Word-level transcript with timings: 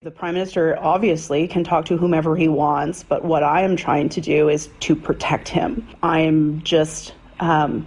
The 0.00 0.12
Prime 0.12 0.34
Minister 0.34 0.78
obviously 0.78 1.48
can 1.48 1.64
talk 1.64 1.84
to 1.86 1.96
whomever 1.96 2.36
he 2.36 2.46
wants, 2.46 3.02
but 3.02 3.24
what 3.24 3.42
I 3.42 3.62
am 3.62 3.74
trying 3.74 4.08
to 4.10 4.20
do 4.20 4.48
is 4.48 4.68
to 4.78 4.94
protect 4.94 5.48
him. 5.48 5.88
I 6.04 6.20
am 6.20 6.62
just 6.62 7.14
um, 7.40 7.84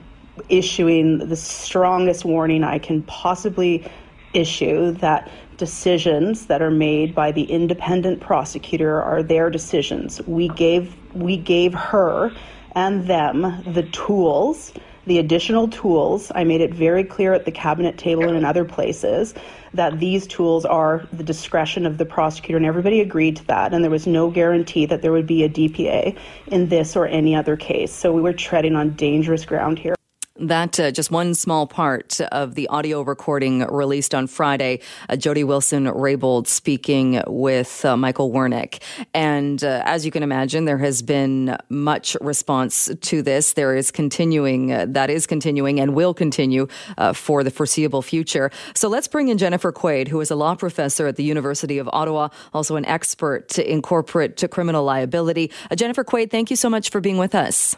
issuing 0.49 1.29
the 1.29 1.37
strongest 1.37 2.25
warning 2.25 2.65
I 2.65 2.79
can 2.79 3.01
possibly 3.03 3.89
issue 4.33 4.91
that 4.95 5.31
decisions 5.55 6.47
that 6.47 6.61
are 6.61 6.69
made 6.69 7.15
by 7.15 7.31
the 7.31 7.43
independent 7.43 8.19
prosecutor 8.19 9.01
are 9.01 9.23
their 9.23 9.49
decisions. 9.49 10.21
We 10.28 10.49
gave 10.49 10.93
we 11.13 11.37
gave 11.37 11.73
her 11.73 12.35
and 12.75 13.07
them 13.07 13.63
the 13.65 13.83
tools, 13.93 14.73
the 15.05 15.19
additional 15.19 15.69
tools. 15.69 16.30
I 16.35 16.43
made 16.43 16.59
it 16.59 16.73
very 16.73 17.05
clear 17.05 17.31
at 17.31 17.45
the 17.45 17.52
cabinet 17.53 17.98
table 17.98 18.27
and 18.27 18.35
in 18.35 18.43
other 18.43 18.66
places 18.66 19.34
that 19.73 19.99
these 19.99 20.27
tools 20.27 20.66
are 20.66 21.08
the 21.13 21.23
discretion 21.23 21.85
of 21.85 21.98
the 21.98 22.05
prosecutor, 22.05 22.58
and 22.58 22.66
everybody 22.66 23.02
agreed 23.02 23.38
to 23.38 23.48
that. 23.48 23.73
And 23.73 23.84
there 23.84 23.91
was 23.91 24.08
no 24.08 24.30
guarantee 24.30 24.86
that 24.86 25.02
there 25.02 25.12
would 25.12 25.28
be 25.28 25.44
a 25.44 25.50
DPA 25.50 26.18
in 26.48 26.70
this 26.70 26.95
or 26.95 27.08
any 27.08 27.36
other 27.36 27.55
case. 27.55 27.94
So 27.94 28.12
we 28.12 28.22
were 28.22 28.34
treading 28.34 28.76
on 28.76 28.92
dangerous 28.95 29.45
ground 29.45 29.80
here. 29.80 29.95
That 30.41 30.80
uh, 30.80 30.90
just 30.90 31.12
one 31.12 31.36
small 31.36 31.68
part 31.68 32.20
of 32.20 32.55
the 32.55 32.68
audio 32.70 33.04
recording 33.04 33.59
released 33.59 34.16
on 34.16 34.26
Friday. 34.26 34.80
Uh, 35.08 35.16
Jody 35.16 35.44
Wilson 35.44 35.86
Raybould 35.86 36.48
speaking 36.48 37.22
with 37.27 37.86
uh, 37.86 37.95
Michael 37.95 38.31
Wernick. 38.31 38.81
And 39.14 39.64
uh, 39.64 39.84
as 39.86 40.04
you 40.04 40.09
can 40.09 40.23
imagine, 40.23 40.66
there 40.66 40.80
has 40.80 41.04
been 41.04 41.55
much 41.70 42.17
response 42.22 42.90
to 43.02 43.22
this. 43.22 43.54
There 43.54 43.76
is 43.76 43.91
continuing, 43.91 44.72
uh, 44.73 44.88
that 44.90 45.12
is 45.12 45.27
continuing 45.27 45.80
and 45.80 45.94
will 45.94 46.16
continue 46.16 46.67
uh, 46.98 47.14
for 47.14 47.44
the 47.44 47.52
foreseeable 47.52 48.02
future. 48.02 48.50
So 48.73 48.89
let's 48.89 49.08
bring 49.08 49.28
in 49.28 49.38
Jennifer 49.38 49.72
Quaid, 49.72 50.08
who 50.08 50.22
is 50.22 50.31
a 50.31 50.36
law 50.36 50.55
professor 50.55 51.05
at 51.05 51.17
the 51.17 51.23
University 51.23 51.78
of 51.78 51.88
Ottawa, 51.94 52.30
also 52.52 52.78
an 52.78 52.86
expert 52.86 53.59
in 53.59 53.84
corporate 53.84 54.38
to 54.38 54.48
criminal 54.48 54.84
liability. 54.84 55.52
Jennifer 55.76 56.03
Quaid, 56.03 56.31
thank 56.31 56.50
you 56.50 56.56
so 56.56 56.67
much 56.67 56.89
for 56.89 57.00
being 57.00 57.19
with 57.19 57.36
us. 57.36 57.75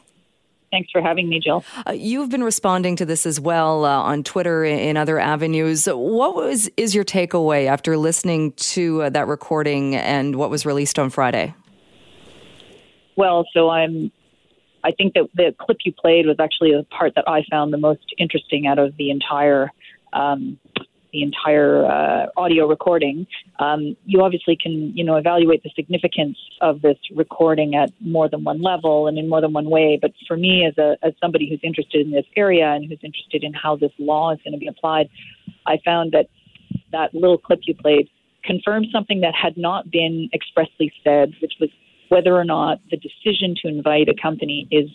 Thanks 0.74 0.90
for 0.90 1.04
having 1.04 1.30
me, 1.30 1.40
Jill. 1.40 1.64
Uh, 1.88 1.92
you've 1.92 2.32
been 2.32 2.44
responding 2.44 2.96
to 2.96 3.06
this 3.06 3.28
as 3.28 3.40
well 3.40 3.86
uh, 3.86 3.90
on 3.90 4.24
Twitter 4.24 4.66
and 4.66 4.98
other 4.98 5.20
avenues. 5.20 5.86
What 5.86 6.34
was 6.34 6.68
is 6.78 6.96
your 6.96 7.04
takeaway 7.04 7.68
after 7.68 7.96
listening 7.96 8.54
to 8.54 9.04
uh, 9.04 9.10
that 9.12 9.28
recording 9.28 9.96
and 9.96 10.36
what 10.36 10.50
was 10.50 10.66
released 10.66 10.98
on 10.98 11.12
Friday? 11.12 11.54
Well, 13.16 13.46
so 13.54 13.70
I'm. 13.70 14.12
I 14.84 14.94
think 14.94 15.14
that 15.14 15.30
the 15.36 15.54
clip 15.60 15.78
you 15.86 15.94
played 15.94 16.26
was 16.26 16.38
actually 16.40 16.72
the 16.72 16.86
part 16.86 17.14
that 17.18 17.30
I 17.30 17.46
found 17.52 17.72
the 17.72 17.78
most 17.78 18.12
interesting 18.18 18.66
out 18.66 18.80
of 18.80 18.98
the 18.98 19.12
entire 19.12 19.72
um, 20.12 20.60
the 21.14 21.22
entire 21.22 21.86
uh, 21.86 22.26
audio 22.36 22.68
recording, 22.68 23.26
um, 23.60 23.96
you 24.06 24.22
obviously 24.22 24.58
can, 24.62 24.92
you 24.98 25.04
know, 25.04 25.16
evaluate 25.16 25.64
the 25.64 25.70
significance 25.76 26.38
of 26.62 26.82
this 26.82 26.98
recording 27.16 27.76
at 27.76 27.92
more 28.02 28.28
than 28.28 28.44
one 28.44 28.62
level 28.62 29.08
and 29.08 29.18
in 29.18 29.30
more 29.30 29.40
than 29.40 29.54
one 29.54 29.70
way. 29.70 29.98
But 30.02 30.12
for 30.28 30.36
me, 30.36 30.66
as 30.66 30.78
a 30.78 30.98
as 31.04 31.14
somebody 31.22 31.48
who's 31.50 31.62
interested 31.64 32.06
in 32.06 32.12
this 32.12 32.26
area 32.36 32.68
and 32.72 32.86
who's 32.90 33.00
interested 33.04 33.44
in 33.44 33.54
how 33.54 33.76
this 33.76 33.92
law 34.00 34.34
is 34.34 34.40
going 34.44 34.54
to 34.54 34.60
be 34.60 34.68
applied, 34.68 35.08
I 35.66 35.78
found 35.86 36.12
that 36.12 36.28
that 36.92 37.14
little 37.14 37.38
clip 37.38 37.60
you 37.64 37.76
played 37.76 38.10
confirmed 38.44 38.88
something 38.92 39.22
that 39.22 39.34
had 39.34 39.56
not 39.56 39.90
been 39.90 40.30
expressly 40.34 40.92
said, 41.04 41.34
which 41.42 41.54
was 41.62 41.70
whether 42.10 42.36
or 42.36 42.44
not 42.44 42.80
the 42.92 42.98
decision 42.98 43.56
to 43.62 43.68
invite 43.68 44.10
a 44.10 44.14
company 44.22 44.68
is 44.70 44.90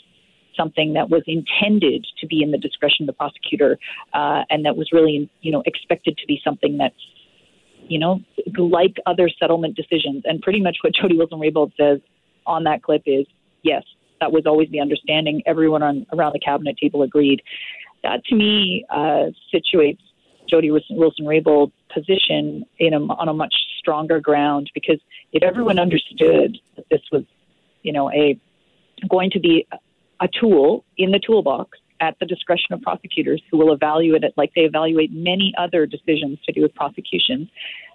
something 0.58 0.94
that 0.94 1.08
was 1.08 1.22
intended 1.26 2.06
to 2.20 2.26
be 2.26 2.42
in 2.42 2.50
the 2.50 2.58
discretion 2.58 3.04
of 3.04 3.06
the 3.06 3.12
prosecutor, 3.12 3.78
uh, 4.12 4.42
and 4.50 4.64
that 4.66 4.76
was 4.76 4.88
really, 4.92 5.30
you 5.40 5.52
know, 5.52 5.62
expected 5.64 6.18
to 6.18 6.26
be 6.26 6.40
something 6.44 6.76
that's, 6.76 6.94
you 7.88 7.98
know, 7.98 8.20
like 8.58 8.96
other 9.06 9.30
settlement 9.40 9.76
decisions. 9.76 10.22
And 10.26 10.42
pretty 10.42 10.60
much 10.60 10.78
what 10.82 10.94
Jody 10.94 11.16
Wilson 11.16 11.38
Raybould 11.38 11.72
says 11.76 12.00
on 12.46 12.64
that 12.64 12.82
clip 12.82 13.02
is, 13.06 13.26
yes, 13.62 13.84
that 14.20 14.32
was 14.32 14.44
always 14.46 14.68
the 14.70 14.80
understanding. 14.80 15.42
Everyone 15.46 15.82
on, 15.82 16.06
around 16.12 16.32
the 16.32 16.40
cabinet 16.40 16.76
table 16.76 17.02
agreed. 17.02 17.42
That 18.02 18.24
to 18.26 18.34
me 18.34 18.84
uh, 18.90 19.26
situates 19.54 19.98
Jody 20.48 20.70
Wilson 20.70 21.26
Raybould's 21.26 21.72
position 21.92 22.64
in 22.78 22.94
a, 22.94 23.00
on 23.00 23.28
a 23.28 23.34
much 23.34 23.54
stronger 23.78 24.20
ground 24.20 24.70
because 24.74 24.98
if 25.32 25.42
everyone 25.42 25.78
understood 25.78 26.58
that 26.76 26.86
this 26.90 27.02
was, 27.12 27.24
you 27.82 27.92
know, 27.92 28.10
a 28.10 28.38
going 29.08 29.30
to 29.30 29.40
be 29.40 29.66
a 30.20 30.28
tool 30.28 30.84
in 30.96 31.10
the 31.10 31.20
toolbox 31.24 31.78
at 32.00 32.16
the 32.20 32.26
discretion 32.26 32.72
of 32.72 32.80
prosecutors 32.82 33.42
who 33.50 33.58
will 33.58 33.72
evaluate 33.72 34.22
it 34.22 34.32
like 34.36 34.52
they 34.54 34.62
evaluate 34.62 35.12
many 35.12 35.52
other 35.58 35.86
decisions 35.86 36.38
to 36.44 36.52
do 36.52 36.62
with 36.62 36.74
prosecutions, 36.74 37.48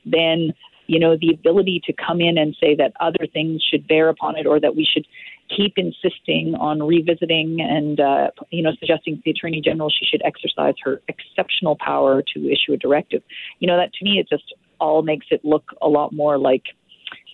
then 0.06 0.54
you 0.88 1.00
know 1.00 1.16
the 1.20 1.34
ability 1.34 1.82
to 1.86 1.94
come 1.94 2.20
in 2.20 2.38
and 2.38 2.56
say 2.60 2.76
that 2.76 2.92
other 3.00 3.26
things 3.32 3.62
should 3.64 3.88
bear 3.88 4.10
upon 4.10 4.38
it 4.38 4.46
or 4.46 4.60
that 4.60 4.76
we 4.76 4.86
should 4.86 5.08
keep 5.56 5.74
insisting 5.78 6.56
on 6.56 6.84
revisiting 6.84 7.62
and 7.62 8.00
uh, 8.00 8.30
you 8.50 8.62
know 8.62 8.72
suggesting 8.80 9.16
to 9.16 9.22
the 9.26 9.32
attorney 9.32 9.62
general 9.62 9.90
she 9.90 10.06
should 10.06 10.22
exercise 10.26 10.74
her 10.84 11.02
exceptional 11.08 11.78
power 11.78 12.22
to 12.22 12.52
issue 12.52 12.74
a 12.74 12.78
directive. 12.78 13.22
You 13.60 13.68
know 13.68 13.78
that 13.78 13.94
to 13.94 14.06
me 14.06 14.20
it 14.20 14.28
just 14.30 14.54
all 14.80 15.02
makes 15.04 15.28
it 15.32 15.46
look 15.46 15.72
a 15.82 15.88
lot 15.88 16.12
more 16.12 16.38
like 16.38 16.64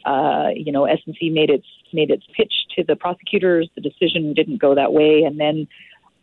uh, 0.05 0.49
you 0.55 0.71
know 0.71 0.83
SNC 0.83 1.31
made 1.31 1.49
its 1.49 1.67
made 1.93 2.11
its 2.11 2.25
pitch 2.35 2.53
to 2.75 2.83
the 2.83 2.95
prosecutors. 2.95 3.69
The 3.75 3.81
decision 3.81 4.33
didn't 4.33 4.57
go 4.57 4.75
that 4.75 4.93
way, 4.93 5.23
and 5.23 5.39
then 5.39 5.67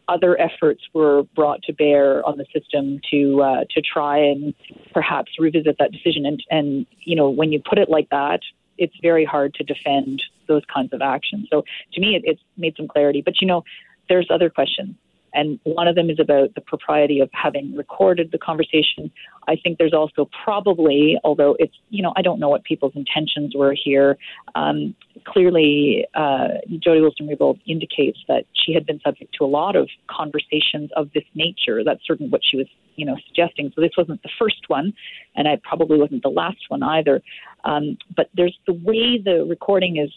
other 0.09 0.41
efforts 0.41 0.83
were 0.95 1.25
brought 1.35 1.63
to 1.65 1.73
bear 1.73 2.25
on 2.27 2.39
the 2.39 2.47
system 2.55 3.01
to 3.11 3.43
uh, 3.43 3.65
to 3.71 3.83
try 3.83 4.19
and 4.19 4.55
perhaps 4.93 5.33
revisit 5.39 5.77
that 5.79 5.93
decision. 5.93 6.27
And 6.27 6.43
and 6.51 6.87
you 7.01 7.17
know 7.17 7.29
when 7.29 7.53
you 7.53 7.61
put 7.61 7.79
it 7.79 7.89
like 7.89 8.09
that, 8.11 8.41
it's 8.79 8.95
very 9.03 9.25
hard 9.25 9.55
to 9.55 9.65
defend 9.65 10.23
those 10.49 10.63
kinds 10.73 10.93
of 10.93 11.03
actions. 11.03 11.49
So 11.51 11.65
to 11.93 12.01
me, 12.01 12.17
it, 12.17 12.23
it's 12.25 12.43
made 12.57 12.75
some 12.77 12.89
clarity. 12.89 13.23
But 13.23 13.41
you 13.41 13.47
know, 13.47 13.65
there's 14.09 14.29
other 14.31 14.51
questions. 14.51 14.95
And 15.37 15.61
one 15.65 15.87
of 15.87 15.95
them 15.95 16.09
is 16.09 16.19
about 16.19 16.55
the 16.55 16.63
propriety 16.63 17.21
of 17.21 17.29
having 17.33 17.77
recorded 17.77 18.31
the 18.33 18.39
conversation. 18.39 19.13
I 19.47 19.57
think 19.63 19.77
there's 19.79 19.93
also 19.93 20.29
probably, 20.45 21.17
although 21.23 21.57
it's, 21.59 21.75
you 21.91 22.03
know, 22.03 22.13
I 22.17 22.23
don't 22.23 22.41
know 22.41 22.49
what 22.49 22.65
people's 22.65 22.95
intentions 22.97 23.55
were 23.55 23.75
here. 23.75 24.17
Um, 24.55 24.95
clearly, 25.25 26.07
uh, 26.15 26.49
Jody 26.83 27.01
Wilson 27.03 27.29
Raybould 27.29 27.61
indicates 27.67 28.19
that 28.29 28.45
she 28.55 28.73
had 28.73 28.87
been 28.87 29.01
subject 29.05 29.35
to 29.39 29.45
a 29.45 29.47
lot 29.47 29.77
of 29.77 29.89
conversations 30.09 30.91
of 30.97 31.11
this 31.13 31.25
nature. 31.35 31.85
That's 31.85 32.01
certainly 32.07 32.31
what 32.31 32.41
she 32.49 32.57
was, 32.57 32.67
you 32.97 33.05
know, 33.05 33.17
suggesting. 33.29 33.71
So 33.75 33.83
this 33.83 33.93
wasn't 33.97 34.23
the 34.23 34.31
first 34.39 34.65
one, 34.69 34.95
and 35.37 35.47
it 35.47 35.63
probably 35.63 35.99
wasn't 35.99 36.23
the 36.23 36.31
last 36.31 36.65
one 36.69 36.83
either. 36.83 37.23
Um, 37.65 37.99
but 38.17 38.31
there's 38.35 38.59
the 38.67 38.73
way 38.73 39.21
the 39.23 39.45
recording 39.49 39.99
is 39.99 40.11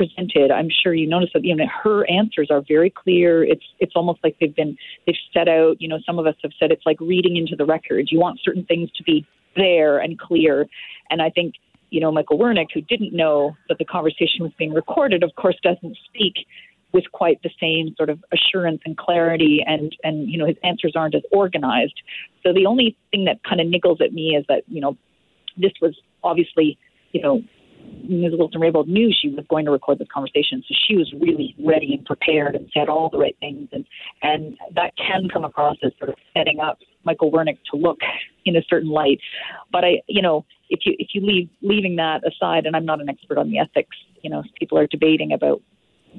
presented, 0.00 0.50
I'm 0.50 0.68
sure 0.70 0.94
you 0.94 1.06
notice 1.06 1.28
that 1.34 1.44
you 1.44 1.54
know 1.54 1.66
her 1.84 2.08
answers 2.10 2.48
are 2.50 2.62
very 2.66 2.88
clear. 2.88 3.44
It's 3.44 3.64
it's 3.80 3.92
almost 3.94 4.20
like 4.24 4.34
they've 4.40 4.54
been 4.56 4.78
they've 5.06 5.14
set 5.34 5.46
out. 5.46 5.76
You 5.78 5.88
know, 5.88 5.98
some 6.06 6.18
of 6.18 6.26
us 6.26 6.36
have 6.42 6.52
said 6.58 6.72
it's 6.72 6.86
like 6.86 6.98
reading 7.00 7.36
into 7.36 7.54
the 7.54 7.66
record. 7.66 8.08
You 8.10 8.18
want 8.18 8.40
certain 8.42 8.64
things 8.64 8.90
to 8.92 9.02
be 9.02 9.26
there 9.56 9.98
and 9.98 10.18
clear, 10.18 10.66
and 11.10 11.20
I 11.20 11.28
think 11.28 11.56
you 11.90 12.00
know 12.00 12.10
Michael 12.10 12.38
Wernick, 12.38 12.68
who 12.72 12.80
didn't 12.80 13.12
know 13.12 13.54
that 13.68 13.76
the 13.76 13.84
conversation 13.84 14.40
was 14.40 14.52
being 14.58 14.72
recorded, 14.72 15.22
of 15.22 15.32
course 15.36 15.56
doesn't 15.62 15.98
speak 16.06 16.46
with 16.92 17.04
quite 17.12 17.40
the 17.42 17.50
same 17.60 17.94
sort 17.96 18.08
of 18.08 18.24
assurance 18.32 18.80
and 18.86 18.96
clarity 18.96 19.60
and 19.66 19.94
and 20.02 20.30
you 20.30 20.38
know 20.38 20.46
his 20.46 20.56
answers 20.64 20.94
aren't 20.96 21.14
as 21.14 21.22
organized 21.30 22.02
so 22.42 22.52
the 22.52 22.66
only 22.66 22.96
thing 23.12 23.26
that 23.26 23.38
kind 23.48 23.60
of 23.60 23.68
niggles 23.68 24.00
at 24.00 24.12
me 24.12 24.34
is 24.34 24.44
that 24.48 24.64
you 24.66 24.80
know 24.80 24.96
this 25.56 25.70
was 25.80 25.96
obviously 26.24 26.76
you 27.12 27.22
know 27.22 27.40
Ms. 28.08 28.32
Wilson 28.36 28.60
Raybould 28.60 28.88
knew 28.88 29.12
she 29.12 29.28
was 29.28 29.44
going 29.48 29.64
to 29.66 29.70
record 29.70 29.98
this 29.98 30.08
conversation, 30.12 30.64
so 30.66 30.74
she 30.86 30.96
was 30.96 31.12
really 31.20 31.54
ready 31.64 31.94
and 31.94 32.04
prepared 32.04 32.56
and 32.56 32.68
said 32.74 32.88
all 32.88 33.08
the 33.08 33.18
right 33.18 33.36
things, 33.40 33.68
and 33.72 33.84
and 34.22 34.56
that 34.74 34.92
can 34.96 35.28
come 35.32 35.44
across 35.44 35.76
as 35.84 35.92
sort 35.98 36.10
of 36.10 36.16
setting 36.36 36.60
up 36.60 36.78
Michael 37.04 37.30
Wernick 37.30 37.58
to 37.70 37.76
look 37.76 37.98
in 38.44 38.56
a 38.56 38.62
certain 38.68 38.88
light. 38.88 39.20
But 39.70 39.84
I, 39.84 40.02
you 40.08 40.22
know, 40.22 40.44
if 40.70 40.80
you 40.84 40.94
if 40.98 41.08
you 41.14 41.20
leave 41.20 41.48
leaving 41.62 41.96
that 41.96 42.22
aside, 42.26 42.66
and 42.66 42.74
I'm 42.74 42.86
not 42.86 43.00
an 43.00 43.08
expert 43.08 43.38
on 43.38 43.50
the 43.50 43.58
ethics, 43.58 43.96
you 44.22 44.30
know, 44.30 44.42
people 44.58 44.78
are 44.78 44.86
debating 44.86 45.32
about 45.32 45.62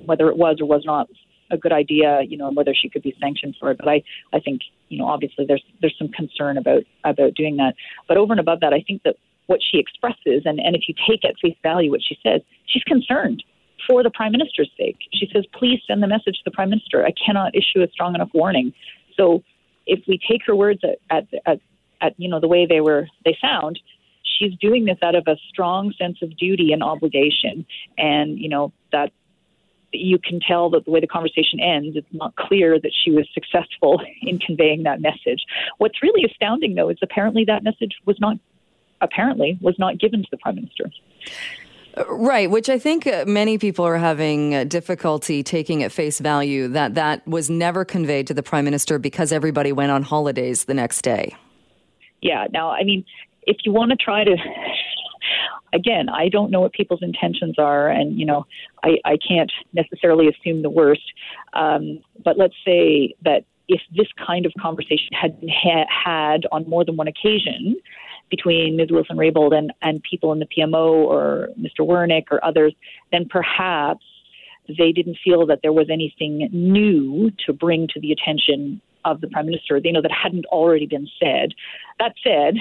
whether 0.05 0.29
it 0.29 0.37
was 0.37 0.57
or 0.61 0.67
was 0.67 0.83
not 0.85 1.07
a 1.51 1.57
good 1.57 1.73
idea, 1.73 2.21
you 2.27 2.37
know, 2.37 2.47
and 2.47 2.55
whether 2.55 2.73
she 2.73 2.89
could 2.89 3.03
be 3.03 3.15
sanctioned 3.19 3.55
for 3.59 3.71
it. 3.71 3.77
But 3.77 3.89
I, 3.89 4.03
I 4.33 4.39
think, 4.39 4.61
you 4.87 4.97
know, 4.97 5.07
obviously 5.07 5.45
there's 5.45 5.63
there's 5.81 5.95
some 5.97 6.09
concern 6.09 6.57
about 6.57 6.83
about 7.03 7.33
doing 7.35 7.57
that. 7.57 7.73
But 8.07 8.17
over 8.17 8.33
and 8.33 8.39
above 8.39 8.61
that, 8.61 8.73
I 8.73 8.83
think 8.85 9.03
that 9.03 9.15
what 9.47 9.59
she 9.61 9.77
expresses, 9.77 10.43
and, 10.45 10.59
and 10.59 10.75
if 10.75 10.83
you 10.87 10.95
take 11.07 11.25
at 11.25 11.35
face 11.41 11.57
value 11.63 11.91
what 11.91 12.01
she 12.01 12.17
says, 12.23 12.41
she's 12.65 12.83
concerned 12.83 13.43
for 13.87 14.03
the 14.03 14.11
prime 14.11 14.31
minister's 14.31 14.69
sake. 14.77 14.97
She 15.13 15.27
says, 15.33 15.43
please 15.57 15.79
send 15.87 16.03
the 16.03 16.07
message 16.07 16.35
to 16.35 16.43
the 16.45 16.51
prime 16.51 16.69
minister. 16.69 17.05
I 17.05 17.13
cannot 17.25 17.55
issue 17.55 17.81
a 17.83 17.87
strong 17.91 18.15
enough 18.15 18.29
warning. 18.33 18.73
So 19.17 19.43
if 19.85 19.99
we 20.07 20.19
take 20.29 20.41
her 20.45 20.55
words 20.55 20.81
at, 20.83 20.99
at, 21.09 21.27
at, 21.45 21.59
at 22.01 22.13
you 22.17 22.29
know 22.29 22.39
the 22.39 22.47
way 22.47 22.65
they 22.65 22.81
were 22.81 23.07
they 23.25 23.37
sound, 23.41 23.79
she's 24.23 24.53
doing 24.59 24.85
this 24.85 24.97
out 25.03 25.15
of 25.15 25.23
a 25.27 25.35
strong 25.49 25.93
sense 25.97 26.17
of 26.21 26.35
duty 26.37 26.71
and 26.71 26.83
obligation, 26.83 27.65
and 27.97 28.39
you 28.39 28.49
know 28.49 28.71
that 28.91 29.11
you 29.93 30.17
can 30.17 30.39
tell 30.39 30.69
that 30.69 30.85
the 30.85 30.91
way 30.91 31.01
the 31.01 31.07
conversation 31.07 31.59
ends, 31.59 31.97
it's 31.97 32.07
not 32.13 32.35
clear 32.37 32.79
that 32.79 32.91
she 33.03 33.11
was 33.11 33.27
successful 33.33 34.01
in 34.21 34.39
conveying 34.39 34.83
that 34.83 35.01
message. 35.01 35.43
What's 35.77 36.01
really 36.01 36.23
astounding, 36.23 36.75
though, 36.75 36.89
is 36.89 36.97
apparently 37.01 37.43
that 37.45 37.63
message 37.63 37.95
was 38.05 38.17
not 38.19 38.37
apparently 39.01 39.57
was 39.61 39.75
not 39.77 39.99
given 39.99 40.21
to 40.21 40.27
the 40.31 40.37
prime 40.37 40.55
minister. 40.55 40.85
Right, 42.07 42.49
which 42.49 42.69
I 42.69 42.79
think 42.79 43.05
uh, 43.05 43.25
many 43.27 43.57
people 43.57 43.85
are 43.85 43.97
having 43.97 44.55
uh, 44.55 44.63
difficulty 44.63 45.43
taking 45.43 45.83
at 45.83 45.91
face 45.91 46.19
value 46.19 46.69
that 46.69 46.95
that 46.95 47.27
was 47.27 47.49
never 47.49 47.83
conveyed 47.83 48.27
to 48.27 48.33
the 48.33 48.43
prime 48.43 48.63
minister 48.63 48.97
because 48.97 49.33
everybody 49.33 49.73
went 49.73 49.91
on 49.91 50.03
holidays 50.03 50.65
the 50.65 50.73
next 50.73 51.01
day. 51.01 51.35
Yeah, 52.21 52.47
now, 52.53 52.69
I 52.69 52.83
mean, 52.83 53.03
if 53.43 53.57
you 53.65 53.73
want 53.73 53.91
to 53.91 53.97
try 53.97 54.23
to, 54.23 54.37
again, 55.73 56.07
I 56.07 56.29
don't 56.29 56.49
know 56.49 56.61
what 56.61 56.71
people's 56.71 57.01
intentions 57.01 57.55
are, 57.57 57.89
and, 57.89 58.17
you 58.17 58.25
know, 58.25 58.45
I, 58.83 58.97
I 59.03 59.17
can't 59.17 59.51
necessarily 59.73 60.29
assume 60.29 60.61
the 60.61 60.69
worst. 60.69 61.11
Um, 61.53 61.99
but 62.23 62.37
let's 62.37 62.55
say 62.63 63.15
that 63.23 63.43
if 63.67 63.81
this 63.95 64.07
kind 64.25 64.45
of 64.45 64.53
conversation 64.61 65.09
had 65.11 65.39
been 65.41 65.49
ha- 65.49 65.87
had 65.89 66.45
on 66.51 66.69
more 66.69 66.85
than 66.85 66.95
one 66.95 67.07
occasion, 67.07 67.75
between 68.31 68.77
Ms. 68.77 68.87
Wilson 68.89 69.17
Raybould 69.17 69.53
and, 69.53 69.71
and 69.83 70.01
people 70.01 70.31
in 70.31 70.39
the 70.39 70.47
PMO 70.47 71.05
or 71.05 71.49
Mr. 71.59 71.85
Wernick 71.85 72.25
or 72.31 72.43
others, 72.43 72.73
then 73.11 73.27
perhaps 73.29 74.03
they 74.67 74.91
didn't 74.91 75.17
feel 75.23 75.45
that 75.45 75.59
there 75.61 75.73
was 75.73 75.87
anything 75.91 76.49
new 76.51 77.31
to 77.45 77.53
bring 77.53 77.87
to 77.93 77.99
the 77.99 78.11
attention 78.11 78.81
of 79.05 79.21
the 79.21 79.27
prime 79.27 79.45
minister, 79.45 79.79
you 79.83 79.91
know, 79.91 80.01
that 80.01 80.11
hadn't 80.11 80.45
already 80.45 80.87
been 80.87 81.07
said. 81.19 81.53
That 81.99 82.13
said, 82.23 82.55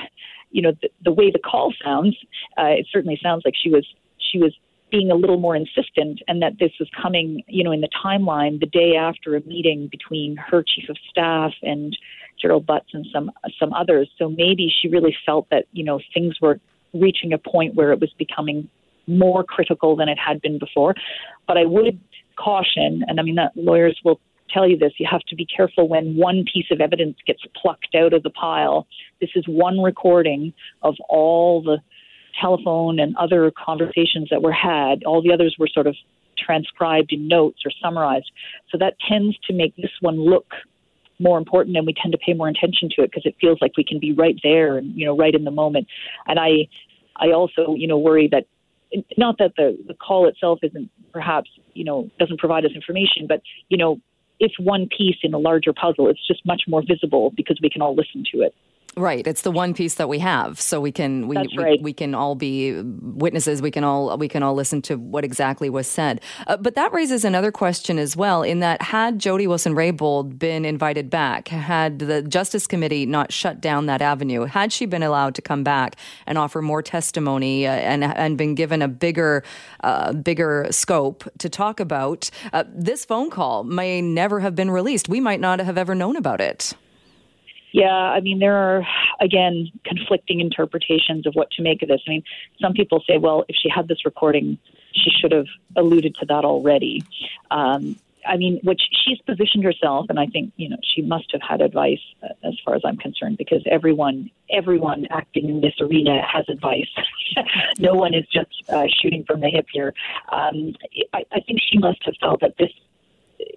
you 0.51 0.63
know, 0.63 0.73
the, 0.83 0.89
the 1.05 1.13
way 1.13 1.31
the 1.31 1.39
call 1.39 1.73
sounds, 1.83 2.17
uh, 2.59 2.65
it 2.79 2.87
certainly 2.93 3.19
sounds 3.23 3.43
like 3.45 3.55
she 3.61 3.71
was 3.71 3.87
she 4.19 4.39
was 4.39 4.53
being 4.91 5.11
a 5.11 5.15
little 5.15 5.39
more 5.39 5.55
insistent, 5.55 6.21
and 6.27 6.43
that 6.43 6.59
this 6.59 6.73
was 6.81 6.89
coming, 7.01 7.45
you 7.47 7.63
know, 7.63 7.71
in 7.71 7.81
the 7.81 7.89
timeline 8.05 8.59
the 8.59 8.67
day 8.67 8.97
after 8.97 9.37
a 9.37 9.41
meeting 9.43 9.89
between 9.89 10.37
her 10.37 10.65
chief 10.65 10.89
of 10.89 10.97
staff 11.09 11.53
and 11.63 11.97
Gerald 12.41 12.67
Butts 12.67 12.89
and 12.93 13.07
some 13.13 13.31
some 13.59 13.73
others. 13.73 14.11
So 14.19 14.29
maybe 14.29 14.73
she 14.81 14.89
really 14.89 15.17
felt 15.25 15.49
that 15.51 15.65
you 15.73 15.85
know 15.85 16.01
things 16.15 16.41
were 16.41 16.61
reaching 16.93 17.33
a 17.33 17.39
point 17.39 17.75
where 17.75 17.93
it 17.93 18.01
was 18.01 18.13
becoming 18.19 18.69
more 19.07 19.45
critical 19.45 19.97
than 19.97 20.09
it 20.09 20.19
had 20.19 20.41
been 20.41 20.59
before. 20.59 20.95
But 21.47 21.57
I 21.57 21.65
would 21.65 22.01
caution, 22.37 23.05
and 23.07 23.21
I 23.21 23.23
mean 23.23 23.37
that 23.37 23.53
lawyers 23.57 23.99
will 24.05 24.21
tell 24.53 24.69
you 24.69 24.77
this, 24.77 24.93
you 24.99 25.07
have 25.11 25.21
to 25.23 25.37
be 25.37 25.47
careful 25.47 25.89
when 25.89 26.17
one 26.17 26.45
piece 26.53 26.67
of 26.71 26.81
evidence 26.81 27.17
gets 27.27 27.41
plucked 27.61 27.95
out 27.95 28.13
of 28.13 28.23
the 28.23 28.31
pile. 28.31 28.87
This 29.21 29.31
is 29.35 29.45
one 29.47 29.81
recording 29.81 30.53
of 30.83 30.97
all 31.09 31.63
the 31.63 31.79
telephone 32.41 32.99
and 32.99 33.17
other 33.17 33.53
conversations 33.53 34.29
that 34.31 34.43
were 34.43 34.53
had. 34.53 35.05
All 35.05 35.23
the 35.23 35.33
others 35.33 35.57
were 35.59 35.69
sort 35.73 35.87
of 35.87 35.95
transcribed 36.39 37.13
in 37.13 37.29
notes 37.29 37.61
or 37.65 37.71
summarized. 37.83 38.31
So 38.71 38.79
that 38.79 38.95
tends 39.09 39.37
to 39.47 39.53
make 39.53 39.75
this 39.77 39.91
one 40.01 40.19
look 40.19 40.47
more 41.21 41.39
important 41.39 41.77
and 41.77 41.87
we 41.87 41.95
tend 41.95 42.13
to 42.13 42.19
pay 42.19 42.33
more 42.33 42.49
attention 42.49 42.89
to 42.97 43.03
it 43.03 43.11
because 43.11 43.27
it 43.27 43.37
feels 43.41 43.59
like 43.61 43.77
we 43.77 43.85
can 43.85 43.99
be 43.99 44.13
right 44.13 44.39
there 44.43 44.79
and 44.79 44.95
you 44.95 45.05
know 45.07 45.17
right 45.17 45.35
in 45.35 45.45
the 45.45 45.51
moment. 45.51 45.87
And 46.27 46.39
i 46.39 46.69
i 47.17 47.33
also 47.33 47.75
you 47.77 47.87
know 47.87 47.99
worry 47.99 48.29
that 48.31 48.47
not 49.17 49.39
that 49.39 49.53
the 49.57 49.79
the 49.87 49.95
call 49.95 50.29
itself 50.29 50.59
isn't 50.63 50.91
perhaps 51.13 51.51
you 51.75 51.85
know 51.85 52.11
doesn't 52.19 52.39
provide 52.39 52.65
us 52.65 52.73
information 52.75 53.27
but 53.29 53.41
you 53.69 53.77
know 53.77 54.01
it's 54.41 54.59
one 54.59 54.89
piece 54.89 55.19
in 55.23 55.35
a 55.35 55.39
larger 55.39 55.75
puzzle. 55.75 56.09
It's 56.09 56.27
just 56.27 56.47
much 56.47 56.63
more 56.67 56.83
visible 56.83 57.31
because 57.37 57.59
we 57.63 57.69
can 57.69 57.83
all 57.83 57.95
listen 57.95 58.25
to 58.33 58.41
it 58.41 58.55
Right, 58.97 59.25
it's 59.25 59.43
the 59.43 59.53
one 59.53 59.73
piece 59.73 59.95
that 59.95 60.09
we 60.09 60.19
have, 60.19 60.61
so 60.61 60.81
we 60.81 60.91
can 60.91 61.29
we, 61.29 61.37
right. 61.37 61.79
we, 61.79 61.79
we 61.81 61.93
can 61.93 62.13
all 62.13 62.35
be 62.35 62.83
witnesses. 62.83 63.63
We 63.63 63.71
can 63.71 63.85
all 63.85 64.19
we 64.19 64.27
can 64.27 64.43
all 64.43 64.55
listen 64.55 64.83
to 64.83 64.97
what 64.97 65.25
exactly 65.25 65.71
was 65.71 65.87
said. 65.87 66.21
Uh, 66.49 66.57
but 66.57 66.75
that 66.75 66.93
raises 66.93 67.25
another 67.25 67.53
question 67.53 68.01
as 68.01 68.17
well. 68.17 68.43
In 68.43 68.59
that, 68.61 68.83
had 68.83 69.21
Jody 69.21 69.47
Wilson 69.47 69.77
Raybould 69.77 70.41
been 70.41 70.65
invited 70.65 71.09
back, 71.09 71.47
had 71.49 72.01
the 72.01 72.23
Justice 72.23 72.67
Committee 72.67 73.07
not 73.07 73.33
shut 73.33 73.61
down 73.61 73.87
that 73.87 74.03
avenue, 74.03 74.45
had 74.45 74.73
she 74.73 74.87
been 74.87 75.05
allowed 75.05 75.37
to 75.37 75.43
come 75.43 75.63
back 75.63 75.95
and 76.27 76.37
offer 76.37 76.61
more 76.61 76.83
testimony 76.83 77.69
uh, 77.69 77.71
and 77.71 78.03
and 78.03 78.37
been 78.37 78.57
given 78.57 78.83
a 78.83 78.89
bigger 78.89 79.45
uh, 79.85 80.13
bigger 80.13 80.67
scope 80.73 81.31
to 81.39 81.49
talk 81.49 81.79
about, 81.79 82.29
uh, 82.53 82.65
this 82.67 83.05
phone 83.05 83.31
call 83.31 83.63
may 83.63 84.03
never 84.03 84.41
have 84.41 84.57
been 84.57 84.71
released. 84.71 85.09
We 85.09 85.21
might 85.21 85.41
not 85.41 85.61
have 85.61 85.79
ever 85.79 85.95
known 85.95 86.17
about 86.17 86.41
it. 86.41 86.75
Yeah, 87.73 87.93
I 87.93 88.21
mean, 88.21 88.39
there 88.41 88.57
are, 88.57 88.87
again, 89.21 89.71
conflicting 89.85 90.41
interpretations 90.41 91.27
of 91.27 91.35
what 91.35 91.51
to 91.53 91.63
make 91.63 91.83
of 91.83 91.89
this. 91.89 92.01
I 92.07 92.11
mean, 92.11 92.25
some 92.61 92.73
people 92.73 93.03
say, 93.07 93.19
well, 93.19 93.45
if 93.49 93.57
she 93.61 93.69
had 93.69 93.89
this 93.89 94.05
recording, 94.05 94.59
she 94.93 95.11
should 95.11 95.33
have 95.33 95.47
alluded 95.77 96.17
to 96.17 96.27
that 96.27 96.45
already. 96.45 97.05
Um, 97.51 97.97
I 98.27 98.37
mean, 98.37 98.61
which 98.63 98.83
she's 99.05 99.19
positioned 99.23 99.65
herself, 99.65 100.07
and 100.09 100.19
I 100.19 100.27
think 100.27 100.53
you 100.57 100.69
know 100.69 100.77
she 100.83 101.03
must 101.03 101.33
have 101.33 101.41
had 101.41 101.61
advice, 101.61 102.01
uh, 102.23 102.29
as 102.45 102.55
far 102.65 102.75
as 102.75 102.83
I'm 102.85 102.97
concerned, 102.97 103.39
because 103.39 103.63
everyone, 103.71 104.31
everyone 104.51 105.07
acting 105.11 105.49
in 105.49 105.61
this 105.61 105.75
arena 105.81 106.21
has 106.23 106.45
advice. 106.49 106.89
no 107.79 107.95
one 107.95 108.15
is 108.15 108.27
just 108.33 108.63
uh, 108.69 108.87
shooting 109.01 109.25
from 109.25 109.41
the 109.41 109.49
hip 109.49 109.67
here. 109.73 109.95
Um, 110.31 110.75
I, 111.15 111.25
I 111.33 111.41
think 111.41 111.61
she 111.61 111.79
must 111.79 112.05
have 112.05 112.15
felt 112.21 112.41
that 112.41 112.57
this, 112.59 112.71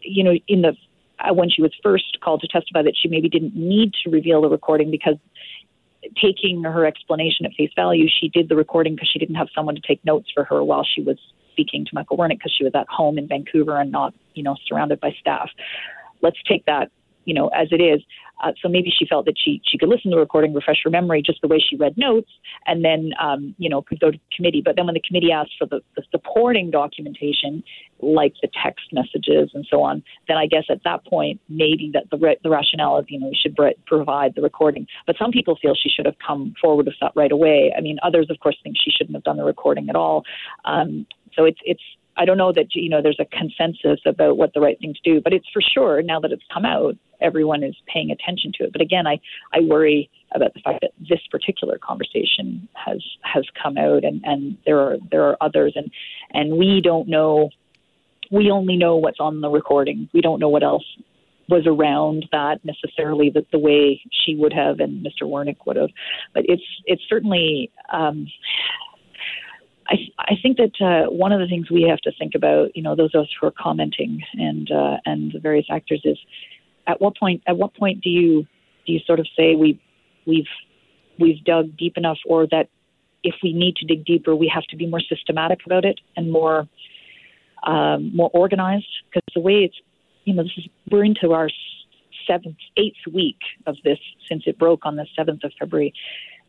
you 0.02 0.24
know, 0.24 0.36
in 0.48 0.62
the 0.62 0.78
Uh, 1.20 1.34
when 1.34 1.50
she 1.50 1.62
was 1.62 1.72
first 1.84 2.20
called 2.22 2.42
to 2.42 2.48
testify 2.48 2.82
that 2.82 2.96
she 3.00 3.08
maybe 3.08 3.30
didn't 3.30 3.56
need 3.56 3.94
to 4.04 4.10
reveal 4.10 4.42
the 4.42 4.50
recording 4.50 4.90
because 4.90 5.16
taking 6.22 6.64
her 6.64 6.86
explanation 6.86 7.46
at 7.46 7.54
face 7.54 7.72
value, 7.76 8.08
she 8.08 8.30
did 8.30 8.50
the 8.50 8.56
recording 8.56 8.96
because 8.96 9.10
she 9.12 9.20
didn't 9.20 9.36
have 9.36 9.48
someone 9.56 9.76
to 9.76 9.82
take 9.82 10.04
notes 10.04 10.30
for 10.34 10.44
her 10.44 10.64
while 10.64 10.84
she 10.84 11.02
was 11.02 11.18
speaking 11.52 11.86
to 11.86 11.92
Michael 11.94 12.18
Wernick 12.18 12.40
because 12.40 12.54
she 12.58 12.64
was 12.64 12.74
at 12.76 12.88
home 12.90 13.18
in 13.18 13.28
Vancouver 13.28 13.80
and 13.80 13.92
not, 13.92 14.14
you 14.34 14.44
know, 14.44 14.56
surrounded 14.68 15.00
by 15.00 15.16
staff. 15.20 15.50
Let's 16.22 16.38
take 16.48 16.66
that, 16.66 16.92
you 17.26 17.34
know, 17.34 17.48
as 17.50 17.68
it 17.72 17.82
is. 17.82 18.02
Uh, 18.44 18.52
so 18.62 18.68
maybe 18.68 18.92
she 18.92 19.06
felt 19.06 19.26
that 19.26 19.36
she 19.38 19.62
she 19.66 19.78
could 19.78 19.88
listen 19.88 20.12
to 20.12 20.16
the 20.16 20.20
recording, 20.20 20.54
refresh 20.54 20.78
her 20.84 20.90
memory 20.90 21.22
just 21.22 21.40
the 21.42 21.48
way 21.48 21.60
she 21.60 21.76
read 21.78 21.98
notes, 21.98 22.30
and 22.66 22.84
then 22.84 23.12
um, 23.22 23.56
you 23.58 23.70
know 23.70 23.82
could 23.82 24.00
go 24.00 24.12
to 24.12 24.20
committee. 24.36 24.62
But 24.64 24.76
then 24.76 24.86
when 24.86 24.96
the 24.96 25.02
committee 25.02 25.32
asked 25.32 25.54
for 25.58 25.66
the, 25.66 25.82
the 25.96 26.04
supporting 26.12 26.72
documentation, 26.72 27.64
like 28.02 28.34
the 28.42 28.50
text 28.62 28.88
messages 28.92 29.52
and 29.54 29.66
so 29.70 29.82
on, 29.82 30.04
then 30.28 30.38
I 30.38 30.48
guess 30.48 30.66
at 30.70 30.84
that 30.84 31.06
point 31.06 31.40
maybe 31.48 31.92
that 31.94 32.10
the 32.12 32.18
re- 32.18 32.40
the 32.44 32.50
rationale 32.50 32.98
is 33.00 33.06
you 33.08 33.20
know 33.20 33.28
we 33.28 33.40
should 33.42 33.56
bre- 33.56 33.80
provide 33.86 34.36
the 34.36 34.42
recording. 34.42 34.88
But 35.06 35.16
some 35.18 35.32
people 35.32 35.58
feel 35.62 35.74
she 35.76 35.90
should 35.90 36.06
have 36.06 36.18
come 36.26 36.54
forward 36.60 36.88
with 36.88 36.96
that 37.02 37.14
right 37.16 37.32
away. 37.32 37.72
I 37.78 37.82
mean, 37.82 37.98
others 38.04 38.28
of 38.30 38.40
course 38.40 38.58
think 38.64 38.76
she 38.84 38.92
shouldn't 38.92 39.16
have 39.16 39.24
done 39.24 39.38
the 39.38 39.46
recording 39.46 39.90
at 39.90 39.96
all. 39.96 40.24
Um, 40.66 41.06
so 41.36 41.46
it's 41.46 41.60
it's 41.64 41.84
I 42.18 42.26
don't 42.26 42.38
know 42.38 42.52
that 42.52 42.76
you 42.76 42.90
know 42.90 43.02
there's 43.02 43.20
a 43.20 43.26
consensus 43.26 44.00
about 44.06 44.38
what 44.38 44.54
the 44.54 44.62
right 44.62 44.80
thing 44.80 44.94
to 44.94 45.14
do, 45.14 45.22
but 45.22 45.34
it's 45.34 45.48
for 45.52 45.62
sure 45.62 46.02
now 46.02 46.20
that 46.20 46.32
it's 46.32 46.44
come 46.54 46.66
out, 46.66 46.96
everyone 47.22 47.64
is 47.64 47.76
paying 47.92 48.12
attention 48.12 48.52
to 48.60 48.66
it. 48.66 48.72
But 48.72 48.82
again, 48.82 49.08
I 49.08 49.20
I 49.52 49.62
worry 49.62 50.10
about 50.34 50.54
the 50.54 50.60
fact 50.62 50.82
that 50.82 50.92
this 51.00 51.22
particular 51.32 51.78
conversation 51.78 52.68
has 52.74 53.04
has 53.22 53.46
come 53.62 53.78
out, 53.78 54.04
and 54.04 54.22
and 54.24 54.58
there 54.66 54.80
are 54.80 54.98
there 55.12 55.24
are 55.24 55.38
others, 55.42 55.74
and 55.76 55.92
and 56.32 56.58
we 56.58 56.82
don't 56.82 57.08
know. 57.08 57.50
We 58.32 58.50
only 58.52 58.78
know 58.78 58.96
what's 58.96 59.20
on 59.20 59.42
the 59.42 59.50
recording. 59.50 60.10
We 60.14 60.22
don't 60.22 60.40
know 60.40 60.50
what 60.50 60.64
else 60.64 60.86
was 61.50 61.68
around 61.68 62.26
that 62.32 62.64
necessarily 62.64 63.30
that 63.30 63.46
the 63.52 63.60
way 63.60 64.02
she 64.12 64.36
would 64.36 64.54
have 64.54 64.80
and 64.80 65.06
Mr. 65.06 65.24
Wernick 65.24 65.58
would 65.66 65.76
have. 65.76 65.90
But 66.34 66.46
it's 66.48 66.64
it's 66.86 67.04
certainly 67.10 67.72
um, 67.92 68.28
I, 69.88 69.96
I 70.20 70.34
think 70.42 70.58
that 70.58 70.82
uh, 70.82 71.12
one 71.12 71.32
of 71.32 71.40
the 71.40 71.48
things 71.48 71.70
we 71.70 71.84
have 71.84 72.00
to 72.00 72.12
think 72.18 72.36
about, 72.36 72.76
you 72.76 72.82
know, 72.82 72.96
those 72.96 73.14
of 73.14 73.24
us 73.24 73.30
who 73.40 73.48
are 73.48 73.54
commenting 73.58 74.22
and 74.34 74.72
uh, 74.72 74.98
and 75.06 75.32
the 75.32 75.40
various 75.40 75.66
actors 75.70 76.02
is, 76.06 76.18
at 76.88 77.02
what 77.02 77.18
point 77.18 77.44
at 77.48 77.58
what 77.58 77.74
point 77.76 78.02
do 78.02 78.10
you 78.10 78.44
do 78.86 78.94
you 78.94 79.00
sort 79.06 79.20
of 79.20 79.28
say 79.38 79.56
we 79.56 79.80
we've 80.26 80.48
we've 81.20 81.44
dug 81.44 81.76
deep 81.78 81.98
enough, 81.98 82.18
or 82.26 82.48
that 82.48 82.70
if 83.24 83.36
we 83.44 83.54
need 83.54 83.76
to 83.78 83.86
dig 83.86 84.06
deeper, 84.06 84.36
we 84.36 84.52
have 84.54 84.64
to 84.66 84.76
be 84.76 84.86
more 84.86 85.02
systematic 85.02 85.60
about 85.66 85.86
it 85.86 86.00
and 86.16 86.32
more 86.32 86.68
um, 87.64 88.16
more 88.16 88.30
organized? 88.34 88.88
Because 89.10 89.24
the 89.34 89.42
way 89.42 89.64
it's, 89.64 89.76
you 90.26 90.34
know, 90.34 90.44
this 90.44 90.52
is 90.58 90.66
we're 90.90 91.04
into 91.04 91.34
our 91.34 91.50
seventh, 92.28 92.58
eighth 92.78 93.14
week 93.14 93.40
of 93.66 93.76
this 93.84 94.00
since 94.30 94.44
it 94.46 94.58
broke 94.58 94.86
on 94.86 94.96
the 94.96 95.06
seventh 95.16 95.44
of 95.44 95.52
February 95.60 95.94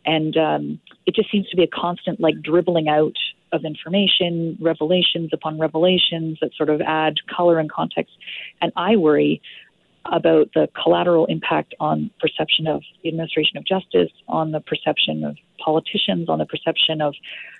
and 0.04 0.37
um, 0.37 0.80
it 1.06 1.14
just 1.14 1.30
seems 1.30 1.49
to 1.50 1.56
be 1.56 1.62
a 1.62 1.68
constant 1.68 2.20
like 2.20 2.40
dribbling 2.42 2.88
out 2.88 3.16
of 3.52 3.64
information, 3.64 4.58
revelations 4.61 5.30
upon 5.32 5.58
revelations 5.58 6.38
that 6.40 6.50
sort 6.56 6.68
of 6.68 6.80
add 6.80 7.14
color 7.34 7.58
and 7.58 7.70
context. 7.70 8.12
And 8.61 8.73
I 8.76 8.96
worry 8.96 9.40
about 10.06 10.50
the 10.54 10.68
collateral 10.82 11.26
impact 11.26 11.75
on 11.80 12.11
perception 12.20 12.66
of 12.66 12.82
the 13.02 13.08
administration 13.08 13.56
of 13.56 13.64
justice, 13.64 14.11
on 14.28 14.50
the 14.50 14.61
perception 14.61 15.25
of 15.25 15.37
politicians, 15.64 16.28
on 16.28 16.38
the 16.38 16.46
perception 16.46 17.00
of 17.00 17.14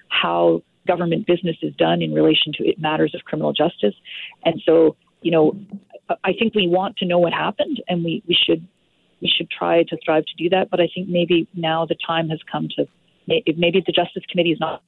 how 0.08 0.62
government 0.86 1.26
business 1.26 1.56
is 1.62 1.74
done 1.76 2.02
in 2.02 2.12
relation 2.12 2.52
to 2.52 2.64
it 2.68 2.78
matters 2.78 3.14
of 3.14 3.22
criminal 3.24 3.52
justice. 3.52 3.94
And 4.44 4.60
so, 4.66 4.96
you 5.22 5.30
know, 5.30 5.56
I 6.22 6.32
think 6.38 6.54
we 6.54 6.68
want 6.68 6.98
to 6.98 7.06
know 7.06 7.18
what 7.18 7.32
happened, 7.32 7.82
and 7.88 8.04
we, 8.04 8.22
we 8.28 8.34
should 8.34 8.66
we 9.25 9.33
should 9.35 9.50
try 9.50 9.83
to 9.83 9.97
strive 10.00 10.25
to 10.26 10.35
do 10.37 10.50
that. 10.50 10.71
But 10.71 10.81
I 10.81 10.88
think 10.95 11.09
maybe 11.09 11.49
now 11.54 11.87
the 11.87 11.97
time 12.07 12.28
has 12.28 12.38
come 12.50 12.69
to 12.76 12.87
maybe 13.26 13.83
the 13.85 13.93
Justice 13.93 14.23
Committee 14.31 14.52
is 14.52 14.61
not. 14.61 14.83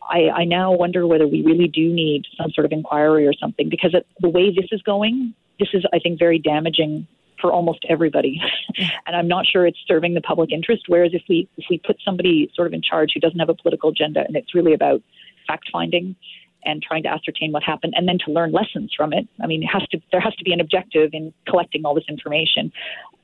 I, 0.00 0.30
I 0.30 0.44
now 0.44 0.72
wonder 0.72 1.06
whether 1.06 1.26
we 1.26 1.42
really 1.42 1.66
do 1.66 1.92
need 1.92 2.26
some 2.38 2.50
sort 2.50 2.66
of 2.66 2.72
inquiry 2.72 3.26
or 3.26 3.32
something 3.32 3.68
because 3.68 3.94
it, 3.94 4.06
the 4.20 4.28
way 4.28 4.50
this 4.54 4.68
is 4.70 4.82
going, 4.82 5.34
this 5.58 5.70
is, 5.72 5.84
I 5.94 5.98
think, 5.98 6.18
very 6.18 6.38
damaging 6.38 7.06
for 7.40 7.50
almost 7.50 7.84
everybody. 7.88 8.40
and 9.06 9.16
I'm 9.16 9.28
not 9.28 9.46
sure 9.46 9.66
it's 9.66 9.78
serving 9.88 10.14
the 10.14 10.20
public 10.20 10.52
interest. 10.52 10.84
Whereas 10.88 11.12
if 11.14 11.22
we 11.28 11.48
if 11.56 11.64
we 11.68 11.78
put 11.78 11.96
somebody 12.04 12.50
sort 12.54 12.66
of 12.66 12.72
in 12.72 12.82
charge 12.82 13.12
who 13.14 13.20
doesn't 13.20 13.38
have 13.38 13.48
a 13.48 13.54
political 13.54 13.90
agenda 13.90 14.20
and 14.26 14.36
it's 14.36 14.54
really 14.54 14.74
about 14.74 15.02
fact 15.46 15.68
finding 15.72 16.16
and 16.64 16.82
trying 16.82 17.02
to 17.02 17.08
ascertain 17.08 17.52
what 17.52 17.62
happened 17.62 17.94
and 17.96 18.08
then 18.08 18.18
to 18.24 18.32
learn 18.32 18.52
lessons 18.52 18.92
from 18.96 19.12
it. 19.12 19.26
I 19.42 19.46
mean, 19.46 19.62
it 19.62 19.66
has 19.66 19.86
to 19.88 19.98
there 20.12 20.20
has 20.20 20.34
to 20.36 20.44
be 20.44 20.52
an 20.52 20.60
objective 20.60 21.10
in 21.12 21.32
collecting 21.48 21.84
all 21.84 21.94
this 21.94 22.04
information. 22.08 22.72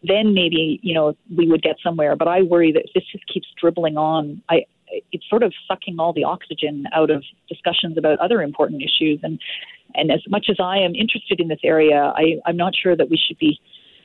Then 0.03 0.33
maybe, 0.35 0.81
you 0.83 0.95
know, 0.95 1.15
we 1.37 1.49
would 1.49 1.63
get 1.63 1.77
somewhere. 1.83 2.17
But 2.17 2.29
I 2.29 2.43
worry 2.43 2.73
that 2.73 2.85
if 2.85 2.93
this 2.95 3.05
just 3.13 3.27
keeps 3.33 3.47
dribbling 3.61 3.97
on, 3.97 4.43
I 4.49 4.65
it's 5.13 5.25
sort 5.29 5.43
of 5.43 5.53
sucking 5.69 5.97
all 6.01 6.13
the 6.13 6.25
oxygen 6.25 6.85
out 6.93 7.11
of 7.11 7.23
discussions 7.49 7.97
about 7.97 8.19
other 8.19 8.43
important 8.43 8.83
issues 8.83 9.21
and 9.23 9.41
and 9.95 10.13
as 10.13 10.21
much 10.29 10.47
as 10.49 10.57
I 10.61 10.79
am 10.79 10.95
interested 10.95 11.41
in 11.41 11.49
this 11.49 11.59
area, 11.65 12.13
I, 12.15 12.37
I'm 12.47 12.57
not 12.57 12.75
sure 12.81 12.97
that 12.97 13.11
we 13.11 13.19
should 13.19 13.39
be 13.39 13.59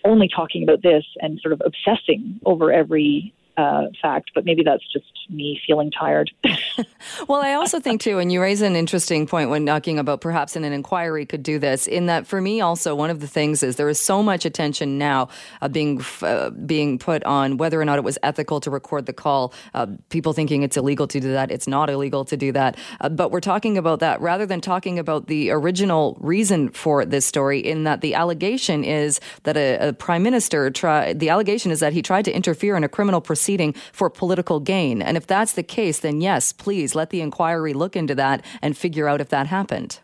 only 0.03 0.27
talking 0.33 0.63
about 0.63 0.81
this 0.81 1.03
and 1.19 1.39
sort 1.41 1.53
of 1.53 1.61
obsessing 1.65 2.39
over 2.45 2.71
every 2.71 3.33
uh, 3.57 3.87
fact, 4.01 4.31
but 4.35 4.45
maybe 4.45 4.63
that's 4.63 4.83
just 4.91 5.05
me 5.29 5.59
feeling 5.65 5.91
tired. 5.91 6.31
well, 7.27 7.41
I 7.41 7.53
also 7.53 7.79
think 7.79 8.01
too, 8.01 8.19
and 8.19 8.31
you 8.31 8.41
raise 8.41 8.61
an 8.61 8.75
interesting 8.75 9.27
point 9.27 9.49
when 9.49 9.65
talking 9.65 9.97
about 9.97 10.21
perhaps 10.21 10.55
in 10.55 10.63
an 10.63 10.73
inquiry 10.73 11.25
could 11.25 11.43
do 11.43 11.57
this. 11.57 11.87
In 11.87 12.07
that, 12.07 12.27
for 12.27 12.41
me, 12.41 12.61
also 12.61 12.95
one 12.95 13.09
of 13.09 13.21
the 13.21 13.27
things 13.27 13.63
is 13.63 13.77
there 13.77 13.89
is 13.89 13.99
so 13.99 14.21
much 14.21 14.45
attention 14.45 14.97
now 14.97 15.29
uh, 15.61 15.67
being 15.67 16.03
uh, 16.21 16.49
being 16.49 16.99
put 16.99 17.23
on 17.23 17.57
whether 17.57 17.79
or 17.79 17.85
not 17.85 17.97
it 17.97 18.03
was 18.03 18.17
ethical 18.23 18.59
to 18.61 18.69
record 18.69 19.05
the 19.05 19.13
call. 19.13 19.53
Uh, 19.73 19.87
people 20.09 20.33
thinking 20.33 20.63
it's 20.63 20.77
illegal 20.77 21.07
to 21.07 21.19
do 21.19 21.31
that. 21.31 21.51
It's 21.51 21.67
not 21.67 21.89
illegal 21.89 22.25
to 22.25 22.37
do 22.37 22.51
that. 22.51 22.77
Uh, 22.99 23.09
but 23.09 23.31
we're 23.31 23.39
talking 23.39 23.77
about 23.77 23.99
that 23.99 24.19
rather 24.21 24.45
than 24.45 24.61
talking 24.61 24.99
about 24.99 25.27
the 25.27 25.49
original 25.51 26.17
reason 26.19 26.69
for 26.69 27.05
this 27.05 27.25
story. 27.25 27.59
In 27.59 27.85
that, 27.85 28.01
the 28.01 28.15
allegation 28.15 28.83
is 28.83 29.19
that 29.43 29.57
a, 29.57 29.89
a 29.89 29.93
prime 29.93 30.23
minister 30.23 30.69
tried. 30.69 31.19
The 31.19 31.29
allegation 31.29 31.71
is 31.71 31.79
that 31.79 31.93
he 31.93 32.01
tried 32.01 32.25
to 32.25 32.31
interfere 32.31 32.75
in 32.75 32.83
a 32.83 32.89
criminal 32.89 33.21
proceeding 33.21 33.44
for 33.91 34.09
political 34.09 34.59
gain. 34.59 35.01
And 35.01 35.17
if 35.17 35.27
that's 35.27 35.53
the 35.53 35.63
case, 35.63 35.99
then 35.99 36.21
yes, 36.21 36.53
please 36.53 36.95
let 36.95 37.09
the 37.09 37.21
inquiry 37.21 37.73
look 37.73 37.95
into 37.95 38.15
that 38.15 38.43
and 38.61 38.77
figure 38.77 39.07
out 39.07 39.21
if 39.21 39.29
that 39.29 39.47
happened. 39.47 39.99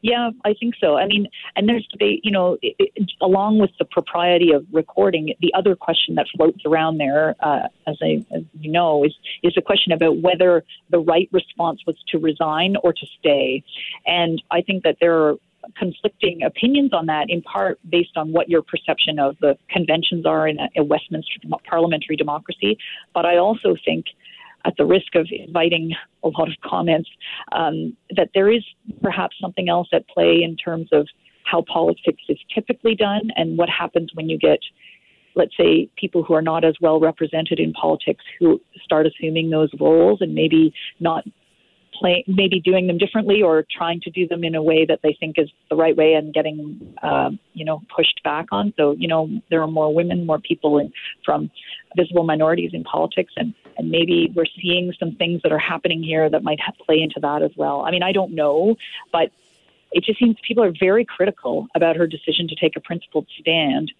Yeah, 0.00 0.30
I 0.44 0.54
think 0.54 0.74
so. 0.80 0.96
I 0.96 1.06
mean, 1.06 1.26
and 1.56 1.68
there's 1.68 1.86
debate, 1.90 2.20
you 2.22 2.30
know, 2.30 2.56
it, 2.62 2.76
it, 2.78 3.10
along 3.20 3.58
with 3.58 3.70
the 3.80 3.84
propriety 3.84 4.52
of 4.52 4.64
recording, 4.72 5.34
the 5.40 5.52
other 5.54 5.74
question 5.74 6.14
that 6.14 6.26
floats 6.36 6.60
around 6.64 6.98
there, 6.98 7.34
uh, 7.40 7.66
as, 7.86 7.96
I, 8.00 8.24
as 8.32 8.42
you 8.60 8.70
know, 8.70 9.04
is 9.04 9.14
is 9.42 9.54
a 9.56 9.62
question 9.62 9.90
about 9.92 10.18
whether 10.18 10.62
the 10.90 11.00
right 11.00 11.28
response 11.32 11.80
was 11.84 11.96
to 12.08 12.18
resign 12.18 12.76
or 12.84 12.92
to 12.92 13.06
stay. 13.18 13.64
And 14.06 14.40
I 14.52 14.62
think 14.62 14.84
that 14.84 14.98
there 15.00 15.16
are 15.20 15.34
conflicting 15.76 16.42
opinions 16.42 16.92
on 16.92 17.06
that, 17.06 17.26
in 17.28 17.42
part 17.42 17.78
based 17.88 18.16
on 18.16 18.32
what 18.32 18.48
your 18.48 18.62
perception 18.62 19.18
of 19.18 19.36
the 19.40 19.56
conventions 19.70 20.26
are 20.26 20.48
in 20.48 20.58
a, 20.58 20.68
a 20.76 20.84
Westminster 20.84 21.38
parliamentary 21.68 22.16
democracy. 22.16 22.78
But 23.14 23.26
I 23.26 23.36
also 23.36 23.76
think 23.84 24.06
at 24.64 24.76
the 24.76 24.84
risk 24.84 25.14
of 25.14 25.28
inviting 25.30 25.92
a 26.24 26.28
lot 26.28 26.48
of 26.48 26.54
comments, 26.64 27.08
um, 27.52 27.96
that 28.16 28.30
there 28.34 28.50
is 28.50 28.64
perhaps 29.02 29.36
something 29.40 29.68
else 29.68 29.88
at 29.92 30.08
play 30.08 30.42
in 30.42 30.56
terms 30.56 30.88
of 30.92 31.06
how 31.44 31.62
politics 31.62 32.22
is 32.28 32.38
typically 32.54 32.94
done 32.94 33.30
and 33.36 33.56
what 33.56 33.68
happens 33.68 34.10
when 34.14 34.28
you 34.28 34.38
get, 34.38 34.58
let's 35.34 35.56
say, 35.56 35.88
people 35.96 36.22
who 36.22 36.34
are 36.34 36.42
not 36.42 36.64
as 36.64 36.74
well 36.80 37.00
represented 37.00 37.58
in 37.58 37.72
politics 37.72 38.24
who 38.38 38.60
start 38.82 39.06
assuming 39.06 39.48
those 39.48 39.70
roles 39.80 40.20
and 40.20 40.34
maybe 40.34 40.74
not 41.00 41.24
play, 41.98 42.24
maybe 42.26 42.60
doing 42.60 42.86
them 42.86 42.98
differently 42.98 43.42
or 43.42 43.64
trying 43.70 44.00
to 44.00 44.10
do 44.10 44.26
them 44.26 44.44
in 44.44 44.54
a 44.54 44.62
way 44.62 44.84
that 44.84 45.00
they 45.02 45.16
think 45.18 45.38
is 45.38 45.50
the 45.70 45.76
right 45.76 45.96
way 45.96 46.14
and 46.14 46.32
getting, 46.32 46.94
uh, 47.02 47.30
you 47.54 47.64
know, 47.64 47.82
pushed 47.94 48.20
back 48.22 48.46
on. 48.52 48.72
So, 48.76 48.92
you 48.92 49.08
know, 49.08 49.28
there 49.50 49.62
are 49.62 49.66
more 49.66 49.92
women, 49.92 50.26
more 50.26 50.38
people 50.38 50.78
in, 50.78 50.92
from 51.24 51.50
visible 51.96 52.24
minorities 52.24 52.70
in 52.72 52.84
politics, 52.84 53.32
and, 53.36 53.54
and 53.76 53.90
maybe 53.90 54.32
we're 54.34 54.52
seeing 54.60 54.92
some 54.98 55.16
things 55.16 55.42
that 55.42 55.52
are 55.52 55.58
happening 55.58 56.02
here 56.02 56.28
that 56.30 56.42
might 56.42 56.60
play 56.86 57.00
into 57.00 57.20
that 57.20 57.42
as 57.42 57.50
well. 57.56 57.82
I 57.82 57.90
mean, 57.90 58.02
I 58.02 58.12
don't 58.12 58.34
know, 58.34 58.76
but 59.12 59.30
it 59.92 60.04
just 60.04 60.18
seems 60.18 60.36
people 60.46 60.62
are 60.62 60.72
very 60.78 61.04
critical 61.04 61.66
about 61.74 61.96
her 61.96 62.06
decision 62.06 62.46
to 62.48 62.54
take 62.54 62.76
a 62.76 62.80
principled 62.80 63.26
stand. 63.40 63.90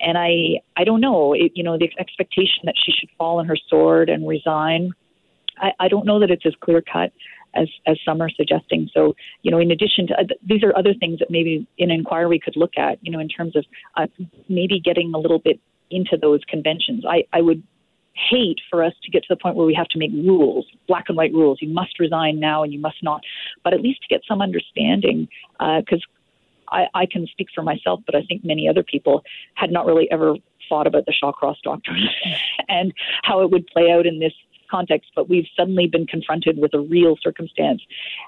And 0.00 0.18
I, 0.18 0.60
I 0.76 0.84
don't 0.84 1.00
know, 1.00 1.32
it, 1.32 1.52
you 1.54 1.62
know, 1.62 1.78
the 1.78 1.90
expectation 1.98 2.62
that 2.64 2.74
she 2.76 2.92
should 2.92 3.08
fall 3.16 3.38
on 3.38 3.46
her 3.46 3.56
sword 3.56 4.10
and 4.10 4.26
resign. 4.28 4.92
I, 5.58 5.72
I 5.80 5.88
don't 5.88 6.04
know 6.04 6.20
that 6.20 6.30
it's 6.30 6.44
as 6.44 6.54
clear 6.60 6.82
cut 6.82 7.12
as, 7.56 7.68
as 7.86 7.98
some 8.04 8.20
are 8.20 8.30
suggesting. 8.30 8.88
So, 8.92 9.14
you 9.42 9.50
know, 9.50 9.58
in 9.58 9.70
addition 9.70 10.06
to 10.08 10.14
these 10.46 10.62
are 10.62 10.76
other 10.76 10.94
things 10.94 11.18
that 11.20 11.30
maybe 11.30 11.66
an 11.78 11.90
inquiry 11.90 12.38
could 12.38 12.56
look 12.56 12.72
at, 12.76 12.98
you 13.02 13.10
know, 13.10 13.18
in 13.18 13.28
terms 13.28 13.56
of 13.56 13.64
uh, 13.96 14.06
maybe 14.48 14.80
getting 14.80 15.12
a 15.14 15.18
little 15.18 15.38
bit 15.38 15.60
into 15.90 16.16
those 16.20 16.40
conventions. 16.48 17.04
I, 17.08 17.24
I 17.32 17.40
would 17.40 17.62
hate 18.30 18.58
for 18.70 18.82
us 18.82 18.92
to 19.04 19.10
get 19.10 19.22
to 19.22 19.26
the 19.30 19.36
point 19.36 19.56
where 19.56 19.66
we 19.66 19.74
have 19.74 19.88
to 19.88 19.98
make 19.98 20.10
rules, 20.12 20.66
black 20.88 21.04
and 21.08 21.16
white 21.16 21.32
rules. 21.32 21.58
You 21.60 21.68
must 21.68 21.98
resign 22.00 22.40
now 22.40 22.62
and 22.62 22.72
you 22.72 22.80
must 22.80 23.02
not. 23.02 23.20
But 23.62 23.74
at 23.74 23.80
least 23.80 24.00
to 24.02 24.08
get 24.08 24.22
some 24.26 24.40
understanding, 24.40 25.28
because 25.58 26.04
uh, 26.72 26.76
I, 26.76 26.86
I 26.94 27.06
can 27.06 27.26
speak 27.26 27.48
for 27.54 27.62
myself, 27.62 28.00
but 28.06 28.14
I 28.14 28.22
think 28.22 28.44
many 28.44 28.68
other 28.68 28.82
people 28.82 29.22
had 29.54 29.70
not 29.70 29.86
really 29.86 30.08
ever 30.10 30.36
thought 30.68 30.86
about 30.86 31.06
the 31.06 31.12
Shawcross 31.12 31.56
doctrine 31.62 32.08
and 32.68 32.92
how 33.22 33.42
it 33.42 33.50
would 33.50 33.66
play 33.68 33.90
out 33.90 34.06
in 34.06 34.18
this 34.18 34.32
context, 34.70 35.10
but 35.14 35.28
we've 35.28 35.46
suddenly 35.56 35.86
been 35.86 36.06
confronted 36.06 36.58
with 36.58 36.74
a 36.74 36.80
real 36.80 37.16
circumstance. 37.22 37.82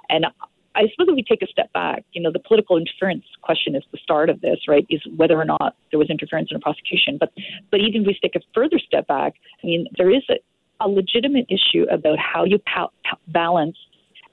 And 0.09 0.26
I 0.75 0.83
suppose 0.90 1.09
if 1.09 1.14
we 1.16 1.25
take 1.25 1.42
a 1.42 1.47
step 1.47 1.73
back, 1.73 2.04
you 2.12 2.23
know, 2.23 2.30
the 2.30 2.38
political 2.38 2.76
interference 2.76 3.25
question 3.42 3.75
is 3.75 3.83
the 3.90 3.99
start 3.99 4.30
of 4.30 4.40
this, 4.40 4.61
right? 4.68 4.87
Is 4.88 5.02
whether 5.16 5.37
or 5.37 5.45
not 5.45 5.75
there 5.90 5.99
was 5.99 6.09
interference 6.09 6.50
in 6.50 6.57
a 6.57 6.61
prosecution. 6.61 7.16
But 7.18 7.33
but 7.71 7.80
even 7.80 8.02
if 8.02 8.07
we 8.07 8.18
take 8.23 8.37
a 8.37 8.40
further 8.54 8.78
step 8.78 9.07
back, 9.09 9.35
I 9.62 9.66
mean, 9.66 9.88
there 9.97 10.11
is 10.11 10.23
a, 10.30 10.37
a 10.80 10.88
legitimate 10.88 11.47
issue 11.49 11.85
about 11.90 12.18
how 12.18 12.45
you 12.45 12.59
pa- 12.59 12.90
balance, 13.26 13.76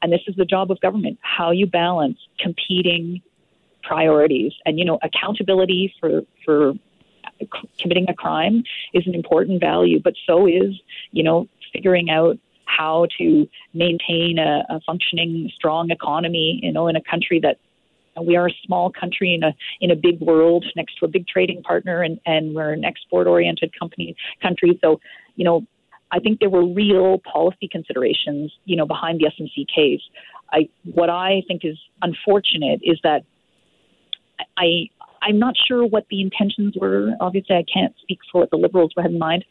and 0.01 0.13
this 0.13 0.21
is 0.27 0.35
the 0.35 0.45
job 0.45 0.69
of 0.69 0.79
government, 0.81 1.17
how 1.21 1.49
you 1.51 1.65
balance 1.65 2.19
competing 2.39 3.21
priorities, 3.81 4.53
and 4.65 4.77
you 4.77 4.85
know, 4.85 4.99
accountability 5.01 5.93
for 5.99 6.21
for 6.43 6.73
committing 7.79 8.05
a 8.09 8.13
crime 8.13 8.63
is 8.93 9.05
an 9.07 9.15
important 9.15 9.59
value, 9.59 9.99
but 9.99 10.13
so 10.27 10.47
is 10.47 10.79
you 11.11 11.23
know 11.23 11.47
figuring 11.75 12.09
out 12.09 12.37
how 12.65 13.07
to 13.17 13.47
maintain 13.73 14.37
a, 14.39 14.63
a 14.69 14.79
functioning, 14.85 15.49
strong 15.55 15.91
economy, 15.91 16.59
you 16.63 16.71
know, 16.71 16.87
in 16.87 16.95
a 16.95 17.01
country 17.01 17.39
that 17.41 17.57
we 18.23 18.37
are 18.37 18.47
a 18.47 18.53
small 18.65 18.91
country 18.91 19.33
in 19.33 19.43
a 19.43 19.53
in 19.81 19.91
a 19.91 19.95
big 19.95 20.19
world 20.21 20.65
next 20.75 20.97
to 20.99 21.05
a 21.05 21.07
big 21.07 21.27
trading 21.27 21.61
partner 21.63 22.01
and, 22.01 22.19
and 22.25 22.55
we're 22.55 22.71
an 22.71 22.85
export 22.85 23.27
oriented 23.27 23.77
company 23.77 24.15
country. 24.41 24.79
So, 24.81 25.01
you 25.35 25.43
know, 25.43 25.65
I 26.11 26.19
think 26.19 26.39
there 26.39 26.49
were 26.49 26.65
real 26.65 27.19
policy 27.19 27.67
considerations, 27.69 28.53
you 28.63 28.77
know, 28.77 28.85
behind 28.85 29.19
the 29.19 29.25
SNC 29.25 29.67
case. 29.73 30.01
I 30.51 30.69
what 30.83 31.09
I 31.09 31.43
think 31.47 31.65
is 31.65 31.77
unfortunate 32.01 32.79
is 32.83 32.99
that 33.03 33.23
I 34.57 34.89
I'm 35.21 35.39
not 35.39 35.55
sure 35.67 35.85
what 35.85 36.05
the 36.09 36.21
intentions 36.21 36.75
were. 36.79 37.11
Obviously 37.19 37.55
I 37.55 37.65
can't 37.71 37.93
speak 38.01 38.19
for 38.31 38.41
what 38.41 38.51
the 38.51 38.57
liberals 38.57 38.91
had 38.95 39.07
in 39.07 39.19
mind 39.19 39.43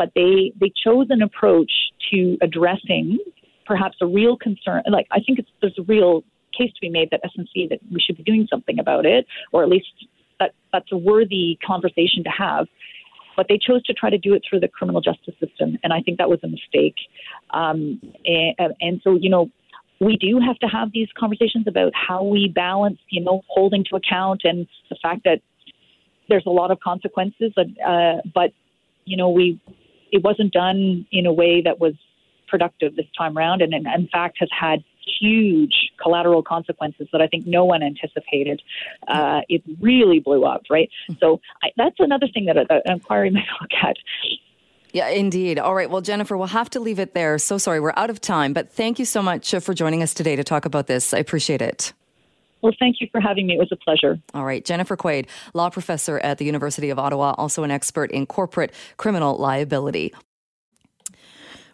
but 0.00 0.12
they 0.14 0.50
they 0.58 0.72
chose 0.82 1.08
an 1.10 1.20
approach 1.20 1.70
to 2.10 2.38
addressing 2.40 3.18
perhaps 3.66 3.98
a 4.00 4.06
real 4.06 4.34
concern. 4.34 4.82
Like 4.90 5.06
I 5.10 5.20
think 5.20 5.38
it's, 5.38 5.50
there's 5.60 5.78
a 5.78 5.82
real 5.82 6.24
case 6.56 6.72
to 6.72 6.80
be 6.80 6.88
made 6.88 7.10
that 7.10 7.20
SNC 7.22 7.68
that 7.68 7.80
we 7.92 8.00
should 8.00 8.16
be 8.16 8.22
doing 8.22 8.46
something 8.50 8.78
about 8.78 9.04
it, 9.04 9.26
or 9.52 9.62
at 9.62 9.68
least 9.68 9.92
that 10.38 10.52
that's 10.72 10.90
a 10.90 10.96
worthy 10.96 11.58
conversation 11.64 12.24
to 12.24 12.30
have. 12.30 12.66
But 13.36 13.48
they 13.50 13.58
chose 13.58 13.82
to 13.84 13.92
try 13.92 14.08
to 14.08 14.16
do 14.16 14.32
it 14.32 14.42
through 14.48 14.60
the 14.60 14.68
criminal 14.68 15.02
justice 15.02 15.34
system, 15.38 15.76
and 15.84 15.92
I 15.92 16.00
think 16.00 16.16
that 16.16 16.30
was 16.30 16.40
a 16.42 16.48
mistake. 16.48 16.96
Um, 17.50 18.00
and, 18.24 18.74
and 18.80 19.00
so, 19.04 19.18
you 19.20 19.28
know, 19.28 19.50
we 20.00 20.16
do 20.16 20.40
have 20.40 20.58
to 20.60 20.66
have 20.66 20.92
these 20.94 21.08
conversations 21.14 21.66
about 21.68 21.92
how 21.94 22.24
we 22.24 22.48
balance, 22.48 22.98
you 23.10 23.22
know, 23.22 23.42
holding 23.48 23.84
to 23.90 23.96
account 23.96 24.40
and 24.44 24.66
the 24.88 24.96
fact 25.02 25.24
that 25.24 25.40
there's 26.30 26.46
a 26.46 26.50
lot 26.50 26.70
of 26.70 26.80
consequences. 26.80 27.52
Uh, 27.58 28.16
but 28.34 28.52
you 29.04 29.16
know, 29.16 29.28
we 29.28 29.60
it 30.12 30.22
wasn't 30.22 30.52
done 30.52 31.06
in 31.12 31.26
a 31.26 31.32
way 31.32 31.62
that 31.62 31.80
was 31.80 31.94
productive 32.48 32.96
this 32.96 33.06
time 33.16 33.38
around, 33.38 33.62
and, 33.62 33.72
in 33.72 34.08
fact 34.12 34.38
has 34.40 34.48
had 34.58 34.82
huge 35.20 35.90
collateral 36.02 36.42
consequences 36.42 37.08
that 37.12 37.20
I 37.20 37.26
think 37.26 37.46
no 37.46 37.64
one 37.64 37.82
anticipated. 37.82 38.62
Uh, 39.08 39.40
it 39.48 39.62
really 39.80 40.20
blew 40.20 40.44
up, 40.44 40.62
right? 40.70 40.88
So 41.20 41.40
I, 41.62 41.68
that's 41.76 41.96
another 41.98 42.26
thing 42.32 42.46
that 42.46 42.56
an 42.56 42.66
inquiry 42.86 43.30
might 43.30 43.44
look 43.60 43.70
at. 43.82 43.96
Yeah, 44.92 45.08
indeed. 45.08 45.58
All 45.58 45.74
right. 45.74 45.88
Well, 45.88 46.00
Jennifer, 46.00 46.36
we'll 46.36 46.48
have 46.48 46.70
to 46.70 46.80
leave 46.80 46.98
it 46.98 47.14
there. 47.14 47.38
So 47.38 47.58
sorry, 47.58 47.80
we're 47.80 47.92
out 47.96 48.10
of 48.10 48.20
time, 48.20 48.52
but 48.52 48.72
thank 48.72 48.98
you 48.98 49.04
so 49.04 49.22
much 49.22 49.54
for 49.60 49.72
joining 49.72 50.02
us 50.02 50.14
today 50.14 50.36
to 50.36 50.42
talk 50.42 50.64
about 50.64 50.86
this. 50.88 51.14
I 51.14 51.18
appreciate 51.18 51.62
it. 51.62 51.92
Well, 52.62 52.72
thank 52.78 53.00
you 53.00 53.08
for 53.10 53.20
having 53.20 53.46
me. 53.46 53.54
It 53.54 53.58
was 53.58 53.72
a 53.72 53.76
pleasure. 53.76 54.20
All 54.34 54.44
right. 54.44 54.64
Jennifer 54.64 54.96
Quaid, 54.96 55.26
law 55.54 55.70
professor 55.70 56.18
at 56.20 56.38
the 56.38 56.44
University 56.44 56.90
of 56.90 56.98
Ottawa, 56.98 57.34
also 57.38 57.62
an 57.62 57.70
expert 57.70 58.10
in 58.10 58.26
corporate 58.26 58.72
criminal 58.96 59.36
liability. 59.36 60.12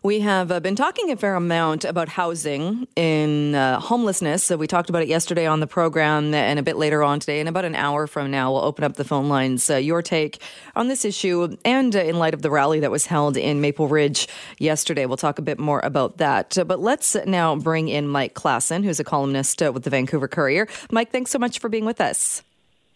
We 0.06 0.20
have 0.20 0.52
uh, 0.52 0.60
been 0.60 0.76
talking 0.76 1.10
a 1.10 1.16
fair 1.16 1.34
amount 1.34 1.84
about 1.84 2.08
housing 2.08 2.86
in 2.94 3.56
uh, 3.56 3.80
homelessness. 3.80 4.44
So 4.44 4.56
we 4.56 4.68
talked 4.68 4.88
about 4.88 5.02
it 5.02 5.08
yesterday 5.08 5.46
on 5.46 5.58
the 5.58 5.66
program 5.66 6.32
and 6.32 6.60
a 6.60 6.62
bit 6.62 6.76
later 6.76 7.02
on 7.02 7.18
today. 7.18 7.40
In 7.40 7.48
about 7.48 7.64
an 7.64 7.74
hour 7.74 8.06
from 8.06 8.30
now, 8.30 8.52
we'll 8.52 8.62
open 8.64 8.84
up 8.84 8.94
the 8.94 9.02
phone 9.02 9.28
lines. 9.28 9.68
Uh, 9.68 9.78
your 9.78 10.02
take 10.02 10.40
on 10.76 10.86
this 10.86 11.04
issue 11.04 11.56
and 11.64 11.96
uh, 11.96 11.98
in 11.98 12.20
light 12.20 12.34
of 12.34 12.42
the 12.42 12.52
rally 12.52 12.78
that 12.78 12.92
was 12.92 13.06
held 13.06 13.36
in 13.36 13.60
Maple 13.60 13.88
Ridge 13.88 14.28
yesterday. 14.60 15.06
We'll 15.06 15.16
talk 15.16 15.40
a 15.40 15.42
bit 15.42 15.58
more 15.58 15.80
about 15.82 16.18
that. 16.18 16.56
But 16.68 16.78
let's 16.78 17.16
now 17.26 17.56
bring 17.56 17.88
in 17.88 18.06
Mike 18.06 18.34
Klassen, 18.34 18.84
who's 18.84 19.00
a 19.00 19.04
columnist 19.04 19.60
uh, 19.60 19.72
with 19.72 19.82
the 19.82 19.90
Vancouver 19.90 20.28
Courier. 20.28 20.68
Mike, 20.92 21.10
thanks 21.10 21.32
so 21.32 21.40
much 21.40 21.58
for 21.58 21.68
being 21.68 21.84
with 21.84 22.00
us. 22.00 22.44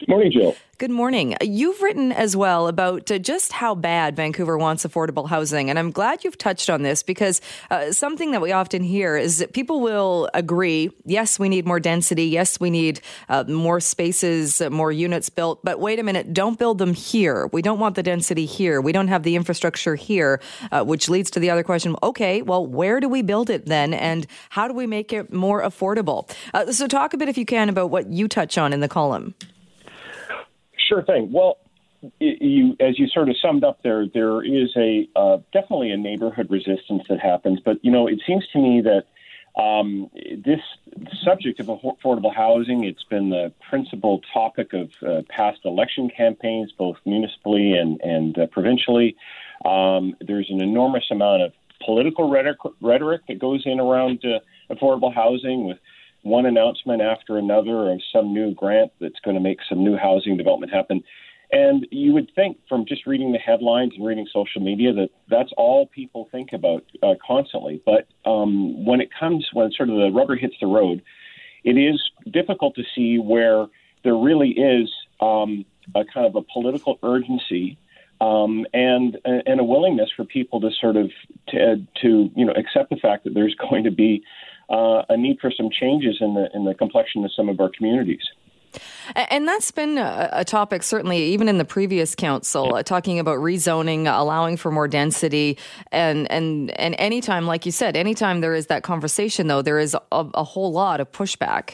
Good 0.01 0.09
morning, 0.09 0.31
Jill. 0.31 0.55
Good 0.79 0.89
morning. 0.89 1.35
You've 1.41 1.79
written 1.83 2.11
as 2.11 2.35
well 2.35 2.67
about 2.67 3.11
uh, 3.11 3.19
just 3.19 3.51
how 3.51 3.75
bad 3.75 4.15
Vancouver 4.15 4.57
wants 4.57 4.83
affordable 4.83 5.29
housing. 5.29 5.69
And 5.69 5.77
I'm 5.77 5.91
glad 5.91 6.23
you've 6.23 6.39
touched 6.39 6.71
on 6.71 6.81
this 6.81 7.03
because 7.03 7.39
uh, 7.69 7.91
something 7.91 8.31
that 8.31 8.41
we 8.41 8.51
often 8.51 8.81
hear 8.81 9.15
is 9.15 9.37
that 9.37 9.53
people 9.53 9.79
will 9.79 10.27
agree 10.33 10.89
yes, 11.05 11.37
we 11.37 11.49
need 11.49 11.67
more 11.67 11.79
density. 11.79 12.25
Yes, 12.25 12.59
we 12.59 12.71
need 12.71 12.99
uh, 13.29 13.43
more 13.43 13.79
spaces, 13.79 14.59
uh, 14.59 14.71
more 14.71 14.91
units 14.91 15.29
built. 15.29 15.63
But 15.63 15.79
wait 15.79 15.99
a 15.99 16.03
minute, 16.03 16.33
don't 16.33 16.57
build 16.57 16.79
them 16.79 16.95
here. 16.95 17.45
We 17.53 17.61
don't 17.61 17.77
want 17.77 17.93
the 17.93 18.01
density 18.01 18.47
here. 18.47 18.81
We 18.81 18.91
don't 18.91 19.09
have 19.09 19.21
the 19.21 19.35
infrastructure 19.35 19.93
here, 19.93 20.41
uh, 20.71 20.83
which 20.83 21.09
leads 21.09 21.29
to 21.31 21.39
the 21.39 21.51
other 21.51 21.61
question 21.63 21.95
okay, 22.01 22.41
well, 22.41 22.65
where 22.65 22.99
do 22.99 23.07
we 23.07 23.21
build 23.21 23.51
it 23.51 23.67
then? 23.67 23.93
And 23.93 24.25
how 24.49 24.67
do 24.67 24.73
we 24.73 24.87
make 24.87 25.13
it 25.13 25.31
more 25.31 25.61
affordable? 25.61 26.27
Uh, 26.55 26.71
so, 26.71 26.87
talk 26.87 27.13
a 27.13 27.17
bit, 27.17 27.29
if 27.29 27.37
you 27.37 27.45
can, 27.45 27.69
about 27.69 27.91
what 27.91 28.07
you 28.07 28.27
touch 28.27 28.57
on 28.57 28.73
in 28.73 28.79
the 28.79 28.89
column. 28.89 29.35
Sure 30.91 31.03
thing. 31.03 31.31
Well, 31.31 31.57
you, 32.19 32.75
as 32.81 32.99
you 32.99 33.07
sort 33.07 33.29
of 33.29 33.37
summed 33.41 33.63
up 33.63 33.81
there, 33.81 34.07
there 34.13 34.43
is 34.43 34.75
a 34.75 35.07
uh, 35.15 35.37
definitely 35.53 35.91
a 35.91 35.97
neighborhood 35.97 36.47
resistance 36.49 37.03
that 37.07 37.21
happens. 37.21 37.61
But 37.63 37.77
you 37.81 37.91
know, 37.91 38.07
it 38.07 38.19
seems 38.27 38.45
to 38.51 38.59
me 38.59 38.81
that 38.81 39.05
um, 39.61 40.09
this 40.43 40.59
subject 41.23 41.61
of 41.61 41.67
affordable 41.67 42.35
housing, 42.35 42.83
it's 42.83 43.05
been 43.05 43.29
the 43.29 43.53
principal 43.69 44.19
topic 44.33 44.73
of 44.73 44.91
uh, 45.07 45.21
past 45.29 45.59
election 45.63 46.09
campaigns, 46.09 46.73
both 46.77 46.97
municipally 47.05 47.71
and 47.71 48.01
and 48.01 48.37
uh, 48.37 48.47
provincially. 48.47 49.15
Um, 49.63 50.17
there's 50.19 50.49
an 50.49 50.61
enormous 50.61 51.05
amount 51.09 51.43
of 51.43 51.53
political 51.85 52.29
rhetoric, 52.29 52.57
rhetoric 52.81 53.21
that 53.29 53.39
goes 53.39 53.63
in 53.65 53.79
around 53.79 54.25
uh, 54.25 54.39
affordable 54.73 55.13
housing 55.13 55.65
with 55.67 55.77
one 56.23 56.45
announcement 56.45 57.01
after 57.01 57.37
another 57.37 57.91
of 57.91 58.01
some 58.13 58.33
new 58.33 58.53
grant 58.53 58.91
that's 58.99 59.19
going 59.23 59.35
to 59.35 59.41
make 59.41 59.59
some 59.67 59.83
new 59.83 59.97
housing 59.97 60.37
development 60.37 60.71
happen. 60.71 61.03
And 61.51 61.85
you 61.91 62.13
would 62.13 62.31
think 62.33 62.57
from 62.69 62.85
just 62.85 63.05
reading 63.05 63.33
the 63.33 63.37
headlines 63.37 63.93
and 63.97 64.05
reading 64.05 64.25
social 64.31 64.61
media 64.61 64.93
that 64.93 65.09
that's 65.29 65.51
all 65.57 65.87
people 65.87 66.29
think 66.31 66.53
about 66.53 66.83
uh, 67.03 67.15
constantly. 67.25 67.81
But 67.85 68.07
um, 68.25 68.85
when 68.85 69.01
it 69.01 69.09
comes, 69.17 69.49
when 69.51 69.71
sort 69.71 69.89
of 69.89 69.95
the 69.95 70.11
rubber 70.11 70.35
hits 70.35 70.55
the 70.61 70.67
road, 70.67 71.01
it 71.63 71.77
is 71.77 72.01
difficult 72.31 72.75
to 72.75 72.83
see 72.95 73.17
where 73.17 73.67
there 74.03 74.15
really 74.15 74.51
is 74.51 74.89
um, 75.19 75.65
a 75.93 76.05
kind 76.05 76.25
of 76.25 76.35
a 76.35 76.41
political 76.41 76.97
urgency 77.03 77.77
um, 78.21 78.65
and 78.73 79.17
and 79.25 79.59
a 79.59 79.63
willingness 79.63 80.09
for 80.15 80.23
people 80.23 80.61
to 80.61 80.69
sort 80.79 80.95
of 80.95 81.11
to, 81.49 81.85
to 82.01 82.29
you 82.35 82.45
know 82.45 82.53
accept 82.53 82.91
the 82.91 82.95
fact 82.95 83.23
that 83.25 83.33
there's 83.33 83.55
going 83.69 83.83
to 83.83 83.91
be 83.91 84.23
uh, 84.71 85.03
a 85.09 85.17
need 85.17 85.39
for 85.39 85.51
some 85.51 85.69
changes 85.69 86.17
in 86.21 86.33
the 86.33 86.49
in 86.53 86.65
the 86.65 86.73
complexion 86.73 87.23
of 87.25 87.31
some 87.35 87.49
of 87.49 87.59
our 87.59 87.69
communities. 87.69 88.23
And 89.15 89.45
that's 89.45 89.69
been 89.71 89.97
a, 89.97 90.45
topic, 90.45 90.81
certainly, 90.83 91.17
even 91.33 91.49
in 91.49 91.57
the 91.57 91.65
previous 91.65 92.15
council, 92.15 92.75
uh, 92.75 92.83
talking 92.83 93.19
about 93.19 93.39
rezoning, 93.39 94.07
allowing 94.07 94.55
for 94.55 94.71
more 94.71 94.87
density, 94.87 95.57
and 95.91 96.31
and 96.31 96.71
and 96.79 96.95
anytime, 96.97 97.45
like 97.45 97.65
you 97.65 97.73
said, 97.73 97.97
anytime 97.97 98.39
there 98.39 98.55
is 98.55 98.67
that 98.67 98.83
conversation, 98.83 99.47
though, 99.47 99.61
there 99.61 99.79
is 99.79 99.93
a, 99.93 99.99
a 100.33 100.43
whole 100.45 100.71
lot 100.71 101.01
of 101.01 101.11
pushback. 101.11 101.73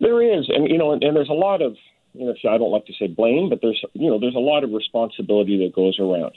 There 0.00 0.22
is, 0.22 0.48
and 0.48 0.68
you 0.68 0.78
know, 0.78 0.92
and, 0.92 1.04
and 1.04 1.14
there's 1.14 1.28
a 1.28 1.34
lot 1.34 1.60
of, 1.60 1.76
you 2.14 2.24
know, 2.24 2.34
I 2.50 2.56
don't 2.56 2.72
like 2.72 2.86
to 2.86 2.94
say 2.98 3.06
blame, 3.06 3.50
but 3.50 3.60
there's, 3.60 3.84
you 3.92 4.10
know, 4.10 4.18
there's 4.18 4.34
a 4.34 4.38
lot 4.38 4.64
of 4.64 4.72
responsibility 4.72 5.58
that 5.64 5.74
goes 5.74 5.98
around. 6.00 6.32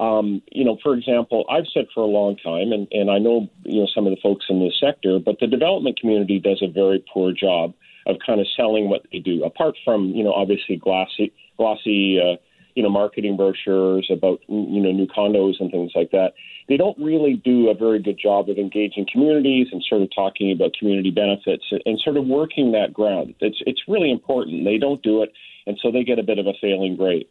Um, 0.00 0.40
you 0.50 0.64
know, 0.64 0.78
for 0.82 0.94
example, 0.94 1.44
I've 1.50 1.66
said 1.74 1.84
for 1.94 2.00
a 2.00 2.06
long 2.06 2.36
time, 2.38 2.72
and, 2.72 2.88
and 2.90 3.10
I 3.10 3.18
know 3.18 3.48
you 3.64 3.82
know 3.82 3.88
some 3.94 4.06
of 4.06 4.12
the 4.12 4.20
folks 4.22 4.46
in 4.48 4.58
this 4.58 4.72
sector, 4.80 5.18
but 5.18 5.38
the 5.40 5.46
development 5.46 6.00
community 6.00 6.38
does 6.38 6.62
a 6.62 6.72
very 6.72 7.04
poor 7.12 7.32
job 7.32 7.74
of 8.06 8.16
kind 8.26 8.40
of 8.40 8.46
selling 8.56 8.88
what 8.88 9.02
they 9.12 9.18
do. 9.18 9.44
Apart 9.44 9.74
from 9.84 10.06
you 10.06 10.24
know 10.24 10.32
obviously 10.32 10.76
glossy 10.76 11.34
glossy 11.58 12.18
uh, 12.18 12.36
you 12.74 12.82
know 12.82 12.88
marketing 12.88 13.36
brochures 13.36 14.08
about 14.10 14.40
you 14.48 14.80
know 14.80 14.90
new 14.90 15.06
condos 15.06 15.60
and 15.60 15.70
things 15.70 15.92
like 15.94 16.10
that, 16.12 16.32
they 16.66 16.78
don't 16.78 16.96
really 16.98 17.34
do 17.44 17.68
a 17.68 17.74
very 17.74 18.00
good 18.00 18.18
job 18.18 18.48
of 18.48 18.56
engaging 18.56 19.04
communities 19.12 19.66
and 19.70 19.84
sort 19.86 20.00
of 20.00 20.08
talking 20.14 20.50
about 20.50 20.72
community 20.78 21.10
benefits 21.10 21.64
and 21.84 22.00
sort 22.02 22.16
of 22.16 22.26
working 22.26 22.72
that 22.72 22.94
ground. 22.94 23.34
It's 23.40 23.58
it's 23.66 23.82
really 23.86 24.10
important. 24.10 24.64
They 24.64 24.78
don't 24.78 25.02
do 25.02 25.22
it, 25.22 25.30
and 25.66 25.78
so 25.82 25.92
they 25.92 26.04
get 26.04 26.18
a 26.18 26.22
bit 26.22 26.38
of 26.38 26.46
a 26.46 26.54
failing 26.58 26.96
grade. 26.96 27.26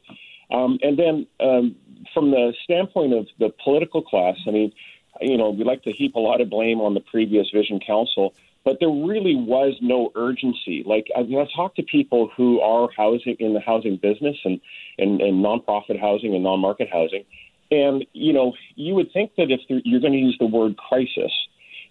Um, 0.52 0.80
and 0.82 0.98
then 0.98 1.28
um, 1.40 1.76
from 2.14 2.32
the 2.32 2.54
standpoint 2.64 3.14
of 3.14 3.28
the 3.40 3.50
political 3.64 4.02
class, 4.02 4.36
I 4.48 4.52
mean, 4.52 4.72
you 5.22 5.38
know, 5.38 5.50
we 5.50 5.64
like 5.64 5.84
to 5.84 5.92
heap 5.92 6.16
a 6.16 6.20
lot 6.20 6.42
of 6.42 6.50
blame 6.50 6.80
on 6.80 6.94
the 6.94 7.02
previous 7.02 7.48
Vision 7.54 7.80
Council, 7.86 8.34
but 8.64 8.78
there 8.80 8.90
really 8.90 9.36
was 9.36 9.76
no 9.82 10.12
urgency. 10.16 10.84
Like 10.86 11.08
I, 11.16 11.24
mean, 11.24 11.40
I 11.40 11.48
talk 11.56 11.76
to 11.76 11.84
people 11.84 12.30
who 12.36 12.62
are 12.62 12.90
housing 12.96 13.36
in 13.40 13.54
the 13.54 13.60
housing 13.60 13.98
business 13.98 14.38
and, 14.44 14.60
and, 14.98 15.22
and 15.22 15.44
nonprofit 15.44 16.00
housing 16.00 16.34
and 16.34 16.44
non-market 16.44 16.90
housing, 16.92 17.26
and 17.72 18.06
you 18.14 18.34
know, 18.34 18.54
you 18.76 18.96
would 18.96 19.12
think 19.12 19.32
that 19.38 19.52
if 19.52 19.62
you're 19.68 20.02
going 20.02 20.14
to 20.14 20.20
use 20.20 20.38
the 20.40 20.46
word 20.46 20.78
crisis, 20.78 21.32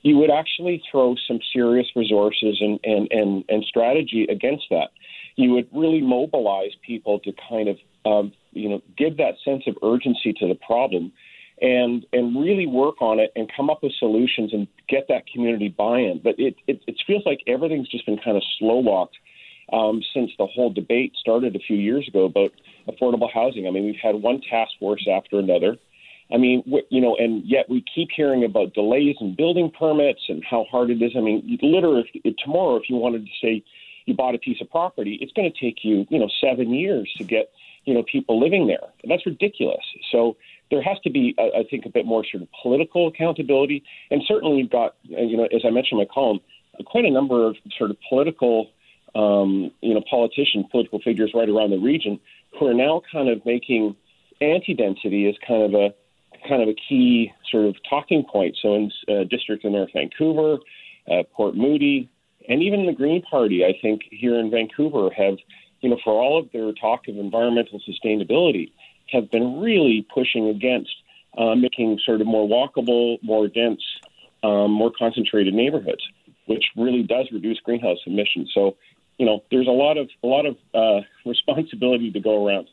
you 0.03 0.17
would 0.19 0.31
actually 0.31 0.83
throw 0.91 1.17
some 1.27 1.41
serious 1.53 1.87
resources 1.97 2.59
and, 2.61 2.79
and, 2.85 3.09
and, 3.11 3.45
and 3.49 3.65
strategy 3.65 4.27
against 4.31 4.65
that. 4.71 4.91
You 5.37 5.53
would 5.53 5.69
really 5.73 6.01
mobilize 6.01 6.71
people 6.87 7.19
to 7.21 7.33
kind 7.49 7.69
of 7.69 7.79
um, 8.05 8.33
you 8.53 8.69
know, 8.69 8.83
give 8.97 9.17
that 9.19 9.35
sense 9.45 9.65
of 9.67 9.77
urgency 9.83 10.33
to 10.35 10.49
the 10.49 10.55
problem 10.55 11.13
and 11.61 12.07
and 12.13 12.41
really 12.41 12.67
work 12.67 13.01
on 13.01 13.19
it 13.19 13.33
and 13.35 13.51
come 13.55 13.69
up 13.71 13.83
with 13.83 13.93
solutions 13.99 14.53
and 14.53 14.69
get 14.89 15.07
that 15.09 15.27
community 15.27 15.69
buy-in. 15.69 16.21
But 16.23 16.39
it 16.39 16.57
it, 16.67 16.81
it 16.87 16.97
feels 17.07 17.23
like 17.27 17.41
everything's 17.47 17.89
just 17.89 18.07
been 18.07 18.19
kind 18.19 18.37
of 18.37 18.43
slow 18.59 18.79
walked 18.79 19.17
um, 19.73 20.03
since 20.15 20.31
the 20.39 20.47
whole 20.47 20.71
debate 20.71 21.13
started 21.19 21.57
a 21.57 21.59
few 21.59 21.77
years 21.77 22.07
ago 22.09 22.25
about 22.25 22.51
affordable 22.89 23.31
housing. 23.33 23.67
I 23.67 23.71
mean, 23.71 23.85
we've 23.85 24.01
had 24.03 24.17
one 24.17 24.41
task 24.49 24.73
force 24.79 25.07
after 25.11 25.39
another. 25.39 25.77
I 26.33 26.37
mean, 26.37 26.63
you 26.91 27.01
know, 27.01 27.17
and 27.17 27.43
yet 27.47 27.71
we 27.71 27.83
keep 27.95 28.09
hearing 28.15 28.45
about 28.45 28.75
delays 28.75 29.17
in 29.21 29.35
building 29.35 29.71
permits 29.71 30.21
and 30.29 30.45
how 30.45 30.67
hard 30.71 30.91
it 30.91 31.01
is. 31.01 31.13
I 31.17 31.21
mean, 31.21 31.59
literally, 31.63 32.05
if, 32.23 32.37
tomorrow, 32.37 32.77
if 32.77 32.91
you 32.91 32.97
wanted 32.97 33.25
to 33.25 33.33
say 33.43 33.65
you 34.05 34.15
bought 34.15 34.35
a 34.35 34.39
piece 34.39 34.61
of 34.61 34.71
property, 34.71 35.19
it's 35.23 35.33
going 35.33 35.51
to 35.51 35.59
take 35.59 35.79
you, 35.83 36.07
you 36.11 36.19
know, 36.19 36.29
seven 36.41 36.71
years 36.75 37.11
to 37.17 37.25
get 37.25 37.51
you 37.89 37.95
know, 37.95 38.03
people 38.03 38.39
living 38.39 38.67
there. 38.67 38.87
And 39.03 39.11
that's 39.11 39.25
ridiculous. 39.25 39.85
So 40.13 40.37
there 40.71 40.83
has 40.83 40.99
to 41.05 41.11
be, 41.11 41.35
I 41.39 41.65
think, 41.71 41.87
a 41.87 41.89
bit 41.89 42.05
more 42.05 42.23
sort 42.31 42.43
of 42.43 42.49
political 42.63 43.09
accountability. 43.09 43.83
And 44.11 44.23
certainly, 44.29 44.59
you've 44.59 44.71
got, 44.71 44.97
you 45.05 45.39
know, 45.39 45.49
as 45.57 45.63
I 45.65 45.71
mentioned 45.71 45.99
in 45.99 46.07
my 46.07 46.13
column, 46.13 46.41
quite 46.85 47.07
a 47.07 47.11
number 47.11 47.47
of 47.47 47.57
sort 47.79 47.91
of 47.91 47.97
political, 48.07 48.71
um, 49.15 49.71
you 49.81 49.95
know, 49.95 50.03
politicians, 50.09 50.67
political 50.71 51.01
figures 51.01 51.31
right 51.35 51.49
around 51.49 51.71
the 51.71 51.79
region 51.79 52.21
who 52.59 52.67
are 52.67 52.75
now 52.75 53.01
kind 53.11 53.31
of 53.31 53.45
making 53.47 53.97
anti-density 54.43 55.27
as 55.31 55.35
kind 55.47 55.63
of 55.63 55.73
a 55.75 55.95
kind 56.47 56.63
of 56.63 56.69
a 56.69 56.77
key 56.89 57.33
sort 57.51 57.65
of 57.65 57.75
talking 57.89 58.23
point. 58.23 58.55
So 58.61 58.75
in 58.75 58.93
uh, 59.09 59.25
districts 59.25 59.65
in 59.65 59.73
North 59.73 59.91
Vancouver, 59.95 60.59
uh, 61.11 61.23
Port 61.35 61.57
Moody, 61.57 62.11
and 62.49 62.63
even 62.63 62.87
the 62.87 62.93
Green 62.93 63.23
Party, 63.23 63.65
I 63.65 63.73
think 63.81 64.03
here 64.11 64.39
in 64.39 64.51
Vancouver 64.51 65.11
have 65.17 65.39
you 65.81 65.91
know, 65.91 65.99
for 66.03 66.13
all 66.13 66.39
of 66.39 66.51
their 66.53 66.73
talk 66.73 67.09
of 67.09 67.17
environmental 67.17 67.81
sustainability, 67.81 68.73
have 69.11 69.31
been 69.31 69.61
really 69.61 70.07
pushing 70.13 70.49
against 70.49 70.91
uh, 71.37 71.55
making 71.55 71.99
sort 72.05 72.21
of 72.21 72.27
more 72.27 72.49
walkable, 72.49 73.23
more 73.23 73.49
dense, 73.49 73.81
um, 74.43 74.71
more 74.71 74.93
concentrated 74.97 75.55
neighborhoods, 75.55 76.03
which 76.47 76.65
really 76.77 77.03
does 77.03 77.29
reduce 77.33 77.61
greenhouse 77.61 77.99
emissions. 78.07 78.51
So, 78.53 78.77
you 79.19 79.27
know, 79.27 79.43
there's 79.51 79.67
a 79.67 79.73
lot 79.73 79.97
of 79.99 80.09
a 80.23 80.27
lot 80.27 80.47
of 80.47 80.57
uh, 80.75 81.01
responsibility 81.27 82.11
to 82.11 82.21
go 82.21 82.47
around. 82.47 82.69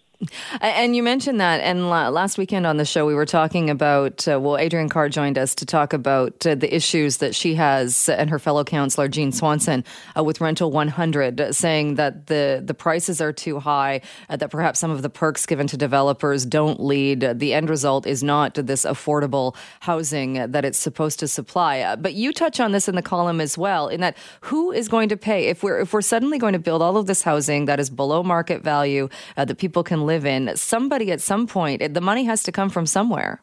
And 0.61 0.95
you 0.95 1.03
mentioned 1.03 1.41
that, 1.41 1.61
and 1.61 1.89
last 1.89 2.37
weekend 2.37 2.65
on 2.65 2.77
the 2.77 2.85
show, 2.85 3.05
we 3.05 3.13
were 3.13 3.25
talking 3.25 3.69
about. 3.69 4.27
Uh, 4.27 4.39
well, 4.39 4.57
Adrienne 4.57 4.89
Carr 4.89 5.09
joined 5.09 5.37
us 5.37 5.53
to 5.55 5.65
talk 5.65 5.93
about 5.93 6.45
uh, 6.45 6.55
the 6.55 6.73
issues 6.73 7.17
that 7.17 7.35
she 7.35 7.55
has 7.55 8.09
and 8.09 8.29
her 8.29 8.39
fellow 8.39 8.63
councillor 8.63 9.07
Jean 9.07 9.31
Swanson 9.31 9.83
uh, 10.17 10.23
with 10.23 10.41
Rental 10.41 10.71
100, 10.71 11.53
saying 11.53 11.95
that 11.95 12.27
the 12.27 12.61
the 12.65 12.73
prices 12.73 13.21
are 13.21 13.33
too 13.33 13.59
high, 13.59 14.01
uh, 14.29 14.37
that 14.37 14.49
perhaps 14.49 14.79
some 14.79 14.91
of 14.91 15.01
the 15.01 15.09
perks 15.09 15.45
given 15.45 15.67
to 15.67 15.77
developers 15.77 16.45
don't 16.45 16.79
lead. 16.79 17.21
The 17.39 17.53
end 17.53 17.69
result 17.69 18.07
is 18.07 18.23
not 18.23 18.55
this 18.55 18.85
affordable 18.85 19.55
housing 19.81 20.51
that 20.51 20.65
it's 20.65 20.79
supposed 20.79 21.19
to 21.19 21.27
supply. 21.27 21.79
Uh, 21.81 21.95
but 21.95 22.13
you 22.13 22.31
touch 22.31 22.59
on 22.59 22.71
this 22.71 22.87
in 22.87 22.95
the 22.95 23.01
column 23.01 23.41
as 23.41 23.57
well, 23.57 23.87
in 23.87 24.01
that 24.01 24.17
who 24.41 24.71
is 24.71 24.87
going 24.87 25.09
to 25.09 25.17
pay 25.17 25.47
if 25.47 25.63
we're 25.63 25.79
if 25.79 25.93
we're 25.93 26.01
suddenly 26.01 26.37
going 26.37 26.53
to 26.53 26.59
build 26.59 26.81
all 26.81 26.97
of 26.97 27.05
this 27.05 27.21
housing 27.21 27.65
that 27.65 27.79
is 27.79 27.89
below 27.89 28.23
market 28.23 28.63
value 28.63 29.09
uh, 29.37 29.45
that 29.45 29.57
people 29.57 29.83
can 29.83 30.04
live 30.05 30.25
in. 30.25 30.55
Somebody 30.55 31.11
at 31.11 31.21
some 31.21 31.47
point, 31.47 31.93
the 31.93 32.01
money 32.01 32.25
has 32.25 32.43
to 32.43 32.51
come 32.51 32.69
from 32.69 32.85
somewhere. 32.85 33.41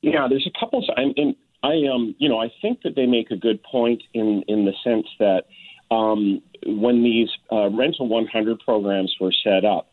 Yeah, 0.00 0.26
there's 0.28 0.46
a 0.46 0.58
couple. 0.58 0.84
And 0.96 1.34
I 1.62 1.86
um, 1.92 2.14
you 2.18 2.28
know, 2.28 2.38
I 2.38 2.52
think 2.60 2.82
that 2.82 2.94
they 2.94 3.06
make 3.06 3.30
a 3.30 3.36
good 3.36 3.62
point 3.62 4.02
in 4.12 4.44
in 4.48 4.64
the 4.64 4.72
sense 4.84 5.06
that 5.18 5.44
um, 5.90 6.42
when 6.66 7.02
these 7.02 7.28
uh, 7.50 7.70
rental 7.70 8.08
100 8.08 8.60
programs 8.60 9.14
were 9.20 9.32
set 9.42 9.64
up, 9.64 9.90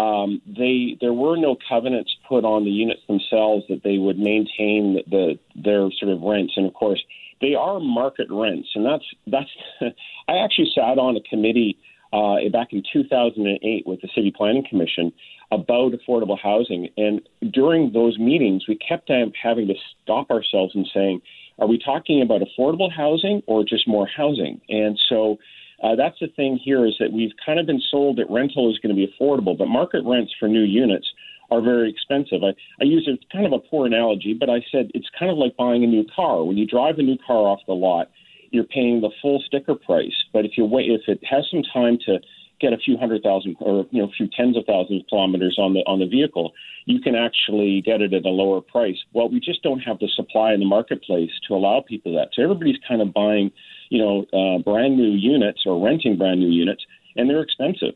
um, 0.00 0.40
they 0.46 0.96
there 1.00 1.12
were 1.12 1.36
no 1.36 1.56
covenants 1.68 2.10
put 2.26 2.44
on 2.44 2.64
the 2.64 2.70
units 2.70 3.02
themselves 3.06 3.64
that 3.68 3.82
they 3.84 3.98
would 3.98 4.18
maintain 4.18 5.02
the 5.06 5.38
their 5.54 5.90
sort 5.98 6.10
of 6.10 6.22
rents, 6.22 6.54
and 6.56 6.66
of 6.66 6.72
course 6.72 7.02
they 7.42 7.54
are 7.54 7.80
market 7.80 8.28
rents, 8.30 8.68
and 8.74 8.86
that's 8.86 9.04
that's. 9.26 9.50
I 10.28 10.38
actually 10.38 10.70
sat 10.74 10.98
on 10.98 11.16
a 11.16 11.20
committee 11.28 11.76
uh, 12.12 12.36
back 12.52 12.72
in 12.72 12.82
2008 12.92 13.86
with 13.86 14.00
the 14.00 14.08
City 14.14 14.32
Planning 14.34 14.64
Commission 14.68 15.12
about 15.52 15.92
affordable 15.92 16.38
housing, 16.40 16.88
and 16.96 17.20
during 17.52 17.92
those 17.92 18.18
meetings, 18.18 18.64
we 18.68 18.76
kept 18.76 19.10
having 19.10 19.66
to 19.68 19.74
stop 20.02 20.30
ourselves 20.30 20.74
and 20.74 20.86
saying, 20.94 21.20
"Are 21.58 21.66
we 21.66 21.78
talking 21.78 22.22
about 22.22 22.40
affordable 22.40 22.90
housing 22.92 23.42
or 23.46 23.64
just 23.64 23.88
more 23.88 24.06
housing?" 24.06 24.60
And 24.68 24.98
so 25.08 25.38
uh, 25.82 25.96
that's 25.96 26.18
the 26.20 26.28
thing 26.28 26.58
here 26.62 26.86
is 26.86 26.94
that 27.00 27.12
we've 27.12 27.32
kind 27.44 27.58
of 27.58 27.66
been 27.66 27.80
sold 27.90 28.18
that 28.18 28.30
rental 28.30 28.70
is 28.70 28.78
going 28.78 28.94
to 28.94 29.06
be 29.06 29.12
affordable, 29.12 29.56
but 29.56 29.66
market 29.66 30.02
rents 30.04 30.32
for 30.38 30.46
new 30.48 30.62
units 30.62 31.06
are 31.50 31.60
very 31.60 31.90
expensive. 31.90 32.42
I, 32.44 32.50
I 32.80 32.84
use 32.84 33.08
it 33.08 33.24
kind 33.32 33.46
of 33.46 33.52
a 33.52 33.58
poor 33.58 33.86
analogy, 33.86 34.34
but 34.38 34.50
I 34.50 34.64
said 34.70 34.90
it's 34.94 35.08
kind 35.18 35.30
of 35.30 35.38
like 35.38 35.56
buying 35.56 35.82
a 35.82 35.86
new 35.86 36.04
car. 36.14 36.44
When 36.44 36.56
you 36.56 36.66
drive 36.66 36.98
a 36.98 37.02
new 37.02 37.16
car 37.26 37.48
off 37.48 37.60
the 37.66 37.72
lot, 37.72 38.10
you're 38.50 38.64
paying 38.64 39.00
the 39.00 39.10
full 39.22 39.42
sticker 39.46 39.74
price. 39.74 40.14
But 40.32 40.44
if 40.44 40.52
you 40.56 40.64
wait, 40.64 40.90
if 40.90 41.02
it 41.08 41.20
has 41.28 41.46
some 41.50 41.62
time 41.72 41.98
to 42.06 42.18
get 42.60 42.72
a 42.72 42.78
few 42.78 42.96
hundred 42.96 43.22
thousand 43.22 43.56
or 43.60 43.86
you 43.90 44.02
know 44.02 44.08
a 44.08 44.12
few 44.12 44.28
tens 44.36 44.56
of 44.56 44.64
thousands 44.66 45.02
of 45.02 45.08
kilometers 45.08 45.56
on 45.58 45.72
the 45.74 45.80
on 45.80 45.98
the 45.98 46.06
vehicle, 46.06 46.52
you 46.84 47.00
can 47.00 47.14
actually 47.14 47.82
get 47.84 48.00
it 48.00 48.12
at 48.12 48.24
a 48.24 48.28
lower 48.28 48.60
price. 48.60 48.98
Well, 49.12 49.28
we 49.28 49.40
just 49.40 49.62
don't 49.62 49.80
have 49.80 49.98
the 49.98 50.08
supply 50.14 50.52
in 50.52 50.60
the 50.60 50.66
marketplace 50.66 51.30
to 51.48 51.54
allow 51.54 51.82
people 51.86 52.14
that. 52.14 52.28
So 52.34 52.42
everybody's 52.42 52.78
kind 52.86 53.00
of 53.00 53.12
buying, 53.12 53.50
you 53.88 53.98
know, 53.98 54.26
uh, 54.32 54.62
brand 54.62 54.96
new 54.96 55.12
units 55.12 55.62
or 55.66 55.82
renting 55.84 56.16
brand 56.18 56.40
new 56.40 56.50
units, 56.50 56.84
and 57.16 57.28
they're 57.28 57.42
expensive. 57.42 57.94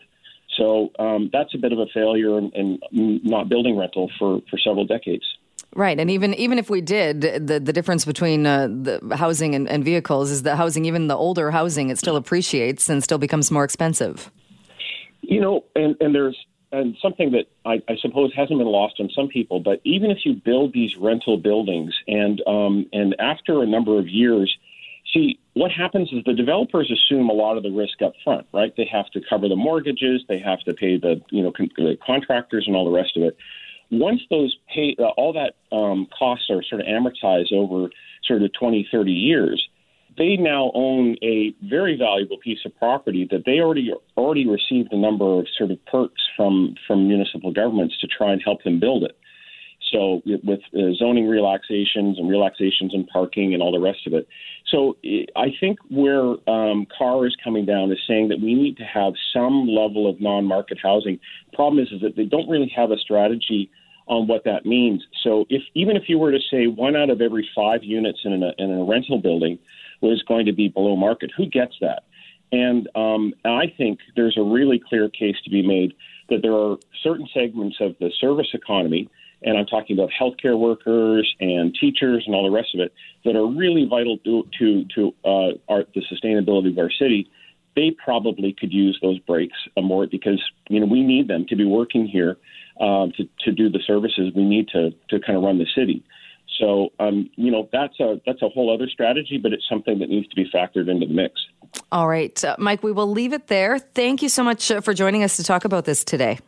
So 0.57 0.91
um, 0.99 1.31
that's 1.33 1.55
a 1.55 1.59
bit 1.59 1.73
of 1.73 1.79
a 1.79 1.87
failure 1.93 2.39
in, 2.39 2.51
in 2.55 3.21
not 3.25 3.49
building 3.49 3.77
rental 3.77 4.11
for, 4.19 4.41
for 4.49 4.59
several 4.59 4.87
decades. 4.87 5.25
Right, 5.77 5.99
and 5.99 6.09
even 6.09 6.35
even 6.35 6.59
if 6.59 6.71
we 6.71 6.81
did, 6.81 7.21
the 7.23 7.59
the 7.59 7.73
difference 7.73 8.05
between 8.05 8.47
uh, 8.47 8.69
the 8.69 9.17
housing 9.17 9.57
and, 9.57 9.69
and, 9.69 9.85
vehicles 9.85 10.31
is 10.31 10.45
that 10.45 10.57
housing, 10.57 10.85
even 10.85 11.09
the 11.09 11.17
older 11.17 11.51
housing, 11.51 11.91
it 11.91 11.99
still 11.99 12.15
appreciates 12.15 12.89
and 12.89 13.03
still 13.03 13.19
becomes 13.19 13.51
more 13.51 13.65
expensive. 13.65 14.31
You 15.23 15.41
know, 15.41 15.65
and, 15.75 15.97
and 16.01 16.15
there's 16.15 16.37
and 16.71 16.97
something 17.03 17.33
that 17.33 17.47
I, 17.65 17.83
I 17.89 17.97
suppose 18.01 18.33
hasn't 18.37 18.59
been 18.59 18.69
lost 18.69 19.01
on 19.01 19.09
some 19.15 19.29
people, 19.29 19.59
but 19.61 19.81
even 19.85 20.11
if 20.11 20.19
you 20.25 20.35
build 20.35 20.73
these 20.73 20.97
rental 20.97 21.39
buildings 21.39 21.93
and 22.07 22.41
um, 22.47 22.87
and 22.93 23.17
after 23.19 23.63
a 23.63 23.67
number 23.67 23.99
of 23.99 24.09
years, 24.09 24.57
see 25.13 25.39
what 25.55 25.71
happens 25.71 26.13
is 26.13 26.23
the 26.25 26.35
developers 26.35 26.91
assume 26.91 27.29
a 27.29 27.33
lot 27.33 27.57
of 27.57 27.63
the 27.63 27.71
risk 27.71 28.03
up 28.03 28.13
front, 28.23 28.47
right? 28.53 28.73
They 28.77 28.89
have 28.93 29.11
to 29.11 29.21
cover 29.29 29.49
the 29.49 29.57
mortgages, 29.57 30.23
they 30.29 30.39
have 30.39 30.61
to 30.61 30.75
pay 30.75 30.99
the 30.99 31.21
you 31.31 31.43
know 31.43 31.53
con- 31.53 31.71
the 31.77 31.97
contractors 32.05 32.65
and 32.67 32.77
all 32.77 32.85
the 32.85 32.97
rest 32.97 33.17
of 33.17 33.23
it. 33.23 33.37
Once 33.99 34.21
those 34.31 34.57
pay, 34.73 34.97
uh, 34.99 35.09
all 35.17 35.33
that 35.33 35.55
um, 35.75 36.07
costs 36.17 36.47
are 36.51 36.63
sort 36.63 36.81
of 36.81 36.87
amortized 36.87 37.53
over 37.53 37.91
sort 38.25 38.43
of 38.43 38.51
20, 38.59 38.89
30 38.91 39.11
years 39.11 39.69
they 40.17 40.37
now 40.37 40.71
own 40.75 41.17
a 41.23 41.55
very 41.63 41.97
valuable 41.97 42.39
piece 42.39 42.61
of 42.65 42.77
property 42.77 43.27
that 43.31 43.45
they 43.45 43.61
already 43.61 43.93
already 44.17 44.47
received 44.47 44.93
a 44.93 44.97
number 44.97 45.39
of 45.39 45.47
sort 45.57 45.71
of 45.71 45.85
perks 45.87 46.23
from 46.37 46.75
from 46.87 47.09
municipal 47.09 47.53
governments 47.53 47.99
to 48.01 48.07
try 48.07 48.33
and 48.33 48.43
help 48.45 48.63
them 48.63 48.79
build 48.79 49.03
it. 49.05 49.17
So 49.93 50.23
with 50.25 50.61
uh, 50.75 50.95
zoning 50.99 51.29
relaxations 51.29 52.19
and 52.19 52.29
relaxations 52.29 52.93
in 52.95 53.07
parking 53.07 53.55
and 53.55 53.63
all 53.63 53.71
the 53.71 53.81
rest 53.81 54.07
of 54.07 54.15
it. 54.15 54.27
So 54.69 54.97
I 55.37 55.49
think 55.61 55.79
where 55.89 56.35
um, 56.49 56.87
Carr 56.97 57.27
is 57.27 57.37
coming 57.45 57.65
down 57.65 57.93
is 57.93 57.99
saying 58.09 58.29
that 58.29 58.41
we 58.41 58.55
need 58.55 58.77
to 58.79 58.85
have 58.85 59.13
some 59.33 59.69
level 59.69 60.09
of 60.09 60.21
non-market 60.21 60.79
housing. 60.83 61.21
Problem 61.53 61.85
is, 61.85 61.93
is 61.93 62.01
that 62.01 62.17
they 62.17 62.25
don't 62.25 62.49
really 62.49 62.73
have 62.75 62.91
a 62.91 62.99
strategy 62.99 63.71
on 64.07 64.27
what 64.27 64.45
that 64.45 64.67
means. 64.67 65.03
So 65.23 65.47
if 65.49 65.63
even 65.75 65.97
if 65.97 66.09
you 66.09 66.19
were 66.19 66.33
to 66.33 66.41
say 66.51 66.67
one 66.67 66.97
out 66.97 67.11
of 67.11 67.21
every 67.21 67.49
five 67.55 67.83
units 67.83 68.21
in 68.25 68.43
a, 68.43 68.53
in 68.59 68.71
a 68.71 68.85
rental 68.85 69.19
building 69.19 69.59
was 70.01 70.23
going 70.23 70.47
to 70.47 70.53
be 70.53 70.69
below 70.69 70.97
market. 70.97 71.31
Who 71.37 71.47
gets 71.47 71.75
that? 71.81 72.05
And 72.53 72.89
um, 72.95 73.35
I 73.45 73.73
think 73.77 73.99
there's 74.17 74.37
a 74.39 74.43
really 74.43 74.79
clear 74.79 75.09
case 75.09 75.37
to 75.45 75.51
be 75.51 75.67
made 75.67 75.95
that 76.29 76.43
there 76.43 76.55
are 76.55 76.77
certain 77.03 77.27
segments 77.35 77.77
of 77.81 77.97
the 77.99 78.11
service 78.21 78.49
economy, 78.55 79.09
and 79.43 79.59
I'm 79.59 79.67
talking 79.67 79.99
about 79.99 80.11
healthcare 80.19 80.59
workers 80.59 81.35
and 81.41 81.75
teachers 81.79 82.25
and 82.27 82.35
all 82.35 82.45
the 82.45 82.51
rest 82.51 82.75
of 82.75 82.81
it, 82.81 82.93
that 83.25 83.35
are 83.37 83.47
really 83.47 83.87
vital 83.87 84.19
to 84.19 84.47
to, 84.59 84.85
to 84.95 85.15
uh, 85.25 85.73
our, 85.73 85.85
the 85.95 86.03
sustainability 86.13 86.71
of 86.71 86.79
our 86.79 86.91
city. 86.91 87.29
They 87.77 87.91
probably 87.91 88.53
could 88.53 88.73
use 88.73 88.99
those 89.03 89.19
breaks 89.21 89.57
more 89.81 90.07
because 90.07 90.43
you 90.69 90.81
know 90.81 90.87
we 90.87 91.03
need 91.03 91.29
them 91.29 91.47
to 91.49 91.57
be 91.57 91.65
working 91.65 92.07
here 92.07 92.37
uh, 92.81 93.07
to 93.17 93.29
to 93.41 93.53
do 93.53 93.69
the 93.69 93.81
services 93.87 94.33
we 94.35 94.45
need 94.45 94.69
to 94.69 94.91
to 95.11 95.21
kind 95.21 95.37
of 95.37 95.45
run 95.45 95.59
the 95.59 95.67
city. 95.75 96.05
So, 96.59 96.93
um, 97.01 97.31
you 97.37 97.51
know, 97.51 97.69
that's 97.73 97.99
a 98.01 98.21
that's 98.27 98.43
a 98.43 98.49
whole 98.49 98.73
other 98.73 98.89
strategy, 98.89 99.39
but 99.39 99.53
it's 99.53 99.69
something 99.69 99.99
that 99.99 100.09
needs 100.09 100.29
to 100.29 100.37
be 100.37 100.49
factored 100.51 100.89
into 100.89 101.07
the 101.07 101.13
mix. 101.13 101.35
All 101.91 102.07
right, 102.07 102.45
uh, 102.45 102.57
Mike, 102.59 102.83
we 102.83 102.93
will 102.93 103.11
leave 103.11 103.33
it 103.33 103.49
there. 103.49 103.79
Thank 103.79 104.23
you 104.23 104.29
so 104.29 104.45
much 104.45 104.71
uh, 104.71 104.81
for 104.81 104.95
joining 104.95 105.25
us 105.25 105.37
to 105.37 105.45
talk 105.45 105.65
about 105.65 105.85
this 105.85 106.05
today. 106.05 106.39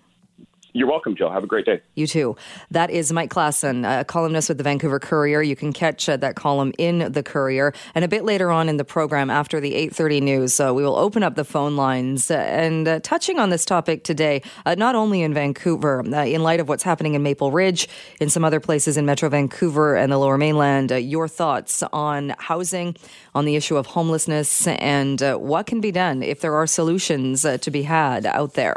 You're 0.77 0.89
welcome, 0.89 1.17
Jill. 1.17 1.31
Have 1.31 1.43
a 1.43 1.47
great 1.47 1.65
day. 1.65 1.81
You 1.95 2.07
too. 2.07 2.37
That 2.71 2.91
is 2.91 3.11
Mike 3.11 3.31
Klassen, 3.31 3.87
a 3.87 4.05
columnist 4.05 4.51
with 4.51 4.59
the 4.59 4.65
Vancouver 4.65 5.01
Courier. 5.01 5.41
You 5.41 5.57
can 5.57 5.73
catch 5.73 6.07
uh, 6.07 6.19
that 6.19 6.37
column 6.37 6.75
in 6.77 7.12
the 7.12 7.23
Courier. 7.23 7.73
And 7.95 8.05
a 8.05 8.09
bit 8.09 8.27
later 8.27 8.51
on 8.51 8.69
in 8.69 8.77
the 8.77 8.85
program, 8.85 9.31
after 9.31 9.59
the 9.59 9.73
8.30 9.73 10.21
news, 10.21 10.61
uh, 10.61 10.75
we 10.75 10.83
will 10.83 10.97
open 10.97 11.23
up 11.23 11.35
the 11.35 11.47
phone 11.47 11.77
lines. 11.77 12.31
Uh, 12.31 12.35
and 12.35 12.87
uh, 12.87 13.01
touching 13.01 13.39
on 13.39 13.49
this 13.49 13.65
topic 13.65 14.05
today, 14.05 14.43
uh, 14.67 14.75
not 14.75 14.95
only 14.95 15.23
in 15.23 15.33
Vancouver, 15.33 16.05
uh, 16.12 16.27
in 16.27 16.43
light 16.43 16.61
of 16.61 16.69
what's 16.69 16.83
happening 16.83 17.15
in 17.15 17.23
Maple 17.23 17.51
Ridge, 17.51 17.89
in 18.21 18.29
some 18.29 18.45
other 18.45 18.61
places 18.61 18.99
in 18.99 19.07
Metro 19.07 19.31
Vancouver 19.31 19.97
and 19.97 20.12
the 20.12 20.19
Lower 20.19 20.37
Mainland, 20.37 20.91
your 20.91 21.27
thoughts 21.27 21.83
on 21.95 22.35
housing, 22.39 22.97
on 23.35 23.47
the 23.47 23.57
issue 23.57 23.79
of 23.79 23.87
homelessness, 23.87 24.67
and 24.67 25.23
what 25.23 25.65
can 25.65 25.81
be 25.81 25.91
done 25.91 26.23
if 26.23 26.43
there 26.43 26.55
are 26.55 26.67
solutions 26.67 27.47
to 27.62 27.71
be 27.71 27.81
had 27.81 28.27
out 28.27 28.53
there. 28.53 28.77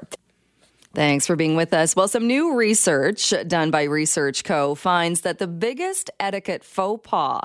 Thanks 0.95 1.28
for 1.28 1.36
being 1.36 1.56
with 1.56 1.71
us. 1.73 1.95
Well, 1.95 2.08
some 2.08 2.25
new 2.25 2.56
research 2.56 3.32
done 3.47 3.69
by 3.69 3.84
Research 3.84 4.43
Co. 4.43 4.73
finds 4.73 5.21
that 5.21 5.38
the 5.38 5.47
biggest 5.47 6.10
etiquette 6.19 6.63
faux 6.63 7.08
pas 7.08 7.41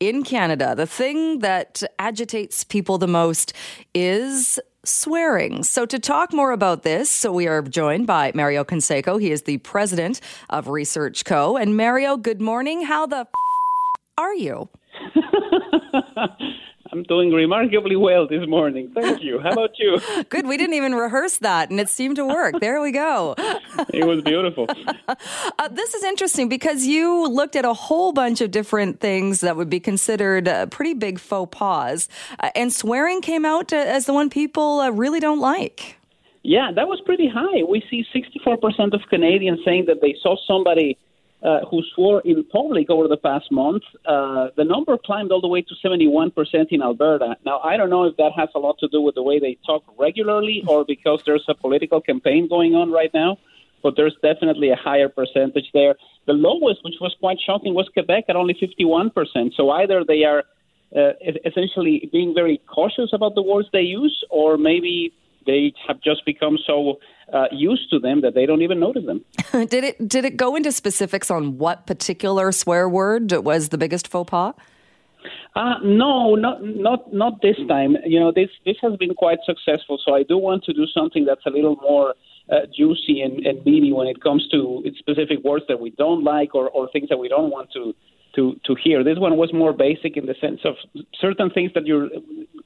in 0.00 0.24
Canada, 0.24 0.74
the 0.74 0.86
thing 0.86 1.38
that 1.38 1.84
agitates 2.00 2.64
people 2.64 2.98
the 2.98 3.06
most, 3.06 3.52
is 3.94 4.58
swearing. 4.84 5.62
So, 5.62 5.86
to 5.86 5.98
talk 6.00 6.32
more 6.32 6.50
about 6.50 6.82
this, 6.82 7.08
so 7.08 7.30
we 7.30 7.46
are 7.46 7.62
joined 7.62 8.08
by 8.08 8.32
Mario 8.34 8.64
Canseco. 8.64 9.20
He 9.20 9.30
is 9.30 9.42
the 9.42 9.58
president 9.58 10.20
of 10.50 10.66
Research 10.66 11.24
Co. 11.24 11.56
And 11.56 11.76
Mario, 11.76 12.16
good 12.16 12.40
morning. 12.40 12.82
How 12.82 13.06
the 13.06 13.18
f- 13.18 13.28
are 14.18 14.34
you? 14.34 14.68
I'm 16.90 17.02
doing 17.02 17.32
remarkably 17.32 17.96
well 17.96 18.26
this 18.26 18.48
morning. 18.48 18.90
Thank 18.94 19.22
you. 19.22 19.40
How 19.40 19.52
about 19.52 19.78
you? 19.78 20.00
Good. 20.28 20.46
We 20.46 20.56
didn't 20.56 20.74
even 20.74 20.94
rehearse 20.94 21.38
that, 21.38 21.70
and 21.70 21.78
it 21.80 21.88
seemed 21.88 22.16
to 22.16 22.26
work. 22.26 22.60
There 22.60 22.80
we 22.80 22.92
go. 22.92 23.34
it 23.92 24.04
was 24.04 24.22
beautiful. 24.22 24.66
Uh, 25.58 25.66
this 25.68 25.94
is 25.94 26.04
interesting 26.04 26.48
because 26.48 26.86
you 26.86 27.26
looked 27.26 27.56
at 27.56 27.64
a 27.64 27.72
whole 27.72 28.12
bunch 28.12 28.40
of 28.40 28.50
different 28.50 29.00
things 29.00 29.40
that 29.40 29.56
would 29.56 29.70
be 29.70 29.80
considered 29.80 30.46
uh, 30.46 30.66
pretty 30.66 30.94
big 30.94 31.18
faux 31.18 31.48
pas, 31.56 32.08
uh, 32.40 32.50
and 32.54 32.72
swearing 32.72 33.20
came 33.20 33.44
out 33.44 33.72
uh, 33.72 33.76
as 33.76 34.06
the 34.06 34.12
one 34.12 34.30
people 34.30 34.80
uh, 34.80 34.90
really 34.90 35.18
don't 35.18 35.40
like. 35.40 35.96
Yeah, 36.42 36.70
that 36.74 36.86
was 36.86 37.00
pretty 37.04 37.28
high. 37.28 37.62
We 37.62 37.82
see 37.90 38.04
64% 38.14 38.92
of 38.92 39.00
Canadians 39.08 39.60
saying 39.64 39.86
that 39.86 40.00
they 40.00 40.16
saw 40.22 40.36
somebody 40.46 40.96
uh, 41.42 41.60
who 41.70 41.82
swore 41.94 42.20
in 42.24 42.42
public 42.44 42.90
over 42.90 43.06
the 43.06 43.16
past 43.16 43.50
month. 43.52 43.82
Uh, 44.04 44.48
the 44.56 44.64
number 44.64 44.98
climbed 44.98 45.30
all 45.30 45.40
the 45.40 45.48
way 45.48 45.62
to 45.62 45.74
71% 45.84 46.32
in 46.70 46.82
Alberta. 46.82 47.36
Now, 47.44 47.60
I 47.60 47.76
don't 47.76 47.90
know 47.90 48.04
if 48.04 48.16
that 48.16 48.32
has 48.36 48.48
a 48.54 48.58
lot 48.58 48.78
to 48.80 48.88
do 48.88 49.00
with 49.00 49.14
the 49.14 49.22
way 49.22 49.38
they 49.38 49.56
talk 49.64 49.84
regularly 49.98 50.64
or 50.66 50.84
because 50.84 51.22
there's 51.24 51.44
a 51.48 51.54
political 51.54 52.00
campaign 52.00 52.48
going 52.48 52.74
on 52.74 52.90
right 52.90 53.12
now, 53.14 53.38
but 53.82 53.94
there's 53.96 54.16
definitely 54.22 54.70
a 54.70 54.76
higher 54.76 55.08
percentage 55.08 55.70
there. 55.72 55.94
The 56.26 56.32
lowest, 56.32 56.82
which 56.82 56.96
was 57.00 57.14
quite 57.20 57.38
shocking, 57.44 57.74
was 57.74 57.88
Quebec 57.92 58.24
at 58.28 58.36
only 58.36 58.54
51%. 58.54 59.54
So 59.56 59.70
either 59.70 60.04
they 60.04 60.24
are 60.24 60.42
uh, 60.94 61.12
essentially 61.44 62.08
being 62.10 62.34
very 62.34 62.60
cautious 62.66 63.10
about 63.12 63.34
the 63.34 63.42
words 63.42 63.68
they 63.72 63.82
use, 63.82 64.24
or 64.30 64.56
maybe 64.56 65.12
they 65.46 65.72
have 65.86 66.00
just 66.00 66.24
become 66.24 66.58
so 66.66 66.98
uh, 67.32 67.46
used 67.52 67.90
to 67.90 67.98
them 67.98 68.20
that 68.22 68.34
they 68.34 68.46
don't 68.46 68.62
even 68.62 68.80
notice 68.80 69.04
them. 69.04 69.24
did 69.68 69.84
it 69.84 70.08
did 70.08 70.24
it 70.24 70.36
go 70.36 70.56
into 70.56 70.72
specifics 70.72 71.30
on 71.30 71.58
what 71.58 71.86
particular 71.86 72.52
swear 72.52 72.88
word 72.88 73.32
was 73.32 73.68
the 73.68 73.78
biggest 73.78 74.08
faux 74.08 74.30
pas? 74.30 74.54
Uh, 75.56 75.74
no, 75.82 76.34
not 76.34 76.62
not 76.62 77.12
not 77.12 77.42
this 77.42 77.56
time. 77.68 77.96
You 78.04 78.20
know, 78.20 78.32
this 78.32 78.50
this 78.64 78.76
has 78.82 78.96
been 78.96 79.14
quite 79.14 79.38
successful. 79.44 79.98
So 80.04 80.14
I 80.14 80.22
do 80.22 80.38
want 80.38 80.64
to 80.64 80.72
do 80.72 80.86
something 80.86 81.24
that's 81.24 81.44
a 81.46 81.50
little 81.50 81.76
more 81.76 82.14
uh, 82.50 82.60
juicy 82.74 83.20
and, 83.22 83.44
and 83.46 83.64
meaty 83.64 83.92
when 83.92 84.06
it 84.06 84.22
comes 84.22 84.48
to 84.50 84.82
specific 84.98 85.42
words 85.44 85.64
that 85.68 85.80
we 85.80 85.90
don't 85.90 86.24
like 86.24 86.54
or, 86.54 86.70
or 86.70 86.88
things 86.92 87.08
that 87.08 87.18
we 87.18 87.28
don't 87.28 87.50
want 87.50 87.70
to 87.72 87.94
to 88.36 88.58
to 88.64 88.74
hear. 88.82 89.02
This 89.02 89.18
one 89.18 89.36
was 89.36 89.52
more 89.52 89.72
basic 89.72 90.16
in 90.16 90.26
the 90.26 90.34
sense 90.40 90.60
of 90.64 90.74
certain 91.20 91.50
things 91.50 91.72
that 91.74 91.86
you're 91.86 92.08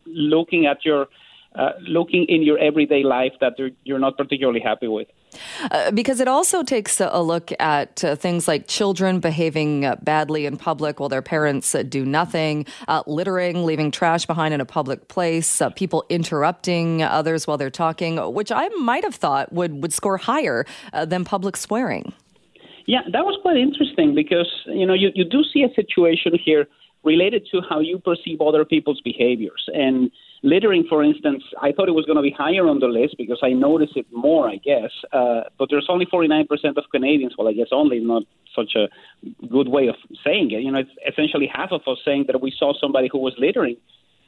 looking 0.06 0.66
at 0.66 0.84
your 0.84 1.06
uh, 1.54 1.70
looking 1.80 2.24
in 2.28 2.42
your 2.42 2.58
everyday 2.58 3.02
life 3.02 3.32
that 3.40 3.54
you're 3.84 3.98
not 3.98 4.16
particularly 4.16 4.60
happy 4.60 4.88
with. 4.88 5.08
Uh, 5.70 5.90
because 5.90 6.20
it 6.20 6.28
also 6.28 6.62
takes 6.62 7.00
a, 7.00 7.22
look 7.22 7.52
at 7.60 8.04
uh, 8.04 8.16
things 8.16 8.48
like 8.48 8.66
children 8.66 9.20
behaving 9.20 9.84
uh, 9.84 9.96
badly 10.02 10.44
in 10.44 10.56
public 10.56 11.00
while 11.00 11.08
their 11.08 11.22
parents 11.22 11.74
uh, 11.74 11.82
do 11.82 12.04
nothing, 12.04 12.66
uh, 12.88 13.02
littering, 13.06 13.64
leaving 13.64 13.90
trash 13.90 14.26
behind 14.26 14.52
in 14.52 14.60
a 14.60 14.64
public 14.64 15.08
place, 15.08 15.62
people 15.76 16.04
interrupting 16.08 17.02
others 17.02 17.46
while 17.46 17.56
they're 17.56 17.70
talking, 17.70 18.16
which 18.34 18.50
I 18.52 18.68
might 18.70 19.04
have 19.04 19.14
thought 19.14 19.52
would, 19.52 19.82
would 19.82 19.92
score 19.92 20.18
higher 20.18 20.66
than 21.06 21.24
public 21.24 21.56
swearing. 21.56 22.12
Yeah, 22.86 23.02
that 23.12 23.24
was 23.24 23.38
quite 23.42 23.56
interesting 23.56 24.14
because 24.14 24.50
you 24.66 24.84
know 24.84 24.94
you, 24.94 25.10
you 25.14 25.24
do 25.24 25.44
see 25.44 25.62
a 25.62 25.72
situation 25.74 26.32
here 26.36 26.66
related 27.04 27.46
to 27.50 27.60
how 27.68 27.80
you 27.80 27.98
perceive 27.98 28.40
other 28.40 28.64
people's 28.64 29.00
behaviors 29.00 29.64
and 29.74 30.10
Littering, 30.44 30.84
for 30.88 31.04
instance, 31.04 31.44
I 31.62 31.70
thought 31.70 31.88
it 31.88 31.92
was 31.94 32.04
going 32.04 32.16
to 32.16 32.22
be 32.22 32.34
higher 32.36 32.66
on 32.66 32.80
the 32.80 32.88
list 32.88 33.14
because 33.16 33.38
I 33.44 33.50
notice 33.50 33.90
it 33.94 34.06
more, 34.12 34.48
I 34.50 34.56
guess. 34.56 34.90
Uh, 35.12 35.42
but 35.56 35.68
there's 35.70 35.86
only 35.88 36.04
49% 36.04 36.46
of 36.76 36.84
Canadians. 36.90 37.34
Well, 37.38 37.46
I 37.46 37.52
guess 37.52 37.68
only 37.70 38.00
not 38.00 38.24
such 38.54 38.74
a 38.74 38.88
good 39.46 39.68
way 39.68 39.86
of 39.86 39.94
saying 40.24 40.50
it. 40.50 40.62
You 40.62 40.72
know, 40.72 40.80
it's 40.80 40.90
essentially 41.08 41.46
half 41.46 41.70
of 41.70 41.82
us 41.86 41.98
saying 42.04 42.24
that 42.26 42.40
we 42.40 42.52
saw 42.56 42.72
somebody 42.78 43.08
who 43.10 43.18
was 43.18 43.34
littering. 43.38 43.76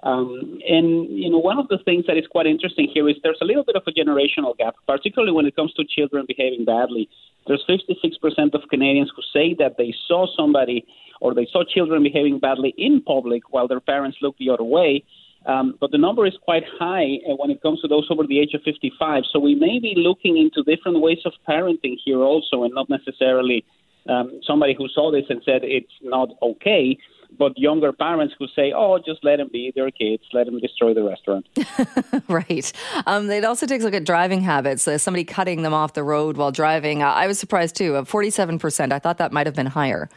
Um, 0.05 0.61
and 0.69 1.09
you 1.09 1.31
know, 1.31 1.39
one 1.39 1.59
of 1.59 1.69
the 1.69 1.79
things 1.79 2.05
that 2.07 2.19
is 2.19 2.27
quite 2.27 2.47
interesting 2.47 2.89
here 2.93 3.09
is 3.09 3.17
there's 3.23 3.39
a 3.41 3.45
little 3.45 3.65
bit 3.65 3.75
of 3.75 3.83
a 3.87 3.91
generational 3.91 4.57
gap, 4.57 4.75
particularly 4.87 5.33
when 5.33 5.47
it 5.47 5.57
comes 5.57 5.73
to 5.75 5.85
children 5.85 6.27
behaving 6.29 6.67
badly. 6.67 7.09
There's 7.47 7.65
56% 7.69 8.55
of 8.55 8.69
Canadians 8.69 9.11
who 9.17 9.23
say 9.33 9.55
that 9.59 9.77
they 9.79 9.95
saw 10.07 10.27
somebody 10.37 10.87
or 11.21 11.35
they 11.35 11.49
saw 11.51 11.65
children 11.65 12.03
behaving 12.03 12.39
badly 12.39 12.75
in 12.77 13.03
public 13.03 13.43
while 13.51 13.67
their 13.67 13.81
parents 13.81 14.19
looked 14.21 14.39
the 14.39 14.51
other 14.51 14.65
way. 14.65 15.05
Um, 15.47 15.77
but 15.81 15.91
the 15.91 15.99
number 15.99 16.27
is 16.27 16.35
quite 16.43 16.65
high 16.79 17.19
uh, 17.29 17.37
when 17.37 17.51
it 17.51 17.63
comes 17.63 17.81
to 17.83 17.89
those 17.89 18.07
over 18.11 18.27
the 18.27 18.41
age 18.41 18.55
of 18.55 18.63
55. 18.63 19.25
So 19.31 19.39
we 19.39 19.55
may 19.55 19.79
be 19.79 19.95
looking 19.97 20.37
into 20.39 20.63
different 20.63 21.01
ways 21.01 21.19
of 21.25 21.33
parenting 21.49 21.97
here 22.03 22.21
also, 22.21 22.65
and 22.65 22.75
not 22.75 22.89
necessarily 22.89 23.65
um, 24.09 24.41
somebody 24.47 24.75
who 24.77 24.89
saw 24.89 25.11
this 25.11 25.25
and 25.29 25.43
said 25.45 25.61
it's 25.63 25.93
not 26.03 26.31
okay, 26.43 26.97
but 27.39 27.59
younger 27.59 27.93
parents 27.93 28.35
who 28.39 28.47
say, 28.55 28.73
"Oh, 28.75 28.99
just 28.99 29.25
let 29.25 29.37
them 29.37 29.49
be 29.53 29.73
their 29.75 29.91
kids, 29.91 30.23
let 30.33 30.47
them 30.47 30.59
destroy 30.61 30.95
the 30.95 31.03
restaurant." 31.03 31.47
right. 32.29 32.73
Um, 33.07 33.31
it 33.31 33.45
also 33.45 33.67
takes 33.67 33.83
a 33.83 33.87
look 33.87 33.95
at 33.95 34.05
driving 34.05 34.41
habits. 34.41 34.87
Uh, 34.87 34.99
somebody 34.99 35.25
cutting 35.25 35.63
them 35.63 35.75
off 35.75 35.95
the 35.95 36.05
road 36.05 36.37
while 36.37 36.53
driving. 36.53 37.03
Uh, 37.03 37.09
I 37.09 37.27
was 37.27 37.39
surprised 37.39 37.77
too. 37.77 37.97
Of 37.97 38.09
forty-seven 38.09 38.59
percent, 38.59 38.93
I 38.93 38.99
thought 38.99 39.19
that 39.19 39.33
might 39.33 39.47
have 39.47 39.55
been 39.55 39.67
higher. 39.67 40.09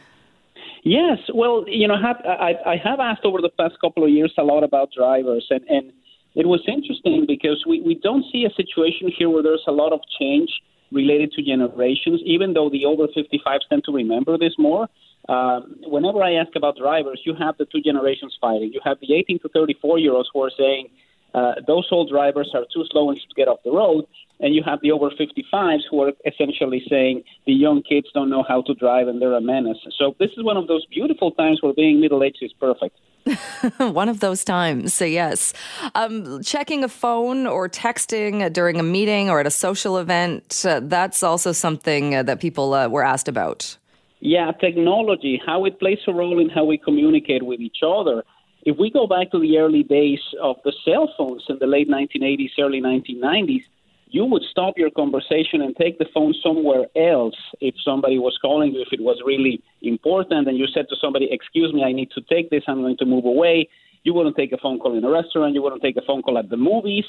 Yes, 0.84 1.18
well, 1.34 1.64
you 1.66 1.88
know, 1.88 1.96
I, 1.96 2.54
I 2.64 2.76
have 2.82 3.00
asked 3.00 3.24
over 3.24 3.40
the 3.40 3.50
past 3.50 3.74
couple 3.80 4.04
of 4.04 4.10
years 4.10 4.32
a 4.38 4.42
lot 4.44 4.62
about 4.62 4.90
drivers, 4.96 5.46
and, 5.50 5.62
and 5.68 5.92
it 6.34 6.46
was 6.46 6.62
interesting 6.68 7.24
because 7.26 7.64
we, 7.66 7.80
we 7.80 7.94
don't 7.96 8.24
see 8.30 8.44
a 8.44 8.54
situation 8.54 9.12
here 9.16 9.28
where 9.28 9.42
there's 9.42 9.64
a 9.66 9.72
lot 9.72 9.92
of 9.92 10.00
change 10.18 10.48
related 10.92 11.32
to 11.32 11.42
generations, 11.42 12.20
even 12.24 12.54
though 12.54 12.70
the 12.70 12.84
over 12.84 13.06
55s 13.08 13.60
tend 13.68 13.84
to 13.84 13.92
remember 13.92 14.38
this 14.38 14.54
more. 14.58 14.88
Um, 15.28 15.76
whenever 15.84 16.22
I 16.22 16.34
ask 16.34 16.54
about 16.56 16.76
drivers, 16.76 17.20
you 17.24 17.34
have 17.34 17.58
the 17.58 17.66
two 17.66 17.80
generations 17.80 18.36
fighting. 18.40 18.72
You 18.72 18.80
have 18.84 18.98
the 19.00 19.14
18 19.14 19.40
to 19.40 19.48
34 19.48 19.98
year 19.98 20.12
olds 20.12 20.28
who 20.32 20.42
are 20.42 20.50
saying 20.56 20.88
uh, 21.34 21.54
those 21.66 21.86
old 21.90 22.08
drivers 22.08 22.50
are 22.54 22.64
too 22.72 22.84
slow 22.90 23.10
and 23.10 23.18
should 23.18 23.34
get 23.36 23.48
off 23.48 23.58
the 23.64 23.70
road, 23.70 24.06
and 24.40 24.54
you 24.54 24.62
have 24.64 24.80
the 24.80 24.92
over 24.92 25.10
55s 25.10 25.80
who 25.90 26.02
are 26.02 26.12
essentially 26.24 26.82
saying 26.88 27.22
the 27.46 27.52
young 27.52 27.82
kids 27.82 28.08
don't 28.14 28.30
know 28.30 28.42
how 28.46 28.62
to 28.62 28.74
drive 28.74 29.08
and 29.08 29.20
they're 29.20 29.34
a 29.34 29.40
menace. 29.40 29.78
So 29.98 30.16
this 30.18 30.30
is 30.36 30.44
one 30.44 30.56
of 30.56 30.66
those 30.66 30.86
beautiful 30.86 31.32
times 31.32 31.62
where 31.62 31.74
being 31.74 32.00
middle 32.00 32.22
aged 32.22 32.38
is 32.42 32.52
perfect. 32.54 32.96
one 33.78 34.08
of 34.08 34.20
those 34.20 34.42
times, 34.42 34.94
so 34.94 35.04
yes. 35.04 35.52
Um, 35.94 36.42
checking 36.42 36.82
a 36.82 36.88
phone 36.88 37.46
or 37.46 37.68
texting 37.68 38.50
during 38.52 38.80
a 38.80 38.82
meeting 38.82 39.28
or 39.28 39.40
at 39.40 39.46
a 39.46 39.50
social 39.50 39.98
event, 39.98 40.64
uh, 40.66 40.80
that's 40.82 41.22
also 41.22 41.52
something 41.52 42.14
uh, 42.14 42.22
that 42.22 42.40
people 42.40 42.72
uh, 42.72 42.88
were 42.88 43.04
asked 43.04 43.28
about. 43.28 43.76
Yeah, 44.20 44.50
technology, 44.52 45.40
how 45.44 45.64
it 45.64 45.78
plays 45.78 45.98
a 46.08 46.12
role 46.12 46.40
in 46.40 46.48
how 46.48 46.64
we 46.64 46.76
communicate 46.76 47.44
with 47.44 47.60
each 47.60 47.78
other. 47.86 48.24
If 48.62 48.76
we 48.76 48.90
go 48.90 49.06
back 49.06 49.30
to 49.30 49.38
the 49.38 49.58
early 49.58 49.84
days 49.84 50.18
of 50.42 50.56
the 50.64 50.72
cell 50.84 51.12
phones 51.16 51.44
in 51.48 51.58
the 51.60 51.66
late 51.66 51.88
1980s, 51.88 52.50
early 52.58 52.80
1990s, 52.80 53.62
you 54.10 54.24
would 54.24 54.42
stop 54.50 54.74
your 54.76 54.90
conversation 54.90 55.60
and 55.60 55.76
take 55.76 55.98
the 55.98 56.06
phone 56.12 56.34
somewhere 56.42 56.86
else 56.96 57.36
if 57.60 57.74
somebody 57.84 58.18
was 58.18 58.36
calling 58.40 58.72
you, 58.72 58.80
if 58.80 58.92
it 58.92 59.00
was 59.00 59.20
really 59.24 59.62
important, 59.82 60.48
and 60.48 60.56
you 60.58 60.66
said 60.66 60.86
to 60.88 60.96
somebody, 61.00 61.28
Excuse 61.30 61.72
me, 61.72 61.84
I 61.84 61.92
need 61.92 62.10
to 62.12 62.22
take 62.22 62.50
this, 62.50 62.62
I'm 62.66 62.80
going 62.80 62.96
to 62.98 63.04
move 63.04 63.26
away. 63.26 63.68
You 64.04 64.14
wouldn't 64.14 64.36
take 64.36 64.52
a 64.52 64.56
phone 64.56 64.78
call 64.78 64.96
in 64.96 65.04
a 65.04 65.10
restaurant, 65.10 65.54
you 65.54 65.62
wouldn't 65.62 65.82
take 65.82 65.96
a 65.96 66.02
phone 66.06 66.22
call 66.22 66.38
at 66.38 66.48
the 66.48 66.56
movies. 66.56 67.04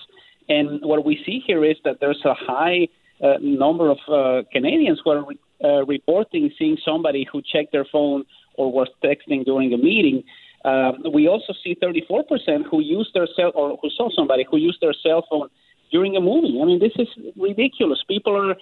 And 0.50 0.82
what 0.82 1.06
we 1.06 1.22
see 1.26 1.42
here 1.46 1.64
is 1.64 1.78
that 1.86 2.00
there's 2.00 2.22
a 2.26 2.34
high 2.34 2.88
uh, 3.24 3.36
number 3.42 3.90
of 3.90 3.98
uh, 4.08 4.48
Canadians 4.52 5.00
who 5.04 5.12
are 5.12 5.26
uh, 5.64 5.86
reporting 5.86 6.52
seeing 6.58 6.78
somebody 6.86 7.28
who 7.32 7.42
checked 7.42 7.72
their 7.72 7.86
phone 7.86 8.26
or 8.56 8.72
was 8.72 8.88
texting 9.04 9.46
during 9.46 9.74
a 9.74 9.78
meeting. 9.78 10.24
Um, 10.66 11.04
we 11.14 11.28
also 11.28 11.54
see 11.64 11.76
34% 11.82 12.66
who 12.70 12.82
used 12.82 13.12
their 13.14 13.28
cell 13.36 13.52
or 13.56 13.78
who 13.82 13.90
saw 13.90 14.10
somebody 14.14 14.46
who 14.50 14.58
used 14.58 14.82
their 14.82 14.94
cell 14.94 15.26
phone 15.30 15.50
during 15.92 16.16
a 16.16 16.22
movie. 16.22 16.60
I 16.62 16.66
mean, 16.66 16.80
this 16.80 16.92
is 16.98 17.08
ridiculous. 17.38 18.04
People 18.08 18.36
are 18.36 18.56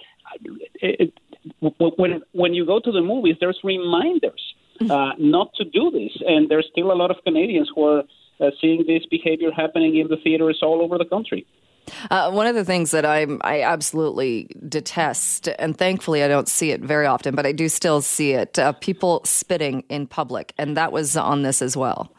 it, 0.74 1.12
when 1.60 2.22
when 2.32 2.54
you 2.54 2.64
go 2.66 2.80
to 2.80 2.92
the 2.92 3.00
movies, 3.00 3.36
there's 3.40 3.58
reminders 3.64 4.42
mm-hmm. 4.80 4.90
uh, 4.90 5.12
not 5.18 5.52
to 5.54 5.64
do 5.64 5.90
this, 5.90 6.12
and 6.26 6.48
there's 6.48 6.68
still 6.70 6.92
a 6.92 6.98
lot 7.02 7.10
of 7.10 7.16
Canadians 7.24 7.70
who 7.74 7.84
are 7.84 8.02
uh, 8.40 8.50
seeing 8.60 8.84
this 8.86 9.04
behavior 9.10 9.50
happening 9.50 9.96
in 9.96 10.08
the 10.08 10.16
theaters 10.16 10.60
all 10.62 10.80
over 10.82 10.98
the 10.98 11.04
country. 11.04 11.46
Uh, 12.10 12.30
one 12.30 12.46
of 12.46 12.54
the 12.54 12.64
things 12.64 12.90
that 12.90 13.04
I 13.04 13.26
I 13.42 13.62
absolutely 13.62 14.50
detest, 14.68 15.48
and 15.58 15.76
thankfully 15.76 16.22
I 16.22 16.28
don't 16.28 16.48
see 16.48 16.70
it 16.70 16.80
very 16.80 17.06
often, 17.06 17.34
but 17.34 17.46
I 17.46 17.52
do 17.52 17.68
still 17.68 18.00
see 18.00 18.32
it: 18.32 18.58
uh, 18.58 18.72
people 18.72 19.22
spitting 19.24 19.84
in 19.88 20.06
public, 20.06 20.54
and 20.58 20.76
that 20.76 20.92
was 20.92 21.16
on 21.16 21.42
this 21.42 21.62
as 21.62 21.76
well. 21.76 22.12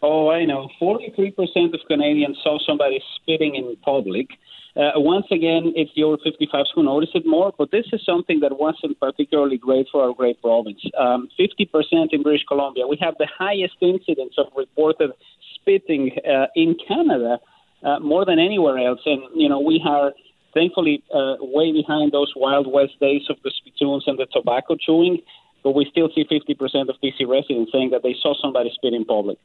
Oh, 0.00 0.30
I 0.30 0.44
know. 0.44 0.68
43% 0.80 1.74
of 1.74 1.80
Canadians 1.88 2.38
saw 2.42 2.58
somebody 2.64 3.02
spitting 3.16 3.56
in 3.56 3.76
public. 3.82 4.28
Uh, 4.76 4.92
once 4.94 5.26
again, 5.32 5.72
it's 5.74 5.90
the 5.96 6.04
over 6.04 6.18
55s 6.18 6.66
who 6.72 6.84
notice 6.84 7.08
it 7.14 7.26
more, 7.26 7.52
but 7.58 7.72
this 7.72 7.86
is 7.92 8.00
something 8.06 8.38
that 8.40 8.60
wasn't 8.60 8.98
particularly 9.00 9.58
great 9.58 9.88
for 9.90 10.04
our 10.04 10.14
great 10.14 10.40
province. 10.40 10.80
Um, 10.96 11.28
50% 11.38 12.12
in 12.12 12.22
British 12.22 12.44
Columbia. 12.46 12.86
We 12.86 12.96
have 13.00 13.14
the 13.18 13.26
highest 13.26 13.74
incidence 13.80 14.34
of 14.38 14.46
reported 14.56 15.10
spitting 15.56 16.12
uh, 16.24 16.46
in 16.54 16.76
Canada, 16.86 17.40
uh, 17.82 17.98
more 18.00 18.24
than 18.24 18.38
anywhere 18.38 18.78
else. 18.78 19.00
And, 19.06 19.22
you 19.34 19.48
know, 19.48 19.60
we 19.60 19.82
are 19.86 20.12
thankfully 20.54 21.02
uh, 21.14 21.36
way 21.40 21.72
behind 21.72 22.12
those 22.12 22.32
Wild 22.34 22.66
West 22.66 22.98
days 23.00 23.22
of 23.28 23.36
the 23.44 23.52
spittoons 23.56 24.04
and 24.06 24.18
the 24.18 24.26
tobacco 24.32 24.76
chewing, 24.76 25.18
but 25.62 25.72
we 25.72 25.86
still 25.90 26.08
see 26.14 26.24
50% 26.24 26.88
of 26.88 26.96
BC 27.02 27.26
residents 27.28 27.72
saying 27.72 27.90
that 27.90 28.02
they 28.02 28.16
saw 28.20 28.34
somebody 28.40 28.70
spit 28.74 28.94
in 28.94 29.04
public. 29.04 29.38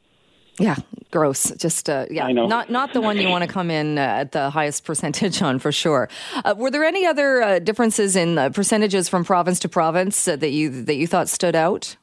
Yeah, 0.60 0.76
gross. 1.10 1.50
Just 1.58 1.90
uh, 1.90 2.06
yeah, 2.12 2.28
not 2.28 2.70
not 2.70 2.94
the 2.94 3.02
one 3.02 3.18
you 3.18 3.28
want 3.28 3.44
to 3.44 3.50
come 3.52 3.72
in 3.72 3.98
uh, 3.98 4.02
at 4.02 4.34
the 4.34 4.52
highest 4.52 4.86
percentage 4.86 5.42
on 5.42 5.58
for 5.58 5.72
sure. 5.72 6.10
Uh, 6.46 6.54
were 6.56 6.70
there 6.70 6.84
any 6.84 7.08
other 7.08 7.42
uh, 7.42 7.58
differences 7.58 8.16
in 8.16 8.36
percentages 8.54 9.10
from 9.10 9.24
province 9.26 9.58
to 9.62 9.70
province 9.70 10.28
uh, 10.28 10.36
that 10.36 10.52
you 10.52 10.84
that 10.84 10.94
you 10.94 11.08
thought 11.08 11.28
stood 11.28 11.56
out? 11.56 11.98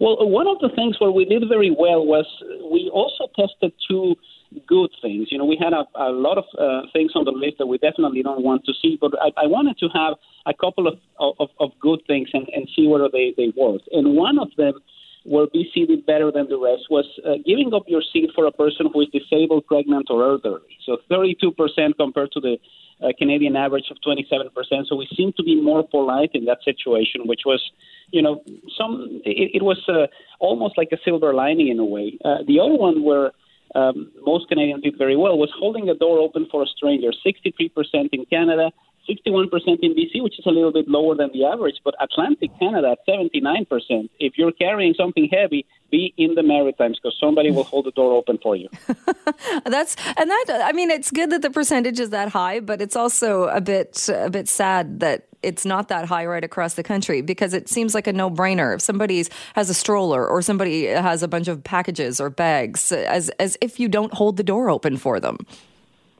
Well, 0.00 0.16
one 0.30 0.46
of 0.46 0.60
the 0.60 0.70
things 0.74 0.96
where 0.98 1.10
we 1.10 1.26
did 1.26 1.42
very 1.46 1.70
well 1.70 2.06
was 2.06 2.24
we 2.70 2.88
also 2.90 3.26
tested 3.36 3.72
two 3.86 4.14
good 4.66 4.90
things. 5.02 5.28
You 5.30 5.38
know, 5.38 5.44
we 5.44 5.58
had 5.60 5.72
a, 5.72 5.84
a 5.94 6.10
lot 6.10 6.38
of 6.38 6.44
uh, 6.58 6.88
things 6.92 7.12
on 7.14 7.24
the 7.24 7.32
list 7.32 7.58
that 7.58 7.66
we 7.66 7.78
definitely 7.78 8.22
don't 8.22 8.42
want 8.42 8.64
to 8.64 8.72
see, 8.80 8.98
but 9.00 9.12
I, 9.20 9.44
I 9.44 9.46
wanted 9.46 9.78
to 9.78 9.88
have 9.94 10.14
a 10.46 10.54
couple 10.54 10.86
of, 10.86 10.98
of, 11.18 11.50
of 11.60 11.70
good 11.80 12.00
things 12.06 12.28
and, 12.32 12.48
and 12.54 12.68
see 12.74 12.86
whether 12.86 13.08
they, 13.12 13.34
they 13.36 13.52
worked. 13.56 13.88
And 13.92 14.16
one 14.16 14.38
of 14.38 14.48
them 14.56 14.74
where 15.24 15.46
BC 15.46 15.88
did 15.88 16.06
better 16.06 16.32
than 16.32 16.48
the 16.48 16.58
rest 16.58 16.84
was 16.90 17.04
uh, 17.26 17.34
giving 17.44 17.74
up 17.74 17.84
your 17.86 18.02
seat 18.12 18.30
for 18.34 18.46
a 18.46 18.52
person 18.52 18.88
who 18.92 19.02
is 19.02 19.08
disabled, 19.08 19.66
pregnant, 19.66 20.06
or 20.10 20.22
elderly. 20.22 20.78
So 20.86 20.98
32% 21.10 21.52
compared 21.98 22.32
to 22.32 22.40
the 22.40 22.56
uh, 23.02 23.08
Canadian 23.18 23.54
average 23.54 23.90
of 23.90 23.98
27%. 24.06 24.50
So 24.86 24.96
we 24.96 25.08
seem 25.16 25.32
to 25.36 25.42
be 25.42 25.60
more 25.60 25.86
polite 25.86 26.30
in 26.34 26.46
that 26.46 26.58
situation, 26.64 27.22
which 27.26 27.42
was, 27.44 27.62
you 28.10 28.22
know, 28.22 28.42
some 28.76 29.20
it, 29.24 29.56
it 29.56 29.62
was 29.62 29.80
uh, 29.88 30.06
almost 30.40 30.78
like 30.78 30.88
a 30.92 30.98
silver 31.04 31.34
lining 31.34 31.68
in 31.68 31.78
a 31.78 31.84
way. 31.84 32.18
Uh, 32.24 32.38
the 32.46 32.58
other 32.58 32.74
one 32.74 33.04
where 33.04 33.32
um, 33.74 34.10
most 34.24 34.48
Canadians 34.48 34.82
did 34.82 34.96
very 34.96 35.16
well 35.16 35.38
was 35.38 35.50
holding 35.58 35.86
the 35.86 35.94
door 35.94 36.18
open 36.18 36.46
for 36.50 36.62
a 36.62 36.66
stranger. 36.66 37.10
63% 37.26 38.08
in 38.12 38.24
Canada, 38.26 38.70
61% 39.08 39.50
in 39.82 39.94
BC, 39.94 40.22
which 40.22 40.38
is 40.38 40.46
a 40.46 40.50
little 40.50 40.72
bit 40.72 40.88
lower 40.88 41.14
than 41.14 41.30
the 41.32 41.44
average, 41.44 41.76
but 41.84 41.94
Atlantic 42.00 42.50
Canada 42.58 42.92
at 42.92 43.06
79%. 43.06 44.08
If 44.18 44.34
you're 44.36 44.52
carrying 44.52 44.94
something 44.94 45.28
heavy, 45.32 45.64
be 45.90 46.12
in 46.18 46.34
the 46.34 46.42
Maritimes 46.42 46.98
because 46.98 47.16
somebody 47.18 47.50
will 47.50 47.64
hold 47.64 47.86
the 47.86 47.90
door 47.92 48.12
open 48.12 48.38
for 48.42 48.54
you. 48.54 48.68
That's 49.64 49.96
and 50.18 50.30
that 50.30 50.62
I 50.64 50.72
mean 50.72 50.90
it's 50.90 51.10
good 51.10 51.30
that 51.30 51.40
the 51.40 51.50
percentage 51.50 51.98
is 51.98 52.10
that 52.10 52.28
high, 52.28 52.60
but 52.60 52.82
it's 52.82 52.96
also 52.96 53.44
a 53.44 53.62
bit 53.62 54.08
a 54.12 54.28
bit 54.28 54.48
sad 54.48 55.00
that 55.00 55.27
it's 55.42 55.64
not 55.64 55.88
that 55.88 56.06
high 56.06 56.26
right 56.26 56.44
across 56.44 56.74
the 56.74 56.82
country 56.82 57.20
because 57.22 57.54
it 57.54 57.68
seems 57.68 57.94
like 57.94 58.06
a 58.06 58.12
no 58.12 58.30
brainer. 58.30 58.74
If 58.74 58.80
somebody 58.80 59.24
has 59.54 59.70
a 59.70 59.74
stroller 59.74 60.26
or 60.26 60.42
somebody 60.42 60.86
has 60.86 61.22
a 61.22 61.28
bunch 61.28 61.48
of 61.48 61.62
packages 61.62 62.20
or 62.20 62.30
bags, 62.30 62.92
as, 62.92 63.28
as 63.38 63.56
if 63.60 63.78
you 63.78 63.88
don't 63.88 64.12
hold 64.12 64.36
the 64.36 64.42
door 64.42 64.70
open 64.70 64.96
for 64.96 65.20
them. 65.20 65.38